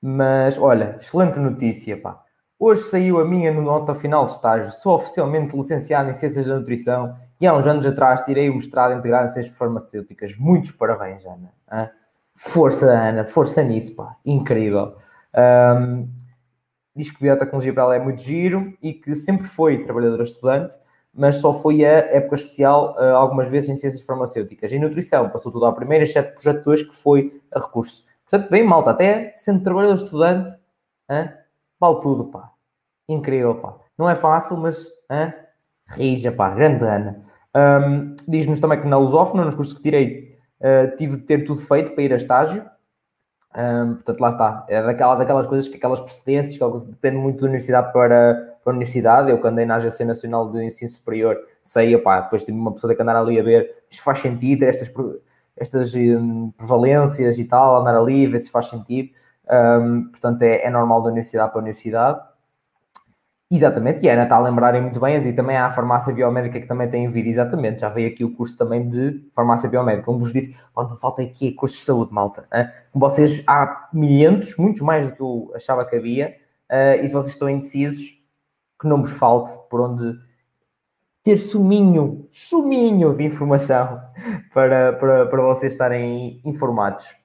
[0.01, 2.21] mas olha, excelente notícia, pá.
[2.57, 4.71] Hoje saiu a minha nota final de estágio.
[4.71, 8.93] Sou oficialmente licenciado em Ciências da Nutrição e há uns anos atrás tirei o mestrado
[8.93, 10.37] integrado em Ciências Farmacêuticas.
[10.37, 11.51] Muitos parabéns, Ana.
[11.71, 11.89] Hein?
[12.33, 13.25] Força, Ana.
[13.25, 14.15] Força nisso, pá.
[14.25, 14.95] Incrível.
[15.35, 16.07] Um,
[16.95, 20.73] diz que biotecnologia para ela é muito giro e que sempre foi trabalhadora estudante,
[21.13, 24.71] mas só foi a época especial uh, algumas vezes em Ciências Farmacêuticas.
[24.71, 28.05] Em Nutrição passou tudo à primeira, exceto projeto 2, que foi a recurso.
[28.29, 30.51] Portanto, bem malta, até sendo trabalhador estudante,
[31.09, 31.29] hein?
[31.79, 32.51] vale tudo, pá.
[33.07, 33.75] Incrível, pá.
[33.97, 35.33] Não é fácil, mas hein?
[35.87, 37.23] rija, pá, grande Ana.
[37.55, 41.61] Um, Diz-nos também que na lusófona, nos cursos que tirei, uh, tive de ter tudo
[41.61, 42.65] feito para ir a estágio.
[43.55, 44.65] Um, portanto, lá está.
[44.67, 48.75] É daquela, daquelas coisas que aquelas precedências, que depende muito da universidade para, para a
[48.75, 49.31] universidade.
[49.31, 52.93] Eu, quando andei na Agência Nacional de Ensino Superior, sei, opá, depois tive uma pessoa
[52.93, 54.91] que andar ali a ver isto faz sentido, estas,
[55.55, 59.09] estas um, prevalências e tal, andar ali, ver se faz sentido.
[59.49, 62.19] Um, portanto, é, é normal da universidade para a universidade.
[63.49, 66.59] Exatamente, e a Ana está a lembrarem muito bem, e também há a farmácia biomédica
[66.59, 70.19] que também tem vídeo, exatamente, já veio aqui o curso também de farmácia biomédica, como
[70.19, 72.47] vos disse, não falta aqui curso de saúde, malta.
[72.91, 76.35] Como vocês, há milhentos, muitos mais do que eu achava que havia,
[77.01, 78.19] e se vocês estão indecisos,
[78.79, 80.17] que não vos falte por onde
[81.23, 84.01] ter suminho, suminho de informação
[84.53, 87.15] para, para, para vocês estarem informados.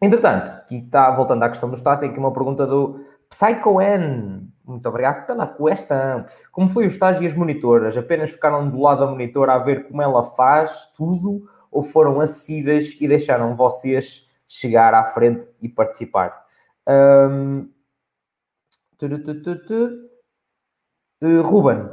[0.00, 4.46] Entretanto, e está voltando à questão do Estado, tem aqui uma pergunta do PsychoN.
[4.70, 6.24] Muito obrigado pela questão.
[6.52, 7.96] Como foi o estágio e as monitoras?
[7.96, 12.96] Apenas ficaram do lado da monitora a ver como ela faz tudo ou foram acessíveis
[13.00, 16.44] e deixaram vocês chegar à frente e participar?
[16.88, 17.68] Um...
[21.22, 21.88] Uh, Ruben,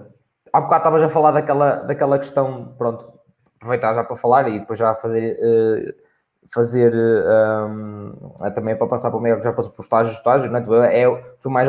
[0.53, 3.11] há bocado estavas a falar daquela, daquela questão, pronto,
[3.55, 6.06] aproveitar já para falar e depois já fazer uh,
[6.51, 10.51] fazer um, é também para passar para o meio que já passou por estágio, estágio,
[10.51, 11.01] não é?
[11.01, 11.67] é foi mais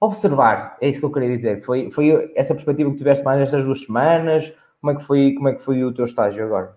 [0.00, 1.62] observar, é isso que eu queria dizer.
[1.62, 4.52] Foi, foi essa perspectiva que tiveste mais estas duas semanas?
[4.80, 6.76] Como é que foi, como é que foi o teu estágio agora?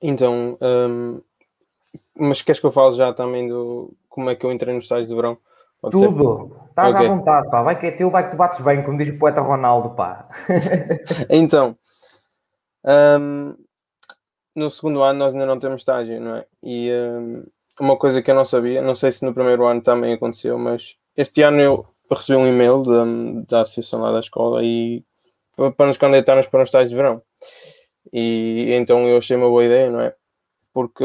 [0.00, 1.20] Então, um,
[2.18, 5.08] mas queres que eu fale já também do como é que eu entrei no estágio
[5.08, 5.36] de verão?
[5.80, 6.56] Pode Tudo.
[6.70, 7.06] Estás okay.
[7.06, 7.62] à vontade, pá.
[7.62, 10.28] Vai que é teu, vai que tu bates bem, como diz o poeta Ronaldo, pá.
[11.28, 11.76] então,
[12.84, 13.54] um,
[14.54, 16.46] no segundo ano nós ainda não temos estágio, não é?
[16.62, 17.44] E um,
[17.80, 20.96] uma coisa que eu não sabia, não sei se no primeiro ano também aconteceu, mas
[21.16, 23.04] este ano eu recebi um e-mail da,
[23.48, 25.04] da associação lá da escola e
[25.76, 27.22] para nos candidatarmos para um estágio de verão.
[28.12, 30.14] E então eu achei uma boa ideia, não é?
[30.72, 31.04] Porque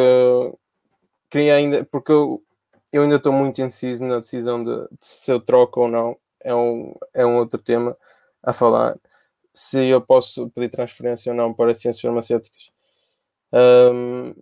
[1.30, 2.43] queria ainda, porque eu,
[2.91, 6.18] eu ainda estou muito indeciso na decisão de, de, se eu troco ou não.
[6.41, 7.97] É um, é um outro tema
[8.43, 8.97] a falar.
[9.54, 12.72] Se eu posso pedir transferência ou não para ciências farmacêuticas.
[13.52, 14.34] Um,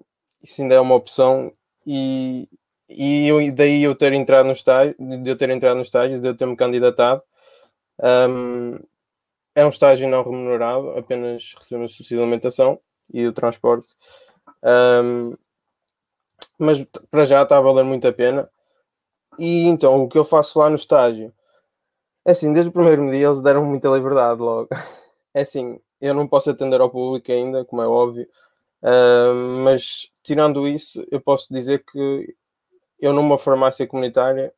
[0.44, 1.52] isso ainda é uma opção
[1.86, 2.48] e,
[2.90, 6.28] e eu, daí eu ter entrado no estágio, de eu ter entrado no estágio, de
[6.28, 7.22] eu ter-me candidatado.
[8.02, 8.80] Um,
[9.56, 12.80] é um estágio não remunerado, apenas recebemos subsídio de alimentação
[13.12, 13.96] e o transporte.
[14.64, 15.36] Um,
[16.60, 18.50] mas para já está a valer muito a pena.
[19.40, 21.34] E então o que eu faço lá no estágio
[22.26, 24.70] é assim, desde o primeiro dia eles deram muita liberdade logo.
[25.34, 28.28] É assim, eu não posso atender ao público ainda, como é óbvio,
[28.82, 32.36] Uh, mas tirando isso, eu posso dizer que
[33.00, 34.54] eu numa farmácia comunitária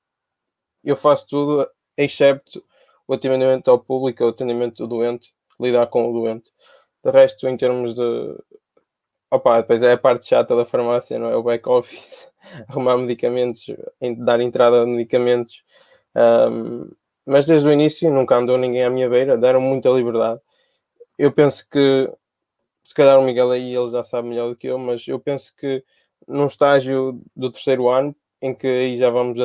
[0.83, 2.63] eu faço tudo excepto
[3.07, 6.51] o atendimento ao público, o atendimento do doente, lidar com o doente.
[7.03, 8.37] De resto, em termos de
[9.31, 11.35] opa, depois é a parte chata da farmácia, não é?
[11.35, 12.29] O back office,
[12.67, 13.65] arrumar medicamentos,
[14.17, 15.63] dar entrada de medicamentos.
[16.15, 16.89] Um,
[17.25, 20.41] mas desde o início nunca andou ninguém à minha beira, deram muita liberdade.
[21.17, 22.11] Eu penso que
[22.89, 25.55] se calhar o Miguel aí ele já sabe melhor do que eu, mas eu penso
[25.55, 25.83] que
[26.27, 29.37] num estágio do terceiro ano, em que aí já vamos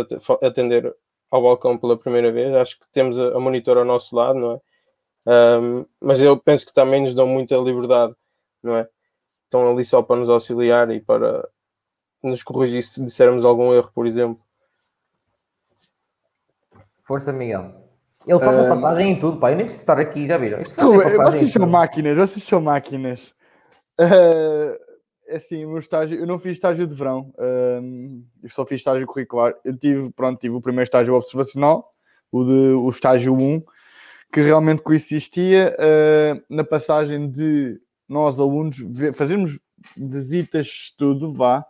[0.43, 0.97] atender
[1.31, 5.61] ao balcão pela primeira vez, acho que temos a, monitor ao nosso lado, não é?
[5.61, 8.15] Um, mas eu penso que também nos dão muita liberdade,
[8.63, 8.89] não é?
[9.45, 11.47] Estão ali só para nos auxiliar e para
[12.23, 14.43] nos corrigir se dissermos algum erro, por exemplo.
[17.03, 17.84] Força, Miguel.
[18.27, 19.51] Ele faz a passagem em tudo, pá.
[19.51, 20.63] Eu nem preciso estar aqui, já viram?
[20.63, 23.35] Tu, passagem vocês são máquinas, vocês são máquinas.
[24.01, 28.81] Uh, assim, o meu estágio, eu não fiz estágio de verão, um, eu só fiz
[28.81, 29.55] estágio curricular.
[29.65, 31.93] Eu tive, pronto, tive o primeiro estágio observacional,
[32.33, 33.63] o, de, o estágio 1,
[34.33, 38.77] que realmente coexistia uh, na passagem de nós, alunos,
[39.15, 39.59] fazermos
[39.97, 41.65] visitas de estudo, vá,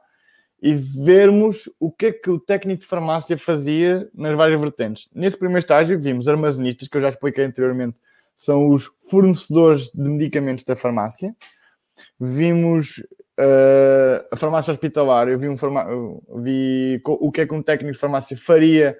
[0.66, 5.10] e vermos o que é que o técnico de farmácia fazia nas várias vertentes.
[5.14, 7.98] Nesse primeiro estágio vimos armazenistas, que eu já expliquei anteriormente,
[8.34, 11.36] são os fornecedores de medicamentos da farmácia.
[12.18, 12.96] Vimos
[13.38, 17.62] uh, a farmácia hospitalar, eu vi, um farma- eu vi o que é que um
[17.62, 18.96] técnico de farmácia faria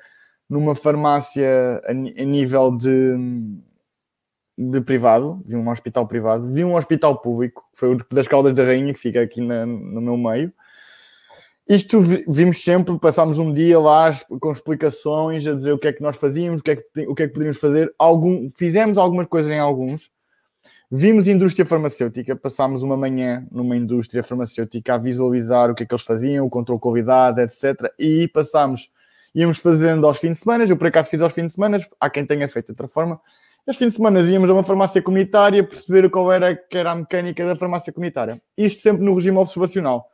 [0.47, 3.15] numa farmácia a, a nível de,
[4.59, 8.53] de privado, vi um hospital privado, vi um hospital público, que foi o das Caldas
[8.53, 10.53] da Rainha, que fica aqui na- no meu meio.
[11.67, 15.93] Isto vi- vimos sempre, passámos um dia lá com explicações, a dizer o que é
[15.93, 17.93] que nós fazíamos, o que é que, o que, é que poderíamos fazer.
[17.99, 20.11] Algum, fizemos algumas coisas em alguns.
[20.91, 25.95] Vimos indústria farmacêutica, passámos uma manhã numa indústria farmacêutica a visualizar o que é que
[25.95, 27.91] eles faziam, o controle de qualidade, etc.
[27.99, 28.91] E passámos,
[29.35, 32.11] íamos fazendo aos fins de semana, eu por acaso fiz aos fins de semana, há
[32.11, 33.19] quem tenha feito de outra forma.
[33.67, 36.95] Aos fins de semana íamos a uma farmácia comunitária perceber qual era, que era a
[36.95, 38.41] mecânica da farmácia comunitária.
[38.57, 40.07] Isto sempre no regime observacional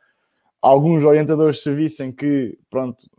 [0.61, 3.09] alguns orientadores de serviço em que, pronto,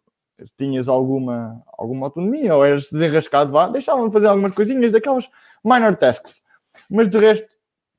[0.57, 5.29] tinhas alguma, alguma autonomia ou eras desenrascado, vá, deixavam-me fazer algumas coisinhas daquelas
[5.65, 6.43] minor tasks.
[6.91, 7.49] Mas de resto,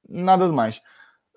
[0.08, 0.82] nada de mais.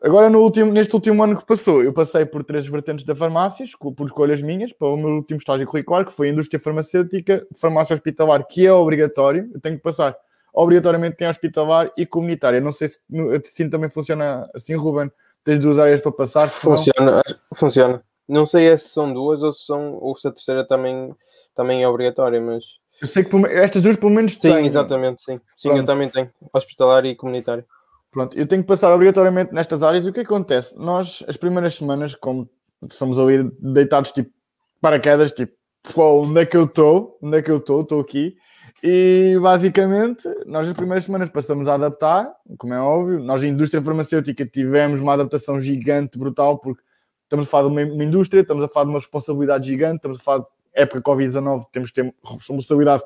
[0.03, 3.65] Agora, no último, neste último ano que passou, eu passei por três vertentes da farmácia,
[3.97, 8.47] por escolhas minhas, para o meu último estágio curricular, que foi indústria farmacêutica, farmácia hospitalar,
[8.47, 10.15] que é obrigatório, eu tenho que passar
[10.53, 12.61] obrigatoriamente em hospitalar e comunitária.
[12.61, 12.99] Não sei se
[13.47, 15.11] assim também funciona assim, Ruben.
[15.47, 16.49] Tens duas áreas para passar.
[16.49, 17.23] Funciona,
[17.55, 18.03] funciona.
[18.29, 21.15] Não sei se são duas ou se, são, ou se a terceira também,
[21.55, 22.65] também é obrigatória, mas
[23.01, 24.67] Eu sei que estas duas pelo menos sim, têm.
[24.67, 25.41] exatamente, sim.
[25.57, 25.87] Sim, eu Pronto.
[25.87, 26.29] também tenho.
[26.53, 27.65] Hospitalar e comunitário.
[28.11, 30.05] Pronto, eu tenho que passar obrigatoriamente nestas áreas.
[30.05, 30.77] E o que acontece?
[30.77, 32.51] Nós, as primeiras semanas, como
[32.91, 34.33] somos ali deitados tipo
[34.81, 35.53] paraquedas, tipo,
[35.95, 37.17] pô, onde é que eu estou?
[37.23, 37.83] Onde é que eu estou?
[37.83, 38.35] Estou aqui.
[38.83, 43.19] E basicamente, nós as primeiras semanas passamos a adaptar, como é óbvio.
[43.19, 46.83] Nós, em indústria farmacêutica, tivemos uma adaptação gigante, brutal, porque
[47.23, 50.21] estamos a falar de uma, uma indústria, estamos a falar de uma responsabilidade gigante, estamos
[50.21, 53.03] a falar de época Covid-19, temos que ter responsabilidade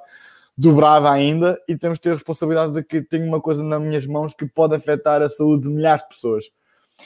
[0.57, 4.07] dobrada ainda e temos que ter a responsabilidade de que tenho uma coisa nas minhas
[4.07, 6.45] mãos que pode afetar a saúde de milhares de pessoas.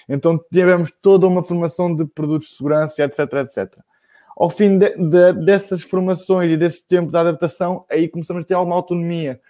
[0.08, 3.78] Então tivemos toda uma formação de produtos de segurança, etc, etc.
[4.36, 8.54] Ao fim de- de- dessas formações e desse tempo de adaptação, aí começamos a ter
[8.54, 9.40] alguma autonomia.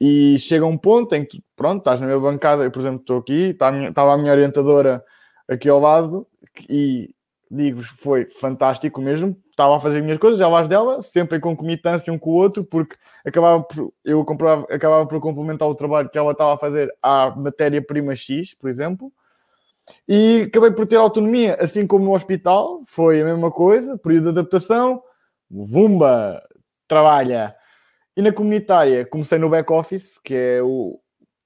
[0.00, 3.18] E chega um ponto em que, pronto, estás na minha bancada, eu, por exemplo, estou
[3.18, 5.02] aqui, estava a minha orientadora
[5.48, 6.26] aqui ao lado,
[6.68, 7.14] e
[7.50, 9.36] digo-vos, foi fantástico mesmo.
[9.50, 12.34] Estava a fazer as minhas coisas, já as dela, sempre em concomitância um com o
[12.34, 14.20] outro, porque acabava por, eu
[14.68, 19.12] acabava por complementar o trabalho que ela estava a fazer à matéria-prima X, por exemplo,
[20.08, 24.38] e acabei por ter autonomia, assim como no hospital, foi a mesma coisa, período de
[24.40, 25.02] adaptação,
[25.50, 26.42] vumba,
[26.88, 27.54] trabalha.
[28.16, 31.00] E na comunitária, comecei no back-office, que é o,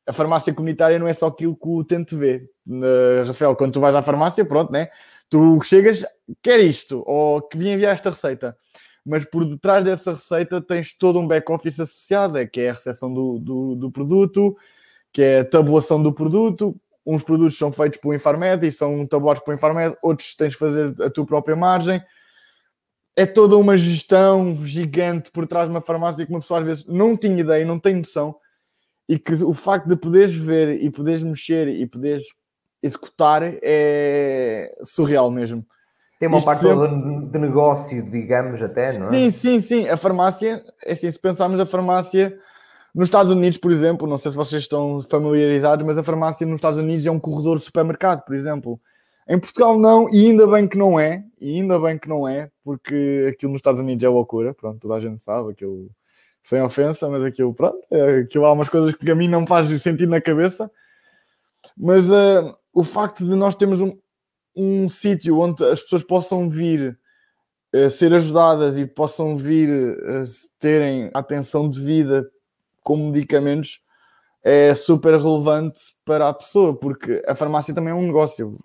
[0.06, 2.48] a farmácia comunitária não é só aquilo que o utente vê.
[2.66, 4.88] Na- Rafael, quando tu vais à farmácia, pronto, né?
[5.30, 6.04] Tu chegas,
[6.42, 8.56] quer isto, ou que vim enviar esta receita.
[9.04, 13.12] Mas por detrás dessa receita tens todo um back-office associado, é que é a recepção
[13.12, 14.56] do, do, do produto,
[15.12, 16.74] que é a tabulação do produto.
[17.06, 20.94] Uns produtos são feitos pelo Infarmed e são tabulados pelo Infarmed, outros tens de fazer
[21.02, 22.02] a tua própria margem.
[23.16, 26.86] É toda uma gestão gigante por trás de uma farmácia que uma pessoa às vezes
[26.86, 28.36] não tinha ideia, não tem noção,
[29.08, 32.24] e que o facto de poderes ver e poderes mexer e poderes
[32.82, 35.66] executar é surreal mesmo.
[36.20, 39.10] Tem uma Isto parte sempre- de negócio, digamos, até, não é?
[39.10, 39.88] Sim, sim, sim.
[39.88, 42.38] A farmácia, é assim, se pensarmos a farmácia
[42.94, 46.56] nos Estados Unidos, por exemplo, não sei se vocês estão familiarizados, mas a farmácia nos
[46.56, 48.80] Estados Unidos é um corredor de supermercado, por exemplo.
[49.28, 52.50] Em Portugal não, e ainda bem que não é, e ainda bem que não é,
[52.64, 55.90] porque aquilo nos Estados Unidos é loucura, pronto, toda a gente sabe, aquilo
[56.42, 59.68] sem ofensa, mas aquilo, pronto, é, aquilo há umas coisas que a mim não faz
[59.82, 60.70] sentido na cabeça,
[61.76, 63.98] mas eh, o facto de nós termos um,
[64.56, 66.98] um sítio onde as pessoas possam vir
[67.72, 69.68] eh, ser ajudadas e possam vir
[70.06, 70.22] a
[70.58, 72.26] terem atenção devida
[72.88, 73.82] com medicamentos
[74.42, 78.58] é super relevante para a pessoa, porque a farmácia também é um negócio.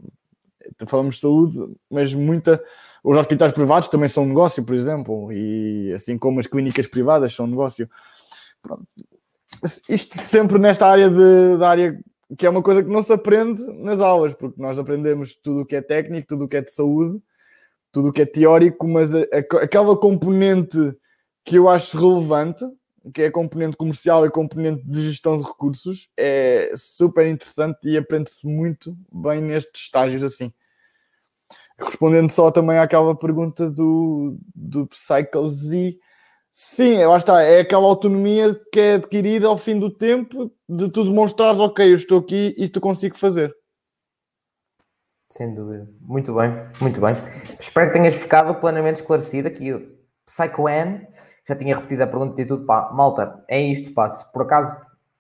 [0.88, 1.58] Falamos de saúde,
[1.92, 2.64] mas muita.
[3.04, 7.36] Os hospitais privados também são um negócio, por exemplo, e assim como as clínicas privadas
[7.36, 7.90] são um negócio.
[8.62, 8.88] Pronto.
[9.90, 12.00] Isto sempre nesta área de, da área
[12.38, 15.66] que é uma coisa que não se aprende nas aulas, porque nós aprendemos tudo o
[15.66, 17.22] que é técnico, tudo o que é de saúde,
[17.92, 20.78] tudo o que é teórico, mas a- a- aquela componente
[21.44, 22.64] que eu acho relevante,
[23.12, 28.46] que é componente comercial e componente de gestão de recursos, é super interessante e aprende-se
[28.48, 30.54] muito bem nestes estágios assim.
[31.78, 35.98] Respondendo só também àquela pergunta do, do Psycho Z,
[36.52, 41.04] sim, lá está, é aquela autonomia que é adquirida ao fim do tempo de tu
[41.04, 43.54] demonstrares, ok, eu estou aqui e tu consigo fazer.
[45.30, 45.90] Sem dúvida.
[46.00, 47.16] Muito bem, muito bem.
[47.60, 49.74] Espero que tenhas ficado plenamente esclarecido aqui.
[49.74, 49.82] O
[50.28, 51.08] Psycho N,
[51.48, 54.76] já tinha repetido a pergunta e tudo, pá, malta, é isto, pá, se por acaso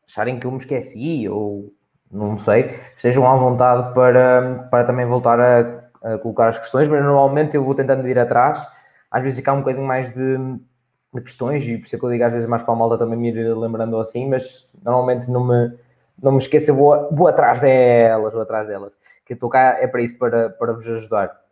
[0.07, 1.73] acharem que eu me esqueci ou
[2.11, 7.01] não sei, estejam à vontade para, para também voltar a a colocar as questões, mas
[7.01, 8.67] normalmente eu vou tentando ir atrás.
[9.09, 10.37] Às vezes fica um bocadinho mais de,
[11.13, 12.97] de questões, e por isso é que eu digo às vezes mais para a malta
[12.97, 15.73] também me ir lembrando assim, mas normalmente não me,
[16.21, 18.97] não me esqueça, vou, vou atrás delas, vou atrás delas.
[19.25, 21.42] Que eu estou cá é para isso, para, para vos ajudar.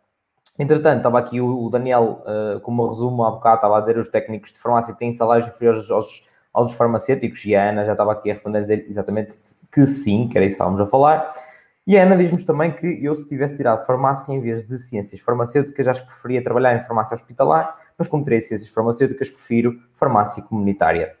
[0.58, 4.52] Entretanto, estava aqui o, Daniel, uh, como resumo há bocado, estava a dizer os técnicos
[4.52, 8.34] de farmácia têm salários inferiores aos, aos farmacêuticos, e a Ana já estava aqui a
[8.34, 9.38] responder a dizer exatamente
[9.70, 11.32] que sim, que era isso que estávamos a falar.
[11.86, 15.20] E a Ana diz-nos também que eu, se tivesse tirado farmácia em vez de ciências
[15.20, 21.16] farmacêuticas, já preferia trabalhar em farmácia hospitalar, mas como tirei ciências farmacêuticas, prefiro farmácia comunitária.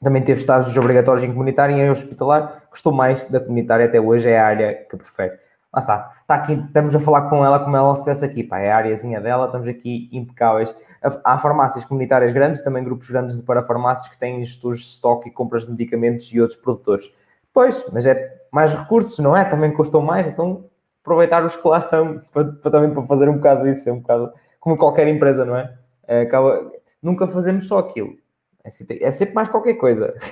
[0.00, 4.28] Também teve estágios obrigatórios em comunitária e em hospitalar, gostou mais da comunitária até hoje,
[4.28, 5.36] é a área que prefere.
[5.72, 8.72] Lá está, está aqui, estamos a falar com ela como ela estivesse aqui, pá, é
[8.72, 10.74] a areazinha dela, estamos aqui impecáveis.
[11.22, 15.32] Há farmácias comunitárias grandes, também grupos grandes de parafarmácias que têm gestores de estoque e
[15.32, 17.12] compras de medicamentos e outros produtores.
[17.52, 19.44] Pois, mas é mais recursos, não é?
[19.44, 20.64] Também custam mais, então
[21.02, 24.00] aproveitar os que lá estão para, para, também para fazer um bocado disso, é um
[24.00, 25.74] bocado como qualquer empresa, não é?
[26.06, 26.70] é acaba,
[27.02, 28.16] nunca fazemos só aquilo.
[28.64, 30.14] É sempre, é mais qualquer coisa.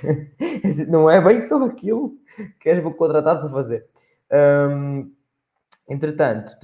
[0.62, 2.14] É não é bem só aquilo
[2.58, 3.86] que és contratado para fazer.
[4.32, 5.10] Um,
[5.88, 6.56] entretanto,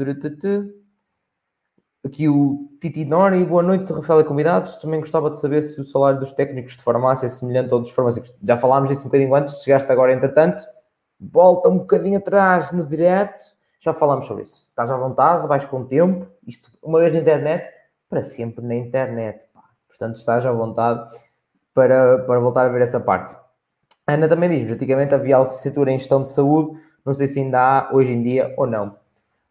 [2.04, 4.76] aqui o Titi Nori, boa noite, Rafael e convidados.
[4.76, 7.90] Também gostava de saber se o salário dos técnicos de farmácia é semelhante ao dos
[7.90, 8.38] farmacêuticos.
[8.42, 10.64] Já falámos disso um bocadinho antes, chegaste agora entretanto
[11.30, 13.44] volta um bocadinho atrás no direto,
[13.80, 14.66] já falamos sobre isso.
[14.68, 17.70] Estás à vontade, vais com o tempo, isto uma vez na internet,
[18.08, 19.46] para sempre na internet.
[19.54, 19.62] Pá.
[19.86, 21.16] Portanto, estás à vontade
[21.72, 23.36] para, para voltar a ver essa parte.
[24.06, 27.94] Ana também diz, antigamente havia licenciatura em gestão de saúde, não sei se ainda há
[27.94, 28.96] hoje em dia ou não.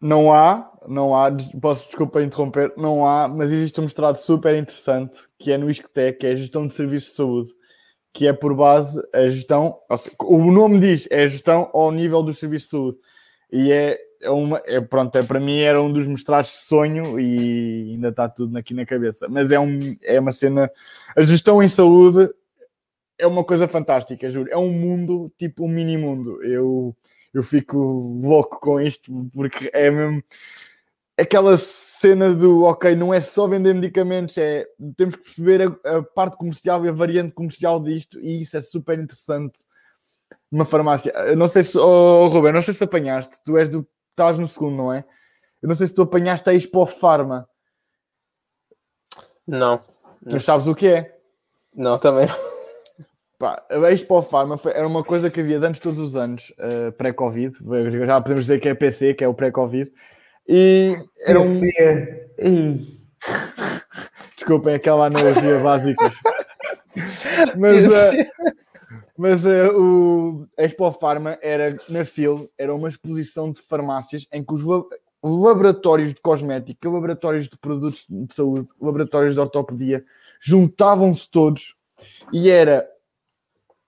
[0.02, 1.30] Não há, não há,
[1.60, 6.12] posso desculpa interromper, não há, mas existe um mestrado super interessante que é no ISCTE,
[6.18, 7.54] que é gestão de serviços de saúde
[8.12, 12.22] que é por base a gestão, seja, o nome diz, é a gestão ao nível
[12.22, 12.98] dos serviços de saúde.
[13.50, 17.18] E é, é uma, é, pronto, é, para mim era um dos mestrados de sonho
[17.18, 19.28] e ainda está tudo aqui na cabeça.
[19.28, 20.70] Mas é, um, é uma cena,
[21.16, 22.30] a gestão em saúde
[23.18, 24.50] é uma coisa fantástica, juro.
[24.50, 26.42] É um mundo, tipo um mini mundo.
[26.44, 26.94] Eu,
[27.32, 27.78] eu fico
[28.22, 30.22] louco com isto porque é mesmo
[31.16, 36.02] aquela cena do ok, não é só vender medicamentos, é temos que perceber a, a,
[36.02, 39.60] parte comercial e a variante comercial disto, e isso é super interessante
[40.50, 41.12] numa farmácia.
[41.12, 43.86] Eu não sei se, oh, Ruben, não sei se apanhaste, tu és do.
[44.10, 45.04] estás no segundo, não é?
[45.62, 46.88] Eu não sei se tu apanhaste a Expo.
[47.00, 47.46] Não.
[49.46, 49.84] não.
[50.24, 51.18] Mas sabes o que é?
[51.74, 52.26] Não, também.
[53.42, 56.52] Pá, a Expo Pharma foi, era uma coisa que havia de antes todos os anos,
[56.60, 57.58] uh, pré-Covid.
[58.06, 59.92] Já podemos dizer que é PC, que é o pré-Covid.
[60.46, 60.96] E
[61.26, 62.78] era um.
[64.36, 66.12] Desculpem aquela analogia básica.
[67.58, 68.30] Mas, uh,
[69.16, 74.52] mas uh, o Expo Pharma era na FIL, era uma exposição de farmácias em que
[74.52, 74.62] os
[75.22, 80.04] laboratórios de cosmética, laboratórios de produtos de saúde, laboratórios de ortopedia
[80.38, 81.74] juntavam-se todos
[82.30, 82.86] e era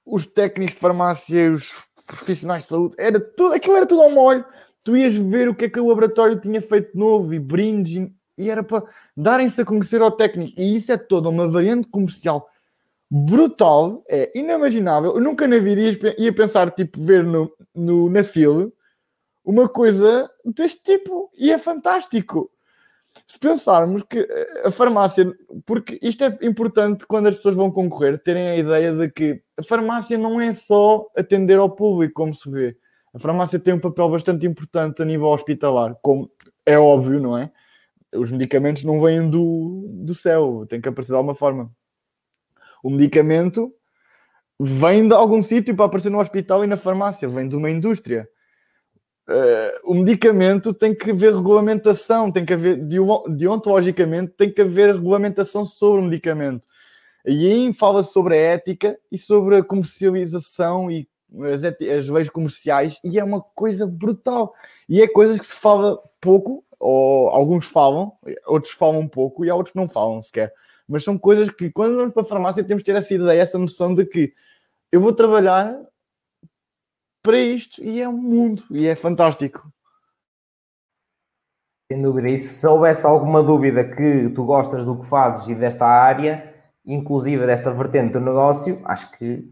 [0.04, 1.72] os técnicos de farmácia, os
[2.06, 4.44] profissionais de saúde, era tudo, aquilo era tudo ao molho
[4.84, 8.06] tu ias ver o que é que o laboratório tinha feito novo e brindes
[8.36, 8.84] e era para
[9.16, 10.52] darem-se a conhecer ao técnico.
[10.60, 12.48] E isso é toda uma variante comercial
[13.10, 15.14] brutal, é inimaginável.
[15.14, 18.70] Eu nunca na vida ia, ia pensar, tipo, ver no, no, na fila
[19.44, 22.50] uma coisa deste tipo e é fantástico.
[23.26, 24.26] Se pensarmos que
[24.64, 25.32] a farmácia,
[25.64, 29.62] porque isto é importante quando as pessoas vão concorrer, terem a ideia de que a
[29.62, 32.76] farmácia não é só atender ao público, como se vê
[33.14, 36.28] a farmácia tem um papel bastante importante a nível hospitalar, como
[36.66, 37.52] é óbvio, não é?
[38.12, 41.70] Os medicamentos não vêm do, do céu, tem que aparecer de alguma forma.
[42.82, 43.72] O medicamento
[44.58, 48.28] vem de algum sítio para aparecer no hospital e na farmácia, vem de uma indústria.
[49.26, 52.78] Uh, o medicamento tem que haver regulamentação, tem que haver,
[53.28, 56.66] deontologicamente, tem que haver regulamentação sobre o medicamento.
[57.24, 61.08] E aí fala sobre a ética e sobre a comercialização e
[61.52, 64.54] as, as leis comerciais e é uma coisa brutal.
[64.88, 68.12] E é coisas que se fala pouco, ou alguns falam,
[68.46, 70.52] outros falam pouco e há outros que não falam sequer.
[70.86, 73.58] mas são coisas que quando vamos para a farmácia temos de ter essa ideia, essa
[73.58, 74.34] noção de que
[74.92, 75.74] eu vou trabalhar
[77.24, 79.66] para isto e é um mundo e é fantástico.
[81.90, 85.86] Sem dúvida, e se houvesse alguma dúvida que tu gostas do que fazes e desta
[85.86, 89.50] área, inclusive desta vertente do negócio, acho que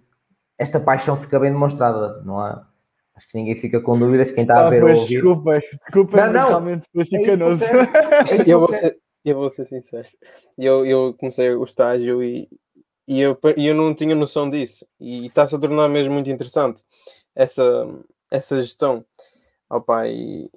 [0.59, 2.67] esta paixão fica bem demonstrada, não há?
[3.15, 5.15] Acho que ninguém fica com dúvidas, quem está ah, a ver pois, ou ouvir.
[5.15, 6.49] Desculpa, desculpa, não, não.
[6.49, 7.65] realmente foi assim é canoso.
[7.65, 10.09] Eu, eu, vou ser, eu vou ser sincero.
[10.59, 12.49] Eu, eu comecei o estágio e,
[13.07, 14.87] e eu, eu não tinha noção disso.
[14.99, 16.83] E está-se a tornar mesmo muito interessante
[17.35, 17.89] essa,
[18.31, 19.05] essa gestão.
[19.69, 20.51] Opa, e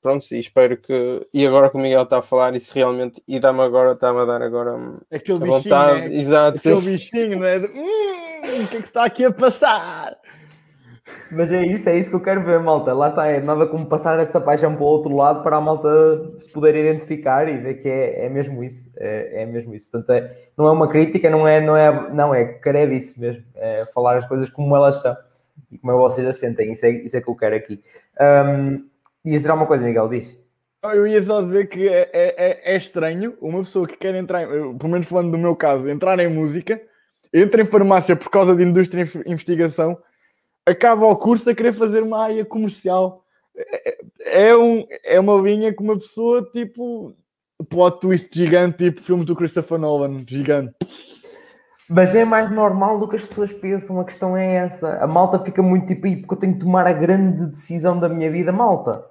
[0.00, 1.26] pronto, e espero que.
[1.32, 3.22] E agora que o Miguel está a falar, isso realmente.
[3.26, 4.72] E dá-me agora, está-me a dar agora.
[5.10, 5.62] Aquele bichinho.
[5.62, 6.14] Vontade, né?
[6.14, 6.58] Exato.
[6.58, 7.58] Aquele bichinho, não é?
[7.58, 10.16] De, hum, o que é que está aqui a passar?
[11.32, 12.94] Mas é isso, é isso que eu quero ver, malta.
[12.94, 15.88] Lá está, é nada como passar essa paixão para o outro lado para a malta
[16.38, 18.90] se poder identificar e ver que é, é mesmo isso.
[18.96, 19.90] É, é mesmo isso.
[19.90, 23.44] Portanto, é, não é uma crítica, não é, não é, não é, querer disso mesmo.
[23.54, 25.14] É falar as coisas como elas são
[25.74, 26.72] e como vocês as sentem.
[26.72, 27.82] Isso é, isso é que eu quero aqui.
[28.20, 28.86] Um,
[29.24, 30.38] ia dizer uma coisa, Miguel, diz.
[30.82, 34.88] Eu ia só dizer que é, é, é, estranho uma pessoa que quer entrar, pelo
[34.88, 36.80] menos falando do meu caso, entrar em música,
[37.32, 39.98] entra em farmácia por causa de indústria e investigação
[40.64, 43.24] acaba o curso a querer fazer uma área comercial.
[43.56, 43.98] É,
[44.48, 47.14] é, um, é uma linha que uma pessoa tipo
[47.68, 50.74] plot twist gigante, tipo filmes do Christopher Nolan, gigante.
[51.88, 54.96] Mas é mais normal do que as pessoas pensam, a questão é essa.
[55.02, 58.30] A malta fica muito tipo, porque eu tenho que tomar a grande decisão da minha
[58.30, 59.04] vida, malta.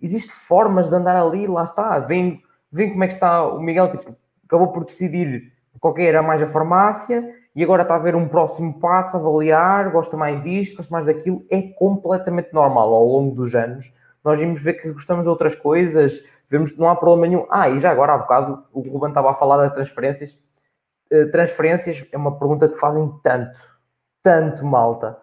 [0.00, 1.98] Existem formas de andar ali, lá está.
[1.98, 4.14] Vem, vem como é que está o Miguel, tipo,
[4.44, 8.78] acabou por decidir qualquer era mais a farmácia, e agora está a ver um próximo
[8.78, 13.92] passo, avaliar, gosta mais disto, gosta mais daquilo, é completamente normal ao longo dos anos.
[14.24, 17.46] Nós vimos ver que gostamos de outras coisas, vemos que não há problema nenhum.
[17.50, 20.38] Ah, e já agora há bocado o Ruben estava a falar das transferências.
[21.12, 23.60] Uh, transferências é uma pergunta que fazem tanto,
[24.22, 25.18] tanto malta.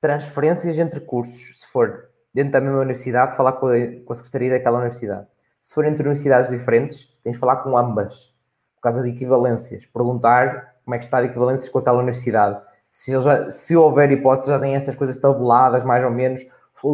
[0.00, 4.50] Transferências entre cursos, se for dentro da mesma universidade, falar com a, com a secretaria
[4.50, 5.26] daquela universidade.
[5.60, 8.34] Se for entre universidades diferentes, tens de falar com ambas,
[8.76, 9.84] por causa de equivalências.
[9.86, 12.60] Perguntar como é que está a equivalências com aquela universidade.
[12.90, 16.44] Se, já, se houver hipótese, já têm essas coisas tabuladas, mais ou menos,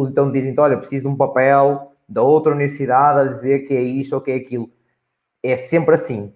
[0.09, 4.13] então dizem, olha, preciso de um papel da outra universidade a dizer que é isto
[4.13, 4.69] ou que é aquilo.
[5.41, 6.33] É sempre assim.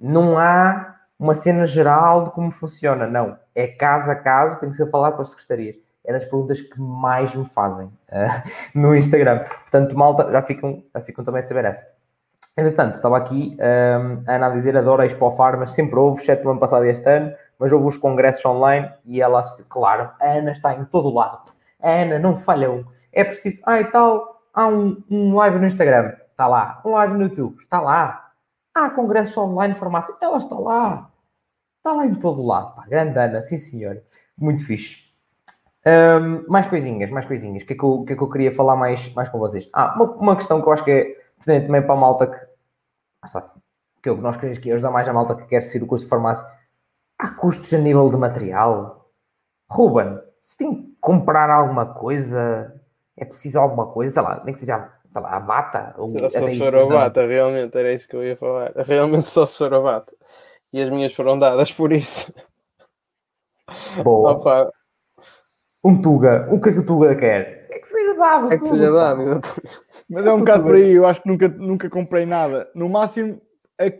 [0.00, 3.36] Não há uma cena geral de como funciona, não.
[3.54, 5.76] É caso a caso, tem que ser falado com as secretarias.
[6.04, 9.40] É das perguntas que mais me fazem uh, no Instagram.
[9.40, 11.84] Portanto, malta, já ficam, já ficam também a saber essa.
[12.56, 16.42] Entretanto, estava aqui um, a Ana a dizer, adoro a Expo Farmas, sempre houve, exceto
[16.42, 20.26] no ano passado e este ano, mas houve os congressos online e ela, claro, a
[20.26, 21.52] Ana está em todo lado.
[21.80, 22.84] A Ana não falha um.
[23.12, 26.80] É preciso, ah e tal, há um, um live no Instagram, está lá.
[26.84, 28.27] Um live no YouTube, está lá.
[28.78, 31.10] Há congressos online de farmácia, ela está lá.
[31.78, 32.86] Está lá em todo lado, pá.
[32.86, 34.00] Grande Ana, sim senhor.
[34.36, 35.12] Muito fixe.
[35.84, 37.64] Um, mais coisinhas, mais coisinhas.
[37.64, 39.68] O que, é que, eu, que é que eu queria falar mais, mais com vocês?
[39.72, 42.38] Ah, uma, uma questão que eu acho que é pertinente também para a malta que
[43.24, 43.52] está,
[44.00, 46.04] que é que nós queremos aqui ajudar mais a malta que quer seguir o curso
[46.04, 46.46] de farmácia.
[47.18, 49.10] Há custos a nível de material?
[49.68, 52.80] Ruben, se tem que comprar alguma coisa,
[53.16, 55.94] é preciso alguma coisa, sei lá, nem que seja sei lá, a bata.
[55.96, 58.72] Ou só, só se for a bata, realmente, era isso que eu ia falar.
[58.76, 60.12] Realmente só se for a bata.
[60.72, 62.32] E as minhas foram dadas por isso.
[64.02, 64.32] Boa.
[64.32, 64.72] Opa.
[65.84, 67.68] Um Tuga, o que é que o Tuga quer?
[67.70, 68.52] É que seja dado.
[68.52, 69.72] É que seja dado, exatamente.
[70.08, 72.68] Mas é um bocado por aí, eu acho que nunca, nunca comprei nada.
[72.74, 73.40] No máximo,
[73.80, 73.96] é,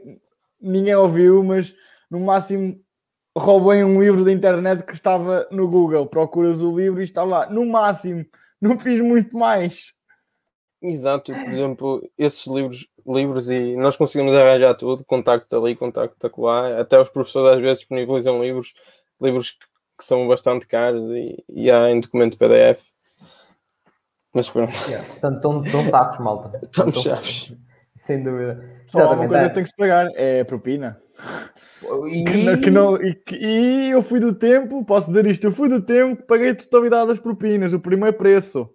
[0.60, 1.74] ninguém ouviu, mas
[2.10, 2.78] no máximo
[3.36, 6.06] roubei um livro da internet que estava no Google.
[6.06, 7.48] Procuras o livro e está lá.
[7.48, 8.26] No máximo,
[8.60, 9.92] não fiz muito mais.
[10.80, 16.80] Exato, por exemplo, esses livros, livros e nós conseguimos arranjar tudo, contacto ali, contacto lá,
[16.80, 18.74] até os professores às vezes disponibilizam livros,
[19.20, 19.66] livros que,
[19.98, 22.80] que são bastante caros e, e há em documento PDF
[24.38, 24.72] mas pronto.
[24.86, 25.06] Yeah.
[25.08, 26.60] Portanto, estão, estão safos, malta.
[26.62, 27.52] Estamos chaves.
[27.96, 28.62] Sem dúvida.
[28.86, 30.96] Só uma coisa que tem que se pagar é a propina.
[32.06, 32.24] E...
[32.24, 35.80] Que, que não, e, e, eu fui do tempo, posso dizer isto, eu fui do
[35.80, 38.70] tempo, paguei a totalidade das propinas, o primeiro preço.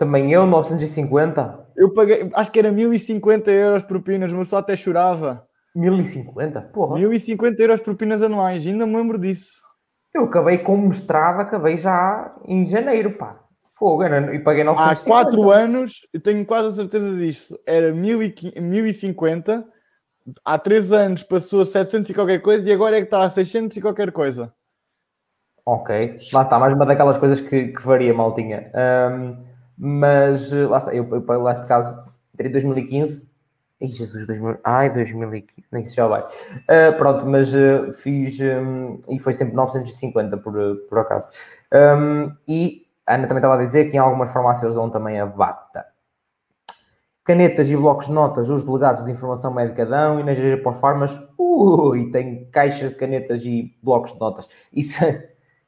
[0.00, 1.72] Também eu, 950?
[1.76, 5.46] Eu paguei, acho que era 1050 euros propinas, mas só até chorava.
[5.74, 6.58] 1050?
[6.72, 6.96] Porra.
[6.96, 9.60] 1050 euros propinas anuais, ainda me lembro disso.
[10.14, 13.40] Eu acabei com mestrado, acabei já em janeiro, pá.
[13.74, 15.20] Fogo, e paguei 950.
[15.20, 19.66] Há 4 anos, eu tenho quase a certeza disso, era 1050.
[20.42, 23.28] Há 3 anos passou a 700 e qualquer coisa e agora é que está a
[23.28, 24.50] 600 e qualquer coisa.
[25.66, 25.94] Ok,
[26.32, 28.72] lá está, mais uma daquelas coisas que, que varia, maltinha.
[28.74, 29.49] Um,
[29.82, 31.96] mas lá está, eu, eu lá este caso,
[32.34, 33.30] entre 2015
[33.82, 34.58] Ai, Jesus, 2000...
[34.62, 36.22] Ai, 2015, nem se já vai.
[36.22, 40.52] Uh, pronto, mas uh, fiz, um, e foi sempre 950, por,
[40.88, 41.30] por acaso.
[41.72, 45.24] Um, e a Ana também estava a dizer que em algumas farmácias dão também a
[45.24, 45.86] bata.
[47.24, 50.38] Canetas e blocos de notas, os delegados de informação médica dão, e nas
[50.78, 54.46] farmas, ui, tem caixas de canetas e blocos de notas.
[54.72, 55.02] Isso,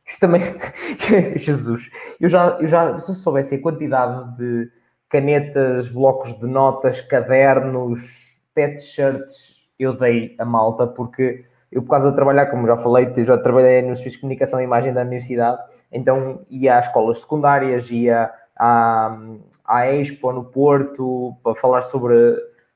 [0.07, 0.43] isso também,
[1.37, 4.71] Jesus, eu já, eu já, se eu soubesse a quantidade de
[5.09, 12.17] canetas, blocos de notas, cadernos, t-shirts, eu dei a malta, porque eu, por causa de
[12.17, 16.41] trabalhar, como já falei, já trabalhei no Serviço de Comunicação e Imagem da Universidade, então
[16.51, 19.19] ia às escolas secundárias, ia à,
[19.65, 22.15] à Expo no Porto, para falar sobre,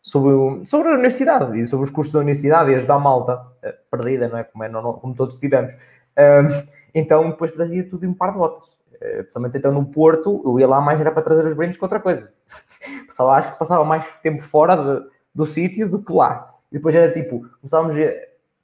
[0.02, 3.74] sobre, sobre a universidade e sobre os cursos da universidade e ajudar a malta, eh,
[3.90, 4.44] perdida, não é?
[4.44, 5.74] Como, é, não, como todos tivemos.
[6.18, 8.78] Um, então, depois trazia tudo em um par de botas.
[9.00, 11.84] Eh, principalmente então no Porto, eu ia lá mais era para trazer os brindes que
[11.84, 12.32] outra coisa.
[13.06, 16.54] Pessoal, acho que passava mais tempo fora de, do sítio do que lá.
[16.70, 18.12] E depois era tipo, começávamos a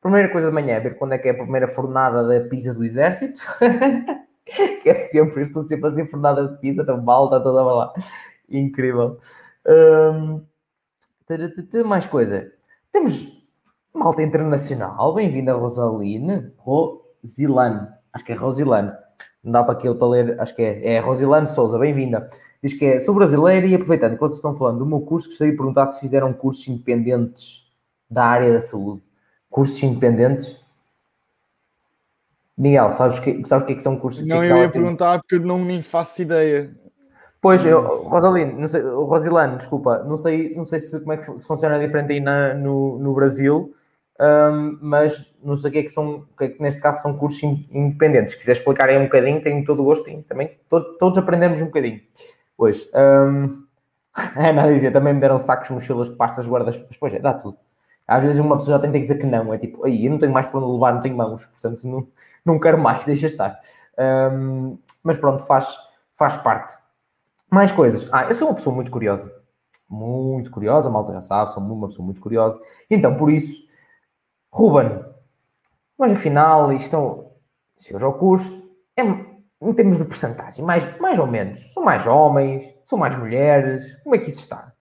[0.01, 2.85] primeira coisa de manhã, ver quando é que é a primeira fornada da pizza do
[2.85, 3.41] exército.
[4.83, 7.93] que é sempre, estou sempre assim, fornada de pizza, tão balda toda lá.
[8.49, 9.19] Incrível.
[9.67, 10.43] Um,
[11.85, 12.53] mais coisa.
[12.91, 13.47] Temos
[13.95, 16.53] malta internacional, bem-vinda Rosaline.
[17.23, 18.93] Rosilane, acho que é Rosilane
[19.43, 22.31] não dá para aquilo para ler, acho que é, é Rosilane Souza, bem-vinda.
[22.63, 25.51] Diz que é, sou brasileira e aproveitando que vocês estão falando do meu curso, gostaria
[25.51, 27.67] de perguntar se fizeram cursos independentes
[28.09, 29.03] da área da saúde.
[29.51, 30.63] Cursos independentes?
[32.57, 34.25] Miguel, sabes, que, sabes o que é que são cursos?
[34.25, 36.71] Não, que eu ia perguntar porque eu não me faço ideia.
[37.41, 41.39] Pois, eu, Rosaline, não sei, Rosilane, desculpa, não sei, não sei se, como é que
[41.39, 43.75] se funciona diferente aí na, no, no Brasil,
[44.21, 47.43] um, mas não sei o que é que são, é que neste caso são cursos
[47.43, 48.33] independentes.
[48.33, 50.59] Se quiser explicar aí um bocadinho, tenho todo o gosto em também.
[50.69, 52.01] Todo, todos aprendemos um bocadinho.
[52.57, 53.65] Pois, um,
[54.17, 57.57] a Ana dizia, também me deram sacos, mochilas, pastas, guardas, pois é, dá tudo.
[58.07, 60.19] Às vezes uma pessoa já tem que dizer que não, é tipo, aí eu não
[60.19, 62.07] tenho mais para onde levar, não tenho mãos, portanto não,
[62.45, 63.59] não quero mais, deixa estar.
[63.99, 65.77] Um, mas pronto, faz,
[66.13, 66.77] faz parte.
[67.51, 68.09] Mais coisas.
[68.13, 69.33] Ah, eu sou uma pessoa muito curiosa.
[69.89, 72.59] Muito curiosa, malta já sabe, sou uma pessoa muito curiosa.
[72.91, 73.67] Então, por isso,
[74.53, 75.03] Ruben,
[75.99, 77.33] mas afinal, isto
[77.79, 81.73] chegas ao curso, é, em termos de porcentagem, mais, mais ou menos.
[81.73, 84.75] São mais homens, são mais mulheres, como é que isso está?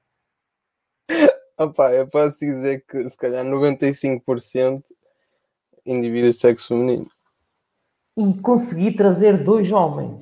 [1.58, 4.84] Opa, eu posso dizer que se calhar 95%
[5.86, 7.10] indivíduos de sexo feminino.
[8.18, 10.22] E consegui trazer dois homens.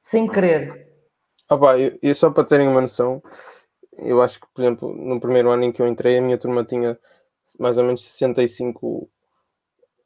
[0.00, 0.92] Sem querer.
[1.48, 3.22] Opa, eu, eu só para terem uma noção,
[3.98, 6.64] eu acho que, por exemplo, no primeiro ano em que eu entrei, a minha turma
[6.64, 6.98] tinha
[7.58, 9.08] mais ou menos 65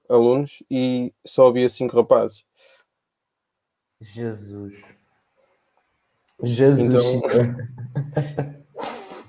[0.09, 2.45] alunos e só havia 5 rapazes.
[4.01, 4.97] Jesus.
[6.43, 7.05] Jesus.
[7.05, 7.57] Então...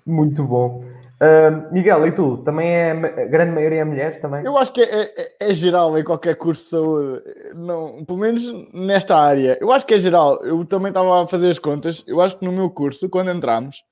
[0.06, 0.84] Muito bom.
[1.20, 2.38] Uh, Miguel, e tu?
[2.38, 4.46] Também é a grande maioria é mulheres também?
[4.46, 7.24] Eu acho que é, é, é, geral em qualquer curso de saúde,
[7.56, 8.42] não, pelo menos
[8.72, 9.58] nesta área.
[9.60, 10.38] Eu acho que é geral.
[10.46, 12.04] Eu também estava a fazer as contas.
[12.06, 13.84] Eu acho que no meu curso, quando entramos,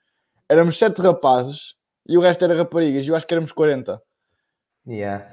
[0.47, 1.73] éramos sete rapazes
[2.07, 3.07] e o resto era raparigas.
[3.07, 3.99] Eu acho que éramos 40.
[4.87, 5.25] Yeah.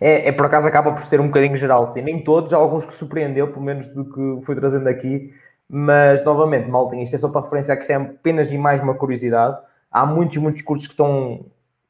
[0.00, 2.00] É, é, por acaso acaba por ser um bocadinho geral, sim.
[2.00, 5.32] Nem todos, há alguns que surpreendeu, pelo menos do que fui trazendo aqui.
[5.68, 8.94] Mas, novamente, malta, isto é só para referenciar que isto é apenas e mais uma
[8.94, 9.58] curiosidade.
[9.90, 11.44] Há muitos, muitos cursos que estão...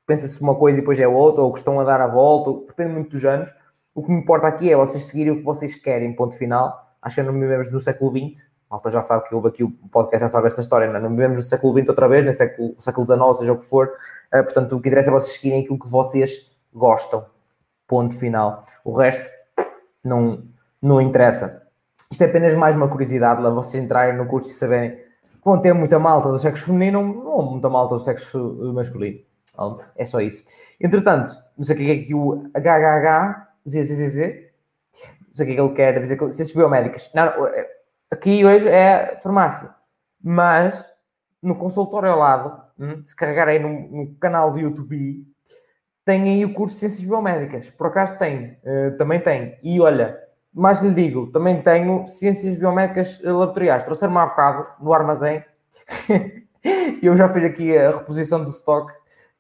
[0.07, 2.93] Pensa-se uma coisa e depois é outra, ou que estão a dar a volta, depende
[2.93, 3.49] muito dos anos.
[3.95, 6.95] O que me importa aqui é vocês seguirem o que vocês querem, ponto final.
[7.01, 8.51] Acho que não vivemos no século XX.
[8.69, 10.93] Malta já sabe que houve aqui o podcast, já sabe esta história.
[10.93, 13.65] Não, não vivemos no século XX outra vez, no século, século XIX, seja o que
[13.65, 13.89] for.
[14.35, 17.25] Uh, portanto, o que interessa é vocês seguirem aquilo que vocês gostam.
[17.87, 18.65] Ponto final.
[18.85, 19.29] O resto
[20.05, 20.45] não,
[20.81, 21.67] não interessa.
[22.11, 25.61] Isto é apenas mais uma curiosidade, lá vocês entrarem no curso e saberem que vão
[25.61, 29.21] ter muita malta do sexo feminino ou muita malta do sexo masculino.
[29.97, 30.45] É só isso.
[30.81, 34.17] Entretanto, não sei o que é que o HHH, ZZZZ,
[35.29, 37.11] não sei o que é que ele quer dizer, ciências biomédicas.
[37.15, 37.33] Não,
[38.11, 39.71] aqui hoje é farmácia,
[40.23, 40.91] mas
[41.43, 45.27] no consultório ao lado, hum, se carregarem no, no canal do YouTube,
[46.05, 47.71] tem aí o curso de Ciências Biomédicas.
[47.71, 49.59] Por acaso tem, uh, também tem.
[49.63, 50.19] E olha,
[50.53, 53.85] mais lhe digo, também tenho Ciências Biomédicas Laboratoriais.
[53.85, 55.45] Trouxeram-me há bocado no armazém.
[57.03, 58.93] eu já fiz aqui a reposição do stock.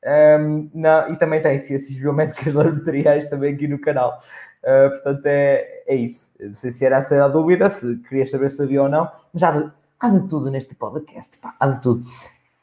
[0.03, 0.71] Um,
[1.11, 4.19] e também tem Ciências Biomédicas Laboratoriais também aqui no canal.
[4.63, 6.31] Uh, portanto, é, é isso.
[6.39, 9.43] não sei se era essa a dúvida, se querias saber se havia ou não, mas
[9.43, 12.05] há de, há de tudo neste podcast, pá, há de tudo.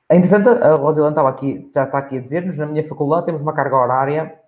[0.09, 3.41] É interessante, a Rosilane estava aqui, já está aqui a dizer-nos, na minha faculdade temos
[3.41, 4.39] uma carga horária,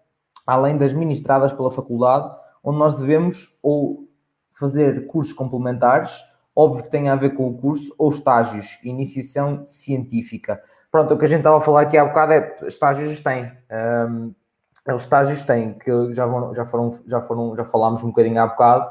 [0.48, 2.34] além das ministradas pela faculdade,
[2.64, 4.08] onde nós devemos ou
[4.54, 6.24] fazer cursos complementares,
[6.56, 10.62] óbvio que tenha a ver com o curso, ou estágios, iniciação científica.
[10.92, 13.52] Pronto, o que a gente estava a falar aqui há bocado é estágios têm.
[14.10, 14.34] Um,
[14.94, 18.48] os estágios têm, que já, vão, já, foram, já, foram, já falámos um bocadinho há
[18.48, 18.90] bocado,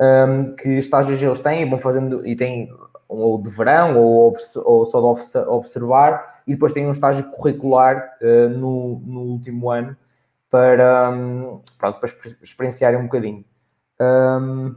[0.00, 2.68] um, que estágios eles têm e vão fazendo, e têm
[3.18, 8.48] ou de verão ou, ou só de observar, e depois têm um estágio curricular uh,
[8.48, 9.96] no, no último ano
[10.50, 12.10] para, um, pronto, para
[12.42, 13.44] experienciarem um bocadinho.
[14.00, 14.74] Um,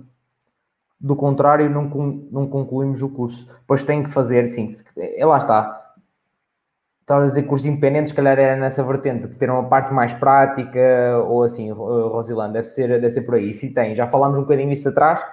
[0.99, 1.83] do contrário, não,
[2.31, 3.47] não concluímos o curso.
[3.61, 5.85] Depois tem que fazer, sim, é, lá está
[7.05, 10.11] estava a dizer cursos independentes, se calhar era nessa vertente, que ter uma parte mais
[10.11, 10.79] prática,
[11.27, 13.53] ou assim, Rosilando, deve ser, deve ser por aí.
[13.53, 15.23] Se tem, já falámos um bocadinho isso atrás,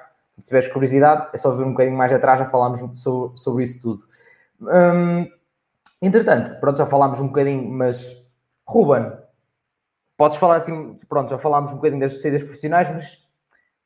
[0.42, 3.80] se tiveres curiosidade, é só ver um bocadinho mais atrás, já falámos sobre, sobre isso
[3.80, 4.04] tudo.
[4.60, 5.30] Hum,
[6.02, 8.12] entretanto, pronto, já falámos um bocadinho, mas
[8.66, 9.12] Ruben,
[10.16, 13.24] podes falar assim, pronto, já falámos um bocadinho das saídas profissionais, mas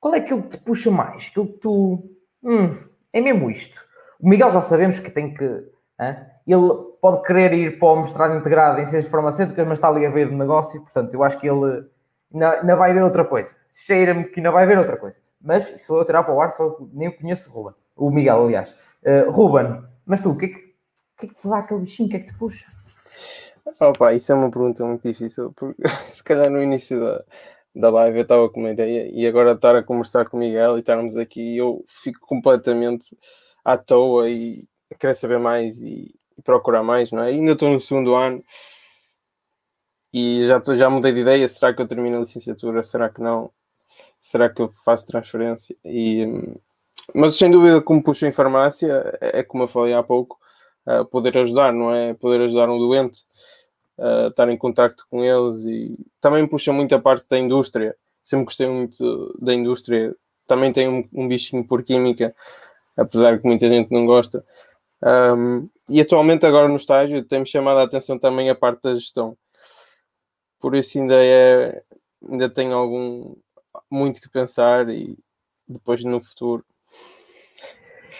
[0.00, 1.26] qual é aquilo que te puxa mais?
[1.26, 2.10] Aquilo que tu.
[2.42, 2.74] Hum,
[3.12, 3.78] é mesmo isto.
[4.18, 5.44] O Miguel já sabemos que tem que.
[6.00, 6.16] Hein?
[6.46, 6.70] Ele
[7.02, 10.28] pode querer ir para o mestrado integrado em ciências farmacêuticas, mas está ali a ver
[10.28, 11.86] o negócio, portanto, eu acho que ele
[12.32, 13.54] ainda vai ver outra coisa.
[13.72, 15.18] Cheira-me que ainda vai ver outra coisa.
[15.46, 17.74] Mas se eu tirar para o ar, só nem eu conheço o Ruben.
[17.94, 18.74] O Miguel, aliás.
[19.02, 21.80] Uh, Ruben, mas tu, o que é que, o que, é que te dá aquele
[21.80, 22.08] bichinho?
[22.08, 22.66] O que é que te puxa?
[23.80, 25.82] Opa, isso é uma pergunta muito difícil, porque
[26.12, 27.24] se calhar no início da,
[27.74, 30.76] da live eu estava com uma ideia e agora estar a conversar com o Miguel
[30.76, 33.16] e estarmos aqui eu fico completamente
[33.64, 34.64] à toa e
[34.98, 37.28] querer saber mais e, e procurar mais, não é?
[37.28, 38.42] Ainda estou no segundo ano
[40.12, 41.46] e já, tô, já mudei de ideia.
[41.46, 42.82] Será que eu termino a licenciatura?
[42.82, 43.52] Será que não?
[44.26, 45.76] Será que eu faço transferência?
[45.84, 46.26] E,
[47.14, 50.36] mas sem dúvida, como puxo em farmácia, é, é como eu falei há pouco,
[50.84, 52.12] uh, poder ajudar, não é?
[52.12, 53.20] Poder ajudar um doente,
[53.96, 57.96] uh, estar em contacto com eles e também puxa muito a parte da indústria.
[58.24, 60.12] Sempre gostei muito da indústria.
[60.44, 62.34] Também tenho um, um bichinho por química,
[62.96, 64.44] apesar que muita gente não gosta.
[65.36, 69.38] Um, e atualmente, agora no estágio, tem-me chamado a atenção também a parte da gestão.
[70.58, 71.80] Por isso, ainda, é,
[72.28, 73.36] ainda tenho algum
[73.90, 75.18] muito que pensar e
[75.68, 76.64] depois no futuro.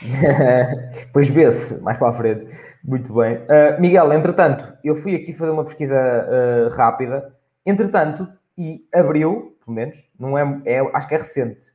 [1.12, 2.55] pois vê-se mais para a frente.
[2.85, 3.37] Muito bem.
[3.39, 7.35] Uh, Miguel, entretanto, eu fui aqui fazer uma pesquisa uh, rápida.
[7.65, 11.74] Entretanto, e abriu, pelo menos, não é, é, acho que é recente,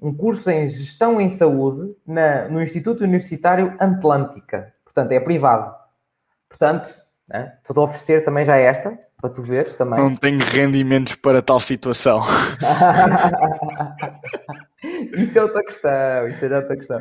[0.00, 4.72] um curso em Gestão em Saúde na, no Instituto Universitário Atlântica.
[4.84, 5.74] Portanto, é privado.
[6.48, 6.94] Portanto,
[7.28, 9.98] né, estou a oferecer também já esta, para tu veres também.
[9.98, 12.20] Não tenho rendimentos para tal situação.
[15.16, 17.00] isso é outra questão, isso é outra questão.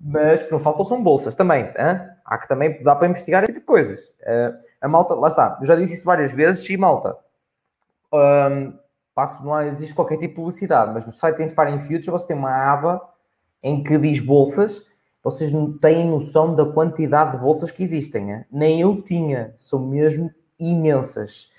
[0.00, 1.64] Mas que não faltam são bolsas também.
[1.64, 2.00] Hein?
[2.24, 4.06] Há que também dá para investigar esse tipo de coisas.
[4.20, 7.16] Uh, a malta, lá está, eu já disse isso várias vezes, e malta.
[8.12, 8.78] Um,
[9.12, 12.36] passo, não existe qualquer tipo de publicidade, mas no site tem Inspiring Future você tem
[12.36, 13.02] uma aba
[13.60, 14.86] em que diz bolsas.
[15.24, 18.30] Vocês não têm noção da quantidade de bolsas que existem.
[18.30, 18.44] Hein?
[18.52, 21.52] Nem eu tinha, são mesmo imensas.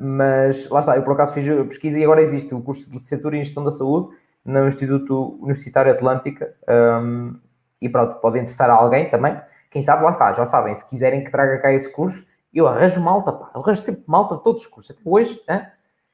[0.00, 2.92] Mas lá está, eu por acaso fiz a pesquisa e agora existe o curso de
[2.92, 4.14] licenciatura em Gestão da Saúde
[4.44, 6.54] no Instituto Universitário Atlântica.
[6.68, 7.38] Um,
[7.80, 9.40] e pronto, pode interessar a alguém também.
[9.70, 13.00] Quem sabe, lá está, já sabem, se quiserem que traga cá esse curso, eu arranjo
[13.00, 14.90] malta, pá, eu arranjo sempre malta todos os cursos.
[14.90, 15.40] Até hoje,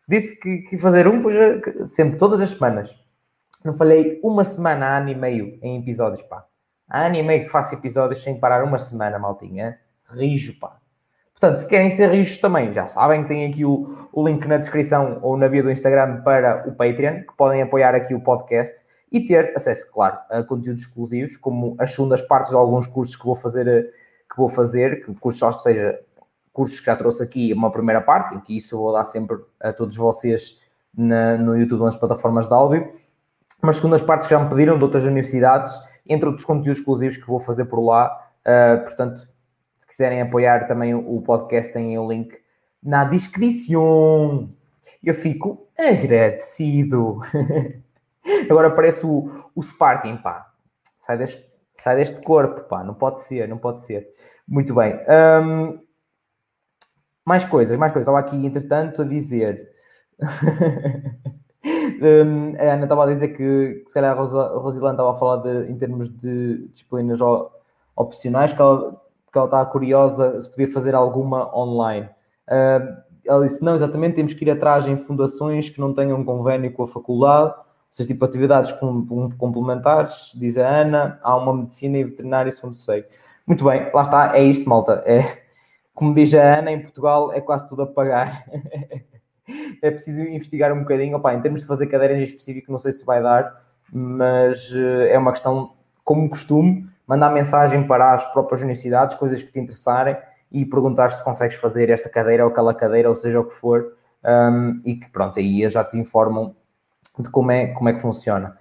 [0.06, 2.96] disse que, que fazer um, pois, eh, sempre, todas as semanas.
[3.64, 6.44] Não falhei uma semana, ano e meio em episódios, pá.
[6.88, 9.78] Há ano e meio que faço episódios sem parar uma semana, maltinha.
[10.10, 10.78] Rijo, pá.
[11.38, 15.18] Portanto, se querem ser rijos também, já sabem, tem aqui o, o link na descrição
[15.20, 18.82] ou na bio do Instagram para o Patreon, que podem apoiar aqui o podcast
[19.12, 23.24] e ter acesso, claro, a conteúdos exclusivos, como as segundas partes de alguns cursos que
[23.24, 23.92] vou fazer,
[24.30, 26.00] que vou fazer, que cursos, ou seja,
[26.54, 29.74] cursos que já trouxe aqui uma primeira parte, em que isso vou dar sempre a
[29.74, 30.58] todos vocês
[30.96, 32.92] na, no YouTube, nas plataformas de áudio,
[33.62, 35.74] mas segundas partes que já me pediram de outras universidades,
[36.08, 38.10] entre outros conteúdos exclusivos que vou fazer por lá.
[38.40, 39.28] Uh, portanto,
[39.86, 42.36] se quiserem apoiar também o podcast, tem o link
[42.82, 44.50] na descrição.
[45.02, 47.20] Eu fico agradecido.
[48.50, 50.52] Agora parece o, o Sparking, pá.
[50.98, 52.82] Sai deste, sai deste corpo, pá.
[52.82, 54.08] Não pode ser, não pode ser.
[54.46, 54.98] Muito bem.
[55.08, 55.78] Um,
[57.24, 58.08] mais coisas, mais coisas.
[58.08, 59.70] Estava aqui, entretanto, a dizer.
[62.02, 65.12] um, a Ana estava a dizer que, que se calhar a, Rosa, a Rosilã estava
[65.12, 67.20] a falar de, em termos de disciplinas
[67.94, 69.00] opcionais, que ela,
[69.36, 72.08] que ela estava curiosa se podia fazer alguma online.
[72.48, 72.96] Uh,
[73.26, 76.82] ela disse: não, exatamente, temos que ir atrás em fundações que não tenham convênio com
[76.82, 78.72] a faculdade, ou seja, tipo atividades
[79.36, 83.04] complementares, diz a Ana, há uma medicina e veterinária, segundo sei.
[83.46, 85.02] Muito bem, lá está, é isto, malta.
[85.04, 85.42] É,
[85.94, 88.44] como diz a Ana, em Portugal é quase tudo a pagar.
[89.82, 91.16] é preciso investigar um bocadinho.
[91.16, 95.02] Opa, em termos de fazer cadeiras em específico, não sei se vai dar, mas uh,
[95.08, 100.16] é uma questão, como costume, mandar mensagem para as próprias universidades, coisas que te interessarem,
[100.50, 103.92] e perguntar se consegues fazer esta cadeira ou aquela cadeira, ou seja o que for,
[104.24, 106.54] um, e que pronto, aí já te informam
[107.18, 108.56] de como é, como é que funciona.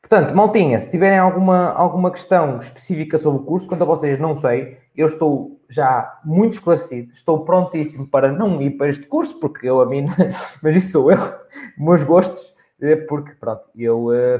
[0.00, 4.36] Portanto, maltinha, se tiverem alguma, alguma questão específica sobre o curso, quanto a vocês não
[4.36, 9.68] sei, eu estou já muito esclarecido, estou prontíssimo para não ir para este curso, porque
[9.68, 10.06] eu a mim,
[10.62, 11.18] mas isso sou eu,
[11.76, 14.38] meus gostos, eh, porque pronto, eu, eh,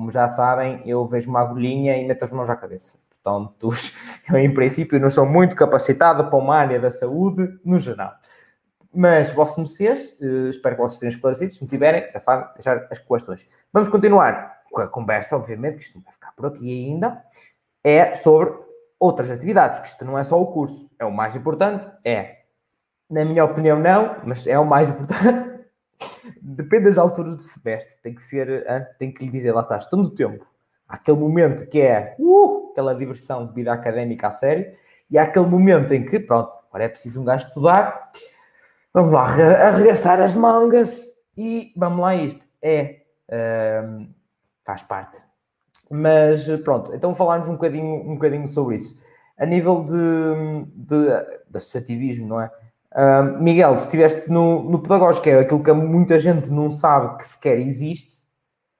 [0.00, 2.94] como já sabem, eu vejo uma agulhinha e meto as mãos à cabeça.
[3.10, 3.68] Portanto,
[4.32, 8.14] eu em princípio não sou muito capacitado para uma área da saúde no geral.
[8.94, 11.56] Mas, vossos mercês, eh, espero que vocês estejam esclarecidos.
[11.56, 13.46] Se não tiverem, já sabem, deixar as questões.
[13.70, 17.22] Vamos continuar com a conversa, obviamente, que isto não vai ficar por aqui ainda,
[17.84, 18.54] é sobre
[18.98, 22.38] outras atividades, que isto não é só o curso, é o mais importante, é,
[23.10, 25.49] na minha opinião, não, mas é o mais importante.
[26.40, 28.64] Depende das alturas do semestre, tem que ser,
[28.98, 30.46] tem que lhe dizer, lá está, estamos no tempo.
[30.88, 34.72] Há aquele momento que é uh, aquela diversão de vida académica a sério,
[35.10, 38.10] e há aquele momento em que, pronto, agora é preciso um gajo estudar,
[38.92, 41.04] vamos lá arregaçar as mangas
[41.36, 42.46] e vamos lá isto.
[42.62, 43.02] É.
[43.28, 44.08] Uh,
[44.64, 45.22] faz parte.
[45.90, 48.96] Mas pronto, então falarmos um bocadinho, um bocadinho sobre isso.
[49.36, 49.94] A nível de,
[50.74, 51.06] de,
[51.48, 52.50] de associativismo, não é?
[52.92, 57.26] Uh, Miguel, tu estiveste no, no pedagógico, é aquilo que muita gente não sabe que
[57.26, 58.24] sequer existe.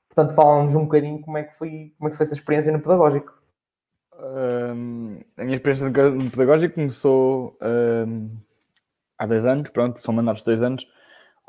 [0.08, 2.80] Portanto, fala-nos um bocadinho como é que foi, como é que foi essa experiência no
[2.80, 3.32] pedagógico.
[4.18, 4.74] A
[5.44, 7.56] minha experiência no pedagógico começou
[9.16, 10.86] há dois anos, pronto, são mandados dois anos,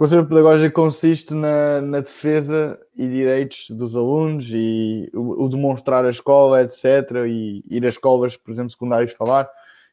[0.02, 6.10] Conselho Pedagógico consiste na, na, defesa e direitos dos alunos e o, o, demonstrar a
[6.10, 7.28] escola, etc.
[7.28, 9.48] E ir a escolas, por exemplo, secundários falar.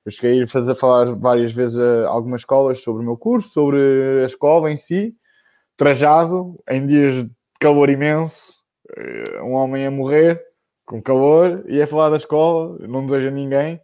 [0.09, 3.78] Eu cheguei a fazer falar várias vezes a algumas escolas sobre o meu curso, sobre
[4.22, 5.14] a escola em si,
[5.76, 7.30] trajado, em dias de
[7.60, 8.62] calor imenso,
[8.97, 10.43] eh, um homem a morrer
[10.86, 13.78] com calor e a falar da escola, não desejo a ninguém.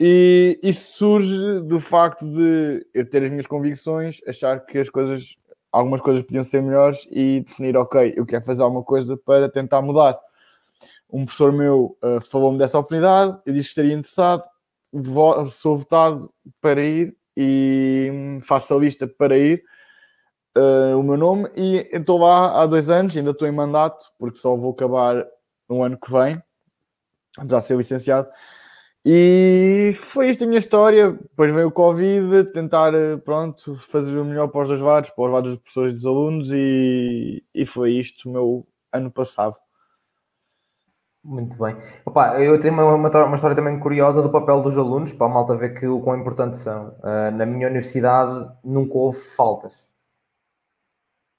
[0.00, 5.36] E isso surge do facto de eu ter as minhas convicções, achar que as coisas,
[5.70, 9.80] algumas coisas podiam ser melhores e definir, ok, eu quero fazer alguma coisa para tentar
[9.80, 10.18] mudar.
[11.08, 14.42] Um professor meu uh, falou-me dessa oportunidade, eu disse que estaria interessado,
[15.50, 19.62] sou votado para ir e hum, faço a lista para ir.
[20.56, 24.38] Uh, o meu nome e estou lá há dois anos, ainda estou em mandato, porque
[24.38, 25.26] só vou acabar
[25.68, 26.40] no ano que vem,
[27.44, 28.28] de ser licenciado.
[29.06, 31.12] E foi esta a minha história.
[31.12, 35.24] Depois veio o Covid, tentar, eh, pronto, fazer o melhor para os dois lados, para
[35.24, 39.56] os lados dos professores e dos alunos, e, e foi isto o meu ano passado.
[41.24, 41.76] Muito bem.
[42.04, 45.30] Opa, eu tenho uma, uma, uma, história também curiosa do papel dos alunos, para a
[45.30, 46.88] malta ver que o quão importantes são.
[46.98, 49.88] Uh, na minha universidade nunca houve faltas.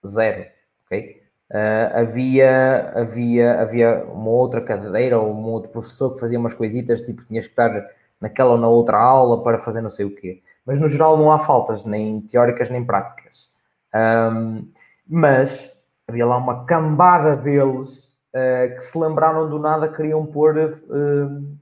[0.05, 0.45] Zero.
[0.85, 1.21] Ok?
[1.51, 7.03] Uh, havia, havia, havia uma outra cadeira ou um outro professor que fazia umas coisitas,
[7.03, 7.87] tipo, tinhas que estar
[8.19, 10.41] naquela ou na outra aula para fazer não sei o quê.
[10.65, 13.51] Mas no geral não há faltas, nem teóricas nem práticas.
[13.93, 14.67] Um,
[15.07, 15.71] mas
[16.07, 18.04] havia lá uma cambada deles
[18.75, 21.57] que se lembraram do nada queriam pôr uh,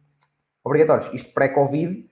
[0.63, 1.13] obrigatórios.
[1.13, 2.09] Isto pré-Covid,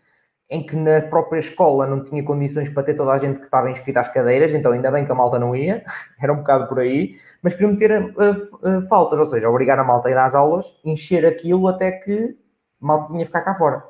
[0.49, 3.71] em que na própria escola não tinha condições para ter toda a gente que estava
[3.71, 5.83] inscrita às cadeiras, então ainda bem que a malta não ia,
[6.21, 10.09] era um bocado por aí, mas queriam meter uh, faltas, ou seja, obrigar a malta
[10.09, 12.37] a ir às aulas, encher aquilo até que
[12.81, 13.83] a malta tinha que ficar cá fora.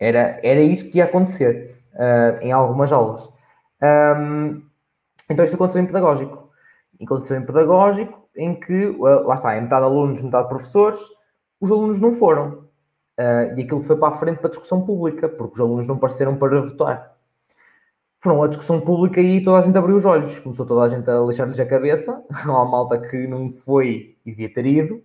[0.00, 3.28] Era, era isso que ia acontecer uh, em algumas aulas.
[3.82, 4.62] Um,
[5.28, 6.48] então isto aconteceu em pedagógico.
[7.02, 11.00] Aconteceu em pedagógico, em que, lá está, é metade alunos, metade professores,
[11.60, 12.68] os alunos não foram
[13.18, 15.98] Uh, e aquilo foi para a frente para a discussão pública, porque os alunos não
[15.98, 17.16] pareceram para votar.
[18.20, 20.38] Foram a discussão pública e toda a gente abriu os olhos.
[20.38, 22.22] Começou toda a gente a lixar-lhes a cabeça.
[22.30, 25.02] Há malta que não foi e devia ter ido.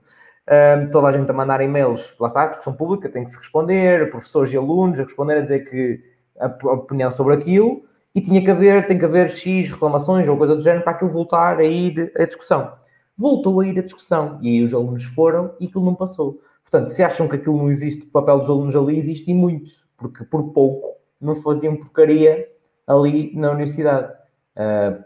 [0.47, 2.15] Uh, toda a gente a mandar e-mails.
[2.19, 4.11] Lá está, a discussão pública tem que se responder.
[4.11, 5.99] Professores e alunos a responder a dizer que
[6.39, 7.83] a, a opinião sobre aquilo.
[8.13, 11.09] E tinha que haver, tem que haver X reclamações ou coisa do género para aquilo
[11.09, 12.73] voltar a ir a discussão.
[13.17, 14.39] Voltou a ir a discussão.
[14.41, 16.41] E aí os alunos foram e aquilo não passou.
[16.63, 19.71] Portanto, se acham que aquilo não existe, o papel dos alunos ali existe e muito,
[19.95, 22.47] porque por pouco não faziam porcaria
[22.87, 24.11] ali na universidade.
[24.57, 25.03] Uh,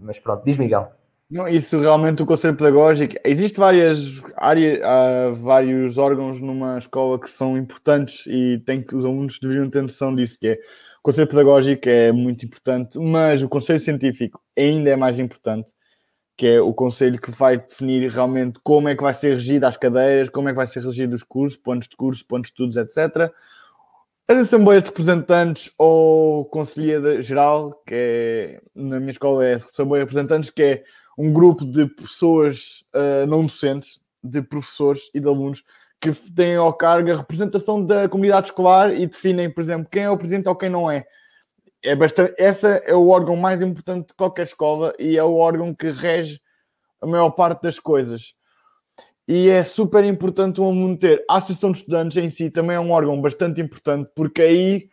[0.00, 0.90] mas pronto, diz Miguel.
[1.30, 3.14] Não, isso realmente o conselho pedagógico.
[3.24, 9.04] Existem várias áreas, uh, vários órgãos numa escola que são importantes e tem que, os
[9.04, 13.48] alunos deveriam ter noção disso, que é o conselho pedagógico é muito importante, mas o
[13.48, 15.72] conselho científico ainda é mais importante
[16.36, 19.76] que é o conselho que vai definir realmente como é que vai ser regido as
[19.76, 22.76] cadeiras, como é que vai ser regido os cursos, pontos de curso, pontos de estudos,
[22.76, 23.32] etc.
[24.26, 30.10] As assembleias de representantes ou conselheira geral, que é, na minha escola é assembleia de
[30.10, 30.84] representantes, que é
[31.16, 35.62] um grupo de pessoas uh, não docentes, de professores e de alunos
[36.00, 40.10] que têm ao cargo a representação da comunidade escolar e definem, por exemplo, quem é
[40.10, 41.06] o presidente ou quem não é.
[41.84, 45.74] É bastante, essa é o órgão mais importante de qualquer escola e é o órgão
[45.74, 46.40] que rege
[47.00, 48.34] a maior parte das coisas.
[49.28, 51.22] E é super importante um aluno ter.
[51.28, 54.88] A Associação de Estudantes em si também é um órgão bastante importante, porque aí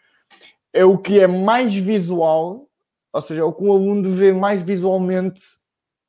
[0.73, 2.67] é o que é mais visual,
[3.13, 5.41] ou seja, é o que o aluno vê mais visualmente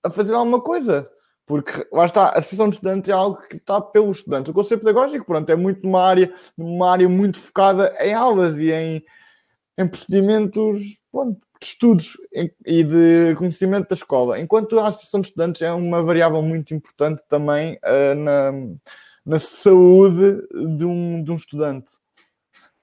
[0.03, 1.09] a fazer alguma coisa.
[1.47, 4.51] Porque lá está, a Associação de Estudantes é algo que está pelos estudantes.
[4.51, 8.71] O conceito pedagógico, pronto, é muito numa área, numa área muito focada em aulas e
[8.71, 9.05] em,
[9.79, 10.81] em procedimentos
[11.11, 12.17] pronto, de estudos
[12.67, 14.41] e de conhecimento da escola.
[14.41, 18.53] Enquanto a Associação de Estudantes é uma variável muito importante também uh, na,
[19.25, 20.43] na saúde
[20.77, 21.93] de um, de um estudante.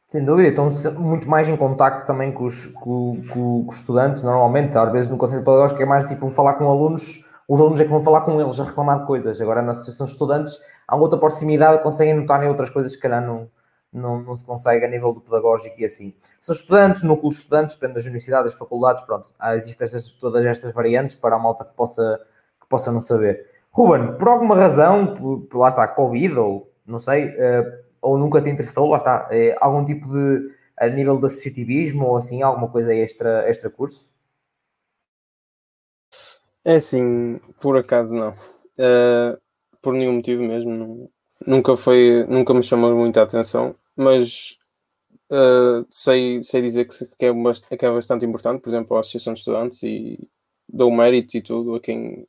[0.08, 4.24] Sem dúvida, estão muito mais em contacto também com os, com, com, com os estudantes,
[4.24, 7.84] normalmente, às vezes no conceito pedagógico é mais tipo falar com alunos os alunos é
[7.84, 9.42] que vão falar com eles a reclamar de coisas.
[9.42, 13.26] Agora, na associação de estudantes, há outra proximidade, conseguem notar em outras coisas que, calhar,
[13.26, 13.50] não,
[13.92, 16.14] não, não se consegue a nível do pedagógico e assim.
[16.40, 19.32] São estudantes, núcleo de estudantes, depende das universidades, das faculdades, pronto.
[19.56, 22.20] Existem estas, todas estas variantes para a malta que possa,
[22.62, 23.50] que possa não saber.
[23.72, 28.42] Ruben, por alguma razão, por, por lá está, Covid, ou não sei, uh, ou nunca
[28.42, 32.70] te interessou, lá está, uh, algum tipo de, a nível de associativismo ou assim, alguma
[32.70, 34.10] coisa extra, extra curso?
[36.66, 38.32] É assim, por acaso não.
[38.78, 39.40] Uh,
[39.82, 40.72] por nenhum motivo mesmo.
[40.72, 41.10] Não,
[41.46, 44.58] nunca foi, nunca me chamou muita atenção, mas
[45.32, 49.00] uh, sei, sei dizer que, que, é bastante, que é bastante importante, por exemplo, a
[49.02, 50.30] Associação de Estudantes e
[50.68, 52.28] dou mérito e tudo a quem,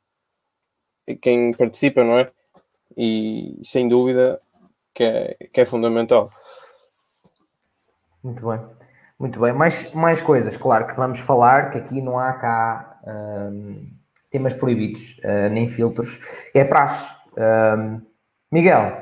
[1.09, 2.31] a quem participa, não é?
[2.97, 4.41] E sem dúvida
[4.93, 6.31] que é, que é fundamental.
[8.23, 8.59] Muito bem.
[9.19, 9.53] Muito bem.
[9.53, 12.99] Mais, mais coisas, claro, que vamos falar, que aqui não há cá.
[13.05, 14.01] Um
[14.31, 16.19] temas proibidos, uh, nem filtros,
[16.55, 17.07] é praxe.
[17.37, 18.01] Um,
[18.51, 19.01] Miguel,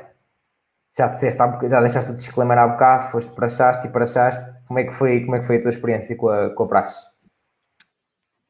[0.96, 4.92] já disseste, já deixaste o disclaimer há bocado, foste praxaste e praxaste, como é que
[4.92, 7.04] foi, como é que foi a tua experiência com a, com a praxe?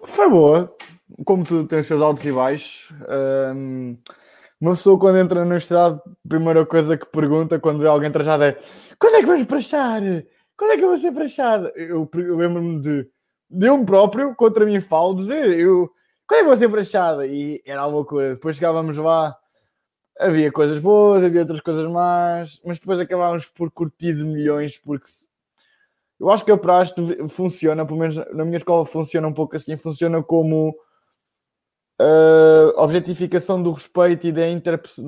[0.05, 0.77] Foi boa,
[1.25, 2.93] como tu tens os seus altos e baixos.
[3.55, 3.97] Um,
[4.61, 8.45] uma pessoa quando entra na universidade, a primeira coisa que pergunta quando vê alguém trajado
[8.45, 8.59] é
[8.99, 10.03] quando é que vais praxar?
[10.57, 11.73] Quando é que eu vou ser praxado?
[11.75, 13.09] Eu, eu lembro-me de,
[13.51, 15.91] de eu próprio, contra mim falo, dizer, eu
[16.29, 17.27] quando é que vou ser praxada?
[17.27, 18.35] E era uma loucura.
[18.35, 19.37] Depois chegávamos lá,
[20.19, 25.09] havia coisas boas, havia outras coisas más, mas depois acabávamos por curtir de milhões, porque
[26.19, 26.95] eu acho que a praxe
[27.29, 30.75] funciona, pelo menos na minha escola funciona um pouco assim, funciona como
[32.01, 34.43] uh, objetificação do respeito e da,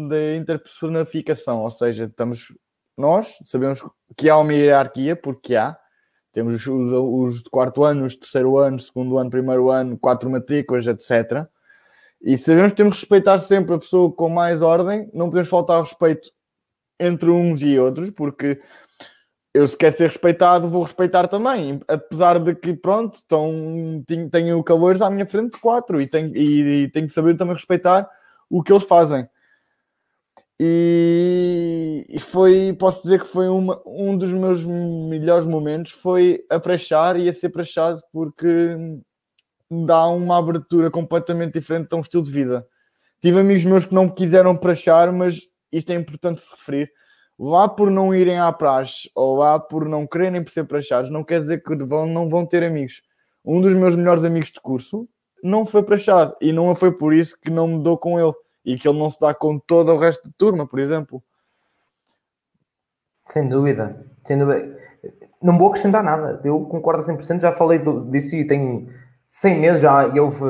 [0.09, 2.49] da interpersonificação, ou seja, estamos
[2.97, 3.83] nós sabemos
[4.17, 5.77] que há uma hierarquia, porque há,
[6.31, 10.31] temos os, os de quarto ano, os de terceiro ano, segundo ano, primeiro ano, quatro
[10.31, 11.47] matrículas, etc.
[12.23, 15.83] E sabemos que temos que respeitar sempre a pessoa com mais ordem, não podemos faltar
[15.83, 16.31] respeito
[17.01, 18.61] entre uns e outros, porque
[19.53, 25.03] eu se quer ser respeitado, vou respeitar também, apesar de que, pronto, estão, tenho calores
[25.03, 28.09] à minha frente de quatro e tenho, e, e tenho que saber também respeitar
[28.49, 29.29] o que eles fazem.
[30.61, 36.61] E, e foi, posso dizer que foi uma, um dos meus melhores momentos, foi a
[36.61, 38.77] prachar e a ser prachado porque
[39.87, 42.67] dá uma abertura completamente diferente a um estilo de vida.
[43.21, 45.41] Tive amigos meus que não quiseram prachar, mas
[45.71, 46.91] isto é importante se referir.
[47.39, 51.41] Lá por não irem à praxe ou lá por não quererem ser prachados, não quer
[51.41, 53.03] dizer que vão, não vão ter amigos.
[53.45, 55.09] Um dos meus melhores amigos de curso
[55.43, 58.35] não foi prachado e não foi por isso que não me dou com ele
[58.65, 61.23] e que ele não se dá com todo o resto de turma, por exemplo.
[63.27, 64.79] Sem dúvida, sem dúvida.
[65.43, 67.81] Não vou acrescentar nada, eu concordo 100%, já falei
[68.11, 68.89] disso e tenho
[69.35, 70.45] 100 meses já e houve,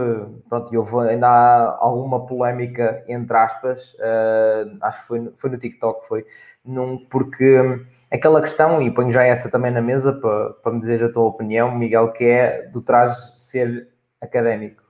[0.48, 6.04] pronto, houve ainda há alguma polémica, entre aspas, uh, acho que foi, foi no TikTok,
[6.08, 6.26] foi,
[6.64, 7.80] num, porque
[8.10, 11.22] aquela questão, e ponho já essa também na mesa para, para me dizer a tua
[11.28, 13.88] opinião, Miguel, que é do traje ser
[14.20, 14.82] académico.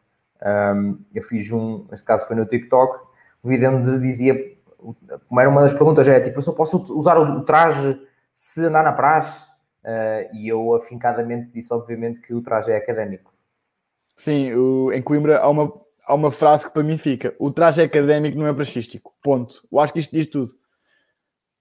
[0.42, 2.98] Um, eu fiz um, neste caso foi no TikTok,
[3.42, 4.56] o vídeo onde dizia,
[5.28, 8.00] como era uma das perguntas, é tipo, eu só posso usar o traje
[8.32, 9.42] se andar na praxe?
[9.84, 13.31] Uh, e eu afincadamente disse, obviamente, que o traje é académico.
[14.16, 15.72] Sim, o, em Coimbra há uma,
[16.06, 19.14] há uma frase que para mim fica: o traje académico, não é praxístico.
[19.22, 19.66] Ponto.
[19.70, 20.50] Eu acho que isto diz tudo.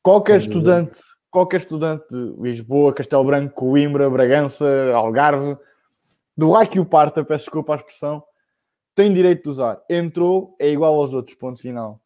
[0.03, 0.99] Qualquer Sim, estudante,
[1.29, 5.55] qualquer estudante de Lisboa, Castelo Branco, Coimbra, Bragança, Algarve,
[6.35, 8.23] do raio que o parta, peço desculpa a expressão,
[8.95, 9.79] tem direito de usar.
[9.89, 12.01] Entrou, é igual aos outros, ponto final.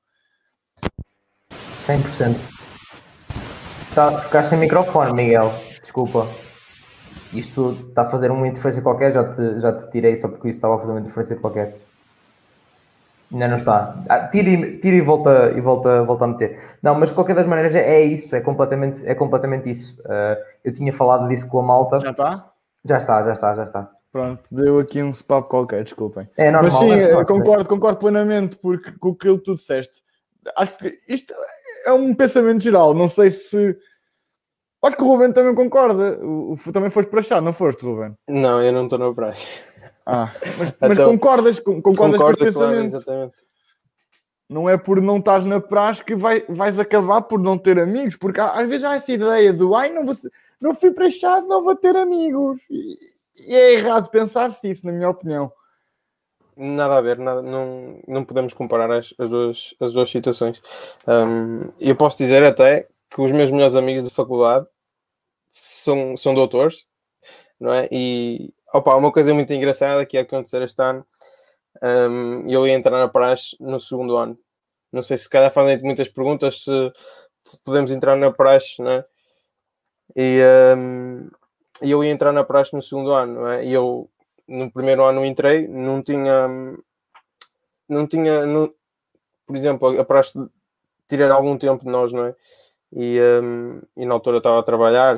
[1.82, 2.36] 100%.
[3.94, 5.54] Tá, ficaste sem microfone, Miguel.
[5.82, 6.28] Desculpa.
[7.38, 10.58] Isto está a fazer uma interferência qualquer, já te, já te tirei só porque isso
[10.58, 11.76] estava a fazer uma interferência qualquer.
[13.32, 13.96] Ainda não está.
[14.08, 16.60] Ah, tira, e, tira e volta e volta, volta a meter.
[16.82, 20.02] Não, mas de qualquer das maneiras é isso, é completamente, é completamente isso.
[20.02, 22.00] Uh, eu tinha falado disso com a malta.
[22.00, 22.52] Já está?
[22.84, 23.92] Já está, já está, já está.
[24.12, 26.30] Pronto, deu aqui um spam qualquer, desculpem.
[26.38, 26.72] É normal.
[26.72, 27.68] Mas sim, é concordo, mas...
[27.68, 30.02] concordo plenamente porque, com aquilo que tu disseste.
[30.56, 31.34] Acho que isto
[31.86, 32.94] é um pensamento geral.
[32.94, 33.78] Não sei se.
[34.84, 36.20] Acho que o Ruben também concorda.
[36.24, 38.16] O, o também foste para achar, não foste, Ruben?
[38.28, 39.36] Não, eu não estou na praia.
[40.06, 43.04] Ah, mas, mas então, concordas, concordas com o pensamento?
[43.04, 43.32] Claro,
[44.50, 48.16] não é por não estás na praia que vai, vais acabar por não ter amigos,
[48.16, 50.16] porque às vezes há essa ideia do ai, não, vou,
[50.62, 52.60] não fui para chás, não vou ter amigos.
[52.70, 52.98] E,
[53.48, 55.52] e é errado pensar-se isso, na minha opinião.
[56.56, 60.62] Nada a ver, nada, não, não podemos comparar as, as, duas, as duas situações.
[61.08, 64.68] Um, eu posso dizer até que os meus melhores amigos de faculdade
[65.50, 66.86] são, são doutores,
[67.60, 67.88] não é?
[67.90, 71.08] E Opa, uma coisa muito engraçada que ia acontecer este ano,
[71.82, 74.38] um, eu ia entrar na praxe no segundo ano.
[74.92, 76.94] Não sei se cada fazem muitas perguntas se,
[77.46, 79.06] se, podemos entrar na praxe, né?
[80.14, 80.42] E
[80.78, 81.30] um,
[81.82, 83.66] eu ia entrar na praxe no segundo ano, não é?
[83.66, 84.10] E eu
[84.46, 86.50] no primeiro ano entrei, não tinha,
[87.88, 88.74] não tinha, não,
[89.48, 90.38] por exemplo, a praxe
[91.08, 92.36] tirar algum tempo de nós, não é?
[92.96, 95.18] E, um, e na altura estava a trabalhar,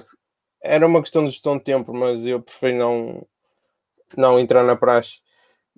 [0.62, 3.26] era uma questão de gestão de tempo, mas eu preferi não
[4.16, 5.22] não entrar na praxe,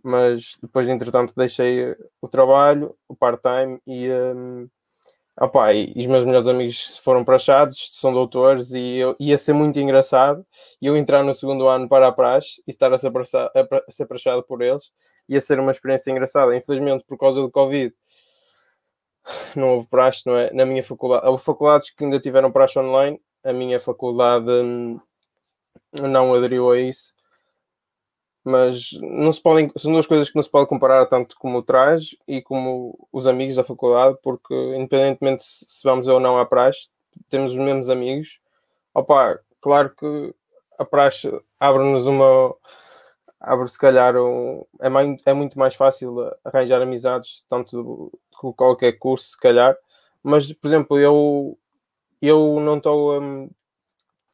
[0.03, 4.69] mas depois, entretanto, deixei o trabalho, o part-time e, um,
[5.95, 10.45] e, os meus melhores amigos foram praxados, são doutores e eu, ia ser muito engraçado
[10.81, 14.05] eu entrar no segundo ano para a praxe e estar a ser, praxado, a ser
[14.05, 14.91] praxado por eles,
[15.27, 16.55] ia ser uma experiência engraçada.
[16.55, 17.93] Infelizmente, por causa do Covid,
[19.55, 20.51] não houve praxe, não é?
[20.53, 24.99] Na minha faculdade, houve faculdades que ainda tiveram praxe online, a minha faculdade hum,
[25.93, 27.13] não aderiu a isso
[28.43, 31.63] mas não se podem, são duas coisas que não se pode comparar tanto como o
[31.63, 36.89] traje e como os amigos da faculdade, porque independentemente se vamos ou não à praxe,
[37.29, 38.39] temos os mesmos amigos.
[38.93, 40.33] Opa, claro que
[40.77, 42.55] a praxe abre-nos uma
[43.39, 48.11] abre se calhar um, é, mais, é muito mais fácil arranjar amizades, tanto
[48.55, 49.77] qualquer curso, se calhar,
[50.23, 51.57] mas por exemplo, eu
[52.21, 53.49] eu não estou um,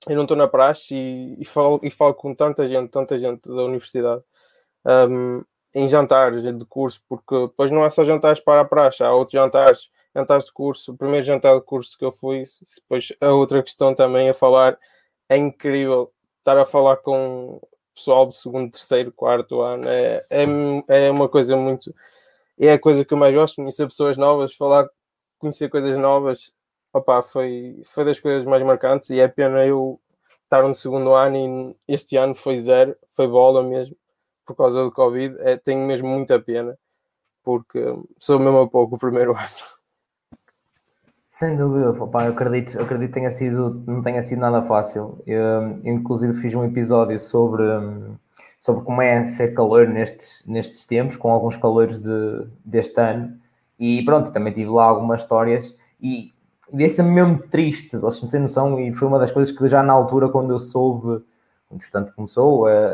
[0.08, 3.48] eu não estou na praxe e, e, falo, e falo com tanta gente, tanta gente
[3.48, 4.24] da universidade
[4.86, 9.14] um, em jantares de curso, porque depois não é só jantares para a praxe, há
[9.14, 10.94] outros jantares, jantares de curso.
[10.94, 12.46] O primeiro jantar de curso que eu fui,
[12.76, 14.78] depois a outra questão também a falar,
[15.28, 17.60] é incrível estar a falar com
[17.94, 21.94] pessoal do segundo, terceiro, quarto ano, é, é, é uma coisa muito.
[22.60, 24.88] É a coisa que eu mais gosto, conhecer pessoas novas, falar,
[25.38, 26.54] conhecer coisas novas,
[26.94, 30.00] opa, foi, foi das coisas mais marcantes e é pena eu
[30.46, 33.96] estar no segundo ano e este ano foi zero, foi bola mesmo,
[34.46, 35.36] por causa do Covid.
[35.40, 36.78] É, tenho mesmo muita pena,
[37.44, 37.80] porque
[38.20, 39.76] sou mesmo a pouco o primeiro ano.
[41.28, 45.22] Sem dúvida, opa, eu acredito, eu acredito que tenha sido, não tenha sido nada fácil.
[45.28, 47.64] Eu, inclusive fiz um episódio sobre,
[48.66, 53.38] sobre como é ser calor nestes, nestes tempos, com alguns calores de, deste ano.
[53.78, 56.34] E pronto, também tive lá algumas histórias e
[56.74, 59.94] deixa-me mesmo triste, vocês não têm noção, e foi uma das coisas que já na
[59.94, 61.24] altura, quando eu soube,
[61.72, 62.92] entretanto começou a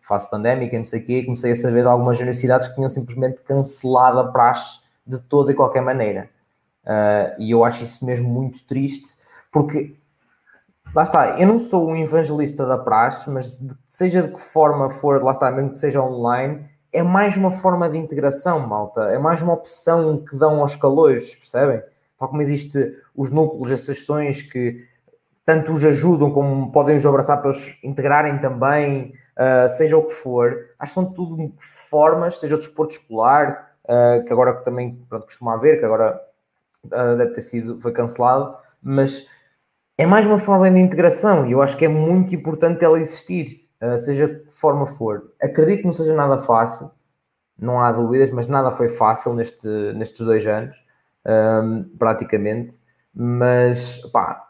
[0.00, 3.40] fase pandémica, não sei o quê, comecei a saber de algumas universidades que tinham simplesmente
[3.40, 6.30] cancelado a praxe de toda e qualquer maneira.
[6.84, 9.16] Uh, e eu acho isso mesmo muito triste,
[9.50, 9.96] porque
[10.94, 14.88] lá está, eu não sou um evangelista da praxe, mas de, seja de que forma
[14.88, 19.18] for, lá está, mesmo que seja online, é mais uma forma de integração, malta, é
[19.18, 21.82] mais uma opção que dão aos calores, percebem?
[22.18, 24.86] tal como existe os núcleos, as sessões que
[25.44, 30.12] tanto os ajudam como podem os abraçar para os integrarem também, uh, seja o que
[30.12, 30.70] for.
[30.78, 35.54] Acho que são tudo formas, seja o desporto escolar, uh, que agora também pronto, costuma
[35.54, 36.18] haver, que agora
[36.86, 39.28] uh, deve ter sido, foi cancelado, mas
[39.96, 43.68] é mais uma forma de integração e eu acho que é muito importante ela existir,
[43.98, 45.32] seja de que forma for.
[45.40, 46.90] Acredito que não seja nada fácil,
[47.58, 50.84] não há dúvidas, mas nada foi fácil neste, nestes dois anos
[51.26, 52.78] um, praticamente,
[53.14, 54.48] mas pá,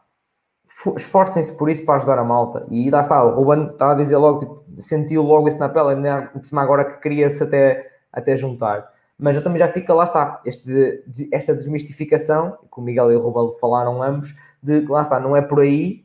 [0.97, 2.67] esforcem-se por isso para ajudar a malta.
[2.71, 5.97] E lá está, o Ruben estava a dizer logo, tipo, sentiu logo isso na pele,
[5.97, 6.31] né?
[6.55, 8.93] agora que queria-se até, até juntar.
[9.25, 11.03] Mas eu também já fica, lá está, este,
[11.33, 15.35] esta desmistificação, que o Miguel e o Ruben falaram ambos, de que lá está, não
[15.35, 16.05] é por aí,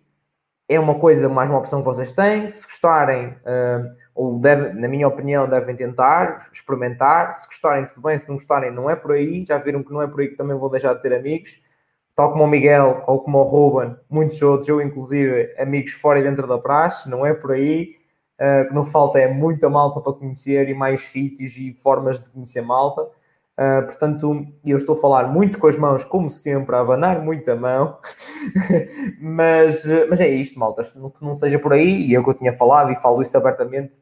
[0.70, 2.48] é uma coisa, mais uma opção que vocês têm.
[2.48, 7.34] Se gostarem, uh, ou deve, na minha opinião, devem tentar, experimentar.
[7.34, 8.18] Se gostarem, tudo bem.
[8.18, 9.44] Se não gostarem, não é por aí.
[9.46, 11.62] Já viram que não é por aí que também vou deixar de ter amigos.
[12.16, 16.24] Tal como o Miguel ou como o Ruben, muitos outros, eu inclusive, amigos fora e
[16.24, 17.99] dentro da praxe, não é por aí.
[18.40, 22.30] Uh, que não falta é muita malta para conhecer e mais sítios e formas de
[22.30, 23.02] conhecer malta.
[23.02, 27.52] Uh, portanto, eu estou a falar muito com as mãos, como sempre, a abanar muito
[27.52, 27.98] a mão.
[29.20, 30.84] mas, mas é isto, malta.
[30.84, 33.36] Que não seja por aí, e é o que eu tinha falado, e falo isso
[33.36, 34.02] abertamente.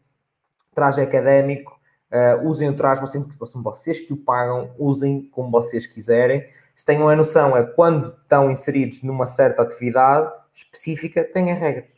[0.75, 1.79] Traje académico,
[2.11, 6.45] uh, usem o traje, são vocês que o pagam, usem como vocês quiserem.
[6.75, 11.96] Se tenham a noção, é quando estão inseridos numa certa atividade específica, têm regras.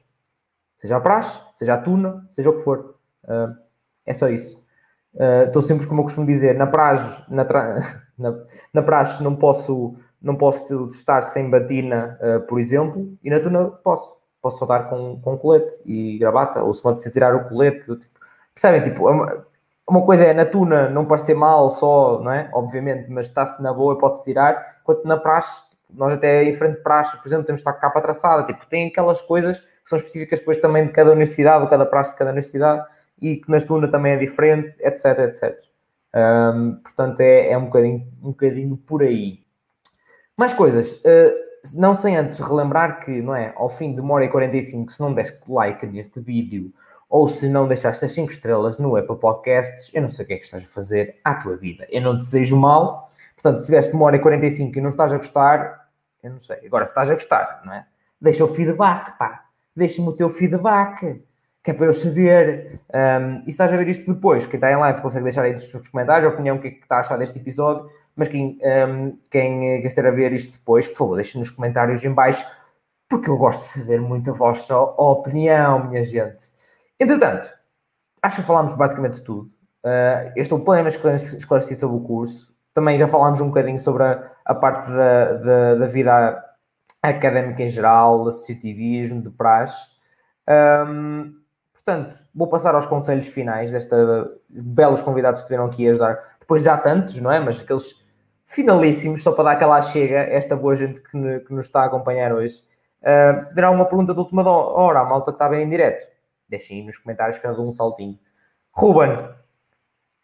[0.80, 2.96] Seja a praxe, seja a tuna, seja o que for.
[3.26, 3.54] Uh,
[4.06, 4.66] é só isso.
[5.14, 7.80] Uh, estou sempre, como eu costumo dizer, na praxe, na, tra...
[8.18, 8.34] na,
[8.74, 13.66] na praxe não posso, não posso estar sem batina, uh, por exemplo, e na tuna
[13.66, 14.18] posso.
[14.42, 17.94] Posso soltar com, com colete e gravata, ou se pode tirar o colete.
[17.94, 18.20] Tipo,
[18.54, 18.82] percebem?
[18.82, 19.46] Tipo, é uma,
[19.86, 22.50] uma coisa é na tuna não parecer mal só, não é?
[22.54, 26.78] Obviamente, mas está-se na boa e pode-se tirar, enquanto na praxe, nós até em frente
[26.78, 29.98] de praxe, por exemplo, temos de estar com capa traçada, tipo, tem aquelas coisas são
[29.98, 32.88] específicas depois também de cada universidade, ou cada praxe de cada universidade,
[33.20, 35.60] e que na Tuna também é diferente, etc, etc.
[36.16, 39.44] Um, portanto, é, é um, bocadinho, um bocadinho por aí.
[40.38, 40.94] Mais coisas.
[40.94, 44.94] Uh, não sem antes relembrar que, não é, ao fim de uma hora e 45,
[44.94, 46.72] se não deste like neste vídeo,
[47.10, 50.34] ou se não deixaste as 5 estrelas no Apple Podcasts, eu não sei o que
[50.36, 51.88] é que estás a fazer à tua vida.
[51.90, 53.10] Eu não te desejo mal.
[53.34, 55.90] Portanto, se tiveste uma hora e 45 e não estás a gostar,
[56.24, 56.58] eu não sei.
[56.66, 57.86] Agora, se estás a gostar, não é?
[58.22, 59.49] Deixa o feedback, pá.
[59.80, 61.22] Deixa-me o teu feedback
[61.64, 62.80] que é para eu saber.
[62.94, 65.54] Um, e se estás a ver isto depois, quem está em live consegue deixar aí
[65.54, 68.60] nos comentários a opinião, o que é que está a achar deste episódio, mas quem,
[68.90, 72.46] um, quem esteja a ver isto depois, por favor, deixe nos comentários em baixo,
[73.08, 76.44] porque eu gosto de saber muito a vossa opinião, minha gente.
[77.00, 77.50] Entretanto,
[78.22, 79.50] acho que falámos basicamente tudo.
[79.84, 82.54] Uh, este é o pleno esclarecer sobre o curso.
[82.74, 86.49] Também já falámos um bocadinho sobre a, a parte da, da, da, vida
[87.02, 89.88] académica em geral, associativismo, de praxe.
[90.48, 91.40] Um,
[91.90, 93.98] Portanto, vou passar aos conselhos finais desta
[94.48, 96.20] belos convidados que estiveram aqui a ajudar.
[96.40, 97.40] Depois já tantos, não é?
[97.40, 97.96] Mas aqueles
[98.46, 102.32] finalíssimos, só para dar aquela chega, esta boa gente que, que nos está a acompanhar
[102.32, 102.64] hoje.
[103.02, 106.06] Uh, se tiver alguma pergunta de última hora, a malta que está bem em direto,
[106.48, 108.20] deixem aí nos comentários cada um saltinho.
[108.72, 109.30] Ruben,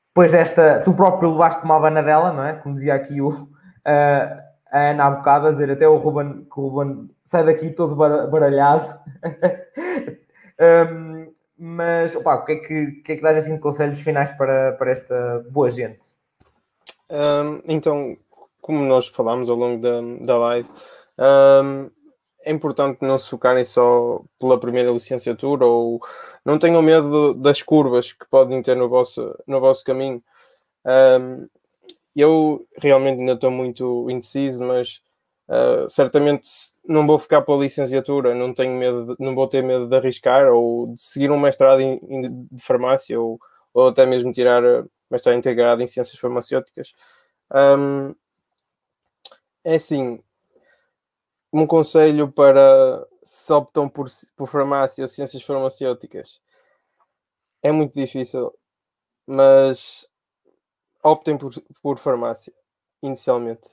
[0.09, 2.53] depois desta, tu próprio levaste uma abanadela, não é?
[2.53, 4.44] Como dizia aqui o, uh,
[4.75, 7.95] a Ana há bocado, a dizer até o Ruben, que o Ruben sai daqui todo
[7.95, 8.99] baralhado.
[10.91, 14.29] um, Mas, opa, o que é que, que, é que dás assim de conselhos finais
[14.31, 16.01] para, para esta boa gente?
[17.09, 18.17] Um, então,
[18.59, 20.69] como nós falámos ao longo da, da live,
[21.63, 21.89] um,
[22.43, 26.01] é importante não se focarem só pela primeira licenciatura ou
[26.43, 30.21] não tenham medo das curvas que podem ter no vosso, no vosso caminho.
[30.85, 31.47] Um,
[32.21, 35.01] eu realmente ainda estou muito indeciso, mas
[35.49, 36.49] uh, certamente
[36.87, 39.95] não vou ficar para a licenciatura, não tenho medo, de, não vou ter medo de
[39.95, 43.39] arriscar ou de seguir um mestrado em, em, de farmácia ou,
[43.73, 44.61] ou até mesmo tirar
[45.09, 46.93] mestrado integrado em ciências farmacêuticas.
[47.53, 48.15] Um,
[49.63, 50.19] é assim,
[51.51, 56.39] um conselho para se optam por, por farmácia ou ciências farmacêuticas
[57.65, 58.53] é muito difícil,
[59.25, 60.07] mas
[61.05, 61.53] optem por,
[61.83, 62.51] por farmácia
[63.01, 63.69] inicialmente.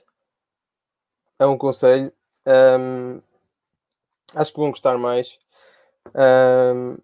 [1.39, 2.13] É um conselho
[2.45, 3.21] um,
[4.35, 5.39] acho que vão gostar mais.
[6.13, 6.97] Um,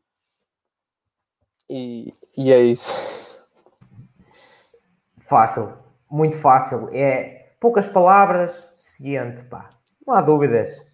[1.67, 2.93] e, e é isso.
[5.19, 5.77] Fácil,
[6.09, 6.89] muito fácil.
[6.93, 9.71] É poucas palavras, seguinte, pá.
[10.05, 10.85] Não há dúvidas.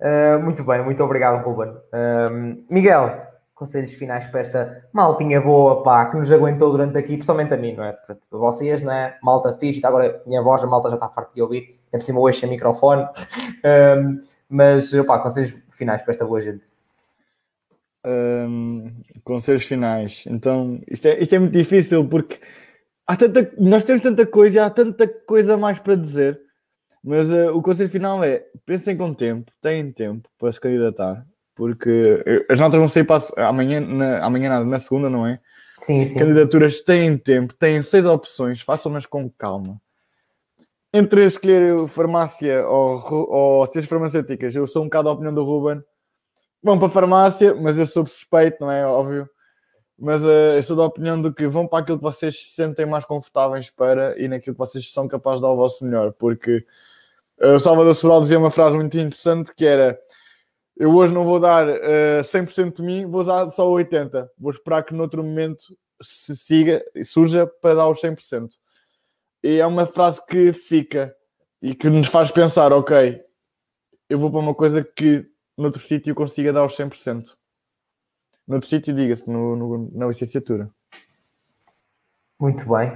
[0.00, 1.74] Uh, muito bem, muito obrigado, Ruben.
[2.68, 3.31] Miguel,
[3.62, 7.74] conselhos finais para esta maltinha boa, pá, que nos aguentou durante aqui, principalmente a mim,
[7.74, 7.92] não é?
[7.92, 9.16] Portanto, vocês, não é?
[9.22, 12.02] Malta fixe, agora a minha voz, a malta já está farta de ouvir é por
[12.04, 13.06] cima hoje sem microfone.
[13.98, 16.64] um, mas, opá, conselhos finais para esta boa gente.
[18.04, 20.24] Um, conselhos finais.
[20.26, 22.40] Então, isto é, isto é muito difícil porque
[23.06, 26.40] há tanta, nós temos tanta coisa e há tanta coisa mais para dizer.
[27.04, 31.26] Mas uh, o conselho final é: pensem com tempo, têm tempo para se candidatar,
[31.62, 35.38] porque as notas vão sair para amanhã, na, amanhã nada, na segunda, não é?
[35.78, 36.18] Sim, sim.
[36.18, 39.80] Candidaturas têm tempo, têm seis opções, façam-nas com calma
[40.92, 45.82] entre escolher farmácia ou, ou ciências farmacêuticas, eu sou um bocado a opinião do Ruben.
[46.62, 48.86] Vão para a farmácia, mas eu sou suspeito, não é?
[48.86, 49.28] Óbvio.
[49.98, 52.86] Mas uh, eu sou da opinião de que vão para aquilo que vocês se sentem
[52.86, 56.12] mais confortáveis para e naquilo que vocês são capazes de dar o vosso melhor.
[56.12, 56.64] Porque
[57.40, 59.98] uh, o Salvador Sobral dizia uma frase muito interessante que era
[60.76, 64.28] eu hoje não vou dar uh, eh, 100% de mim, vou dar só 80%.
[64.38, 68.48] Vou esperar que noutro momento se siga e surja para dar os 100%.
[69.42, 71.14] E é uma frase que fica
[71.60, 73.20] e que nos faz pensar, ok,
[74.08, 75.26] eu vou para uma coisa que
[75.56, 77.34] noutro sítio consiga dar os 100%.
[78.46, 80.68] Noutro sítio, diga-se, no, no, na licenciatura.
[82.40, 82.92] Muito bem.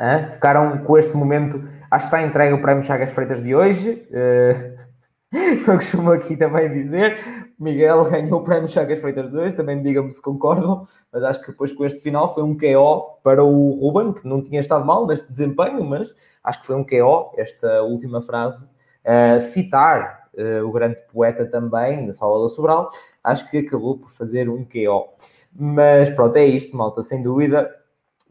[0.00, 0.26] Hã?
[0.28, 1.58] Ficaram com este momento.
[1.90, 4.06] Acho que está entregue o prémio Chagas Freitas de hoje.
[4.10, 4.87] Uh,
[5.32, 7.18] eu costumo aqui também dizer.
[7.58, 9.54] Miguel ganhou o prémio Chagas Freitas de hoje.
[9.54, 10.86] Também digam-me se concordam.
[11.12, 14.42] Mas acho que depois com este final foi um KO para o Ruben, que não
[14.42, 18.70] tinha estado mal neste desempenho, mas acho que foi um KO, esta última frase.
[19.04, 22.88] Uh, citar uh, o grande poeta também, da Salvador Sobral,
[23.22, 25.10] acho que acabou por fazer um KO.
[25.52, 27.70] Mas pronto, é isto, malta, sem dúvida.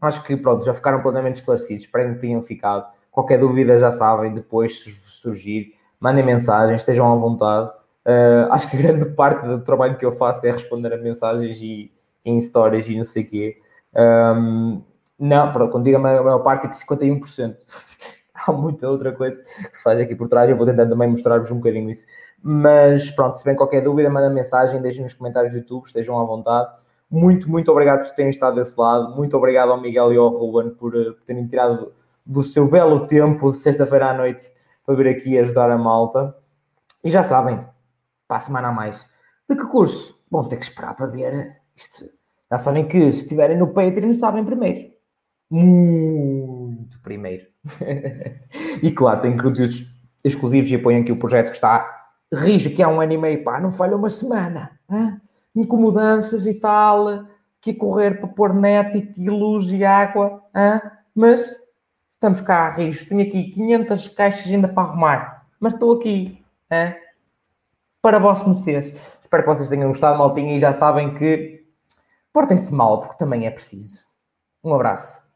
[0.00, 1.84] Acho que pronto, já ficaram plenamente esclarecidos.
[1.84, 2.88] Espero que tenham ficado.
[3.10, 7.70] Qualquer dúvida já sabem, depois se surgir, mandem mensagens, estejam à vontade.
[8.06, 11.92] Uh, acho que grande parte do trabalho que eu faço é responder a mensagens e
[12.24, 13.58] em stories e não sei o quê.
[13.94, 14.82] Um,
[15.18, 17.56] não, pronto, quando digo a maior parte, tipo 51%.
[18.34, 20.48] Há muita outra coisa que se faz aqui por trás.
[20.48, 22.06] Eu vou tentando também mostrar-vos um bocadinho isso.
[22.40, 26.24] Mas pronto, se bem qualquer dúvida, mandem mensagem, deixem nos comentários do YouTube, estejam à
[26.24, 26.70] vontade.
[27.10, 29.16] Muito, muito obrigado por terem estado desse lado.
[29.16, 31.92] Muito obrigado ao Miguel e ao Ruben por, eh, por terem tirado
[32.24, 34.52] do seu belo tempo de sexta-feira à noite
[34.88, 36.34] para vir aqui ajudar a malta.
[37.04, 37.62] E já sabem,
[38.26, 39.06] para a semana a mais.
[39.46, 40.18] De que curso?
[40.30, 41.58] Vão ter que esperar para ver.
[41.76, 42.06] Isto.
[42.50, 44.90] Já sabem que se estiverem no Patreon, sabem primeiro.
[45.50, 47.46] Muito primeiro.
[48.82, 49.94] e claro, tem conteúdos
[50.24, 51.86] exclusivos e apoiam aqui o projeto que está
[52.32, 53.44] rijo, que há um ano e meio.
[53.44, 54.70] Pá, não falha uma semana.
[54.90, 55.20] Hein?
[55.54, 57.26] incomodanças e tal,
[57.60, 60.80] que correr para pôr net e luz e água, hein?
[61.14, 61.54] mas
[62.18, 66.44] estamos cá, Rios, tenho aqui 500 caixas ainda para arrumar, mas estou aqui,
[68.02, 69.16] para vós conheceres.
[69.22, 71.64] Espero que vocês tenham gostado, maltinha, e já sabem que
[72.32, 74.00] portem-se mal, porque também é preciso.
[74.64, 75.27] Um abraço.